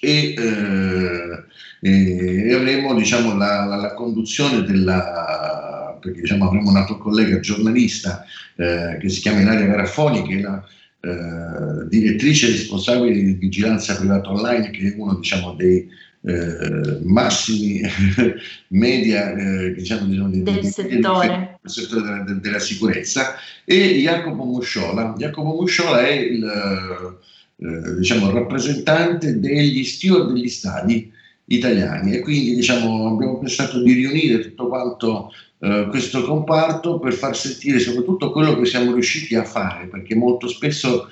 e 0.00 0.34
eh, 0.36 1.44
e 1.84 2.54
avremo 2.54 2.94
diciamo, 2.94 3.36
la, 3.36 3.64
la, 3.64 3.74
la, 3.74 3.94
conduzione 3.94 4.62
della 4.62 5.98
perché 6.00 6.20
diciamo, 6.20 6.46
avremo 6.46 6.70
un 6.70 6.76
altro 6.76 6.96
collega 6.98 7.40
giornalista 7.40 8.24
eh, 8.54 8.98
che 9.00 9.08
si 9.08 9.20
chiama 9.20 9.40
Ilaria 9.40 9.66
Garafoni 9.66 10.22
che 10.22 10.38
è 10.38 10.40
la 10.40 10.64
eh, 11.00 11.88
direttrice 11.88 12.46
responsabile 12.46 13.12
di 13.12 13.32
vigilanza 13.32 13.96
privata 13.96 14.30
online, 14.30 14.70
che 14.70 14.92
è 14.92 14.94
uno 14.96 15.16
diciamo, 15.16 15.54
dei 15.54 15.88
eh, 16.24 17.00
massimi 17.02 17.80
media 18.68 19.32
eh, 19.32 19.74
diciamo, 19.74 20.06
diciamo, 20.06 20.28
del, 20.28 20.60
di, 20.60 20.66
settore. 20.70 21.58
Di, 21.60 21.68
settore 21.68 22.02
della, 22.02 22.22
della, 22.22 22.38
della, 22.38 22.58
sicurezza, 22.60 23.34
e 23.64 23.98
Jacopo 23.98 24.44
Musciola. 24.44 25.14
Jacopo 25.16 25.60
Musciola 25.60 26.06
è 26.06 26.12
il, 26.12 27.18
eh, 27.62 27.96
diciamo, 27.96 28.30
rappresentante 28.30 29.38
degli 29.38 29.84
steward 29.84 30.32
degli 30.32 30.48
stadi 30.48 31.10
italiani. 31.46 32.14
E 32.14 32.20
quindi 32.20 32.54
diciamo, 32.56 33.08
abbiamo 33.08 33.38
pensato 33.38 33.80
di 33.80 33.92
riunire 33.92 34.40
tutto 34.40 34.66
quanto 34.68 35.30
eh, 35.60 35.86
questo 35.88 36.24
comparto 36.24 36.98
per 36.98 37.12
far 37.12 37.36
sentire 37.36 37.78
soprattutto 37.78 38.32
quello 38.32 38.58
che 38.58 38.66
siamo 38.66 38.92
riusciti 38.92 39.36
a 39.36 39.44
fare, 39.44 39.86
perché 39.86 40.14
molto 40.14 40.48
spesso 40.48 41.08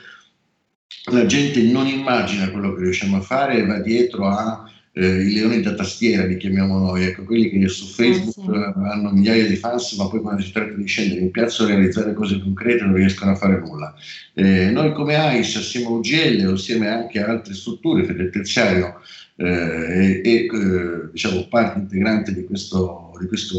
la 1.12 1.24
gente 1.24 1.62
non 1.62 1.86
immagina 1.86 2.50
quello 2.50 2.74
che 2.74 2.82
riusciamo 2.82 3.16
a 3.18 3.20
fare 3.20 3.58
e 3.58 3.66
va 3.66 3.78
dietro 3.78 4.26
a 4.26 4.68
eh, 5.00 5.22
i 5.22 5.32
leoni 5.32 5.62
da 5.62 5.74
tastiera, 5.74 6.26
li 6.26 6.36
chiamiamo 6.36 6.78
noi, 6.78 7.04
ecco, 7.04 7.24
quelli 7.24 7.48
che 7.48 7.68
su 7.68 7.86
Facebook 7.86 8.54
eh, 8.54 8.72
sì. 8.72 8.78
hanno 8.90 9.10
migliaia 9.10 9.46
di 9.46 9.56
fans, 9.56 9.92
ma 9.94 10.08
poi 10.08 10.20
quando 10.20 10.42
si 10.42 10.52
tratta 10.52 10.74
di 10.74 10.86
scendere 10.86 11.20
in 11.20 11.30
piazza 11.30 11.64
a 11.64 11.68
realizzare 11.68 12.12
cose 12.12 12.38
concrete 12.38 12.84
non 12.84 12.94
riescono 12.94 13.30
a 13.30 13.34
fare 13.34 13.58
nulla. 13.58 13.94
Eh, 14.34 14.70
noi 14.70 14.92
come 14.92 15.14
AIS, 15.14 15.56
assieme 15.56 15.86
a 15.86 15.90
UGL 15.90 16.52
assieme 16.52 16.88
anche 16.88 17.22
a 17.22 17.28
altre 17.28 17.54
strutture, 17.54 18.04
del 18.14 18.30
terziario, 18.30 19.00
eh, 19.36 19.46
e, 19.46 20.22
e 20.22 20.34
eh, 20.44 21.10
diciamo 21.12 21.46
parte 21.48 21.78
integrante 21.78 22.34
di, 22.34 22.44
questo, 22.44 23.16
di 23.18 23.26
questa 23.26 23.54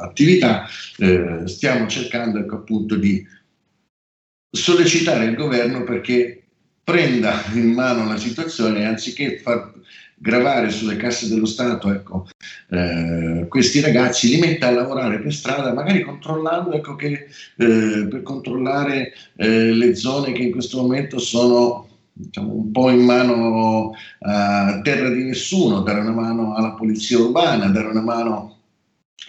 attività, 0.00 0.66
eh, 0.98 1.42
stiamo 1.46 1.86
cercando 1.86 2.38
ecco, 2.38 2.56
appunto 2.56 2.96
di 2.96 3.26
sollecitare 4.54 5.24
il 5.24 5.34
governo 5.36 5.84
perché 5.84 6.42
prenda 6.84 7.42
in 7.54 7.72
mano 7.72 8.06
la 8.06 8.18
situazione 8.18 8.84
anziché 8.84 9.38
far 9.38 9.72
gravare 10.22 10.70
sulle 10.70 10.96
casse 10.96 11.28
dello 11.28 11.46
Stato 11.46 11.92
ecco, 11.92 12.28
eh, 12.70 13.46
questi 13.48 13.80
ragazzi, 13.80 14.28
li 14.28 14.38
metta 14.38 14.68
a 14.68 14.70
lavorare 14.70 15.18
per 15.18 15.34
strada, 15.34 15.72
magari 15.72 16.02
controllando 16.02 16.72
ecco, 16.72 16.94
che, 16.94 17.26
eh, 17.56 18.06
per 18.08 18.22
controllare 18.22 19.12
eh, 19.36 19.72
le 19.72 19.94
zone 19.96 20.30
che 20.30 20.42
in 20.42 20.52
questo 20.52 20.80
momento 20.80 21.18
sono 21.18 21.88
diciamo, 22.12 22.54
un 22.54 22.70
po' 22.70 22.90
in 22.90 23.00
mano 23.00 23.96
a 24.20 24.80
terra 24.82 25.10
di 25.10 25.24
nessuno, 25.24 25.80
dare 25.80 26.00
una 26.00 26.12
mano 26.12 26.54
alla 26.54 26.72
polizia 26.72 27.18
urbana, 27.18 27.66
dare 27.66 27.88
una 27.88 28.02
mano 28.02 28.58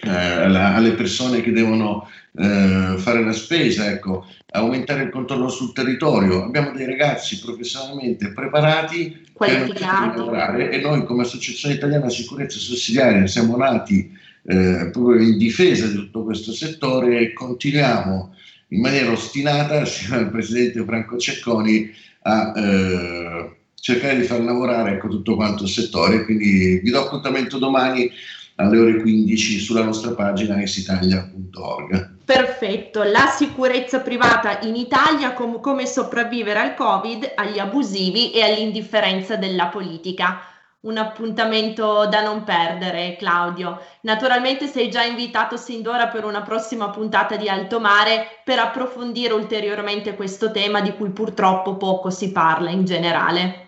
eh, 0.02 0.10
alla, 0.10 0.74
alle 0.74 0.92
persone 0.92 1.40
che 1.40 1.50
devono 1.50 2.08
eh, 2.36 2.94
fare 2.98 3.24
la 3.24 3.32
spesa, 3.32 3.90
ecco, 3.90 4.26
aumentare 4.52 5.02
il 5.02 5.10
controllo 5.10 5.48
sul 5.48 5.72
territorio. 5.72 6.44
Abbiamo 6.44 6.70
dei 6.70 6.86
ragazzi 6.86 7.40
professionalmente 7.40 8.32
preparati 8.32 9.23
per 9.36 9.80
lavorare 9.80 10.70
e 10.70 10.80
noi 10.80 11.04
come 11.04 11.22
Associazione 11.22 11.74
Italiana 11.74 12.08
Sicurezza 12.08 12.58
Sussidiaria 12.58 13.26
siamo 13.26 13.56
nati 13.56 14.10
eh, 14.44 14.90
proprio 14.92 15.20
in 15.20 15.36
difesa 15.36 15.86
di 15.86 15.94
tutto 15.94 16.22
questo 16.22 16.52
settore 16.52 17.18
e 17.18 17.32
continuiamo 17.32 18.34
in 18.68 18.80
maniera 18.80 19.10
ostinata 19.10 19.80
assieme 19.82 20.16
al 20.16 20.30
Presidente 20.30 20.84
Franco 20.84 21.16
Cecconi 21.16 21.90
a 22.22 22.52
eh, 22.56 23.56
cercare 23.74 24.16
di 24.16 24.24
far 24.24 24.40
lavorare 24.40 24.92
ecco, 24.92 25.08
tutto 25.08 25.34
quanto 25.34 25.64
il 25.64 25.68
settore. 25.68 26.24
Quindi 26.24 26.80
vi 26.82 26.90
do 26.90 27.04
appuntamento 27.04 27.58
domani 27.58 28.10
alle 28.56 28.78
ore 28.78 29.00
15 29.00 29.58
sulla 29.58 29.82
nostra 29.82 30.12
pagina 30.12 30.60
esitalia.org. 30.60 32.22
Perfetto, 32.24 33.02
la 33.02 33.26
sicurezza 33.26 34.00
privata 34.00 34.60
in 34.60 34.76
Italia, 34.76 35.32
com- 35.32 35.60
come 35.60 35.86
sopravvivere 35.86 36.58
al 36.60 36.74
Covid, 36.74 37.32
agli 37.34 37.58
abusivi 37.58 38.32
e 38.32 38.42
all'indifferenza 38.42 39.36
della 39.36 39.66
politica 39.66 40.40
un 40.84 40.98
appuntamento 40.98 42.06
da 42.06 42.22
non 42.22 42.44
perdere, 42.44 43.16
Claudio. 43.16 43.80
Naturalmente 44.02 44.66
sei 44.66 44.90
già 44.90 45.02
invitato 45.02 45.56
sin 45.56 45.82
d'ora 45.82 46.08
per 46.08 46.24
una 46.24 46.42
prossima 46.42 46.90
puntata 46.90 47.36
di 47.36 47.48
Alto 47.48 47.80
Mare 47.80 48.40
per 48.44 48.58
approfondire 48.58 49.32
ulteriormente 49.32 50.14
questo 50.14 50.50
tema 50.50 50.80
di 50.80 50.92
cui 50.94 51.10
purtroppo 51.10 51.76
poco 51.76 52.10
si 52.10 52.32
parla 52.32 52.70
in 52.70 52.84
generale. 52.84 53.63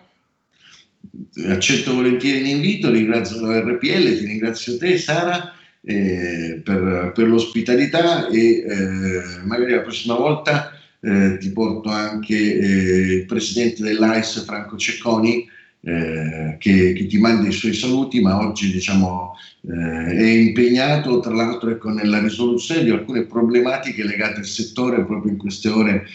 Accetto 1.47 1.95
volentieri 1.95 2.43
l'invito, 2.43 2.91
ringrazio 2.91 3.41
la 3.41 3.59
RPL, 3.59 4.17
ti 4.17 4.25
ringrazio 4.25 4.77
te 4.77 4.97
Sara 4.97 5.53
eh, 5.81 6.61
per, 6.63 7.11
per, 7.15 7.27
l'ospitalità 7.27 8.27
e 8.27 8.57
eh, 8.57 9.21
magari 9.45 9.71
la 9.71 9.81
prossima 9.81 10.15
volta 10.15 10.71
eh, 10.99 11.37
ti 11.39 11.51
porto 11.51 11.89
anche 11.89 12.35
eh, 12.35 13.13
il 13.13 13.25
presidente 13.25 13.81
dell'AIS 13.81 14.43
Franco 14.45 14.77
Cecconi 14.77 15.47
eh, 15.81 16.57
che, 16.59 16.93
che, 16.93 17.05
ti 17.07 17.17
manda 17.17 17.47
i 17.47 17.53
suoi 17.53 17.73
saluti, 17.73 18.19
ma 18.19 18.39
oggi 18.39 18.71
diciamo, 18.71 19.35
eh, 19.61 20.05
è 20.15 20.23
impegnato 20.23 21.19
tra 21.19 21.33
l'altro 21.33 21.69
ecco, 21.69 21.89
nella 21.89 22.19
risoluzione 22.19 22.83
di 22.83 22.89
alcune 22.89 23.25
problematiche 23.25 24.03
legate 24.03 24.39
al 24.39 24.45
settore, 24.45 25.05
proprio 25.05 25.31
in 25.31 25.37
queste 25.37 25.69
ore 25.69 26.05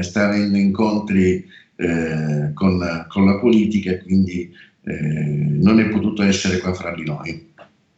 sta 0.00 0.26
avendo 0.26 0.56
incontri 0.56 1.44
eh, 1.80 2.50
con, 2.54 3.06
con, 3.08 3.24
la 3.24 3.38
politica 3.38 3.92
e 3.92 4.02
quindi 4.02 4.52
eh, 4.82 4.92
non 4.92 5.78
è 5.78 5.88
potuto 5.88 6.22
essere 6.24 6.58
qua 6.58 6.74
fra 6.74 6.92
di 6.92 7.04
noi. 7.04 7.54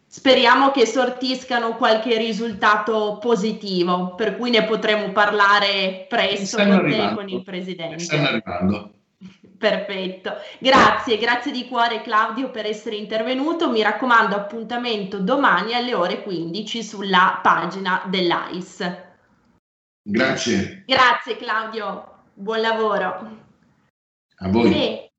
Speriamo 0.06 0.70
che 0.70 0.84
sortiscano 0.86 1.76
qualche 1.76 2.18
risultato 2.18 3.18
positivo, 3.20 4.14
per 4.16 4.36
cui 4.36 4.50
ne 4.50 4.64
potremo 4.64 5.12
parlare 5.12 6.04
presto 6.08 6.56
con 6.58 6.90
te 6.90 7.12
con 7.14 7.28
il 7.28 7.42
Presidente. 7.42 8.00
Stanno 8.00 8.26
arrivando. 8.26 8.92
Perfetto, 9.56 10.34
grazie, 10.58 11.16
grazie 11.16 11.52
di 11.52 11.66
cuore 11.66 12.02
Claudio 12.02 12.50
per 12.50 12.66
essere 12.66 12.96
intervenuto. 12.96 13.70
Mi 13.70 13.82
raccomando, 13.82 14.34
appuntamento 14.34 15.20
domani 15.20 15.74
alle 15.74 15.94
ore 15.94 16.22
15 16.22 16.82
sulla 16.82 17.40
pagina 17.42 18.02
dell'AIS. 18.06 18.96
Grazie. 20.02 20.84
Grazie 20.86 21.36
Claudio, 21.36 22.24
buon 22.34 22.60
lavoro. 22.60 23.48
A 24.42 24.48
voi. 24.48 24.72
E 24.72 25.12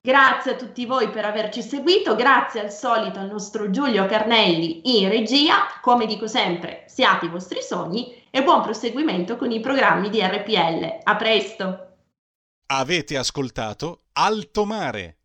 grazie 0.00 0.52
a 0.52 0.56
tutti 0.56 0.84
voi 0.84 1.08
per 1.10 1.24
averci 1.24 1.62
seguito, 1.62 2.14
grazie 2.14 2.60
al 2.60 2.70
solito 2.70 3.18
al 3.18 3.30
nostro 3.30 3.70
Giulio 3.70 4.06
Carnelli 4.06 5.00
in 5.00 5.08
regia. 5.08 5.66
Come 5.80 6.06
dico 6.06 6.26
sempre, 6.26 6.84
siate 6.86 7.26
i 7.26 7.30
vostri 7.30 7.62
sogni 7.62 8.22
e 8.30 8.42
buon 8.42 8.62
proseguimento 8.62 9.36
con 9.36 9.50
i 9.50 9.60
programmi 9.60 10.10
di 10.10 10.20
RPL. 10.20 10.98
A 11.04 11.16
presto. 11.16 11.80
Avete 12.66 13.16
ascoltato 13.16 14.02
Alto 14.12 14.64
Mare. 14.64 15.15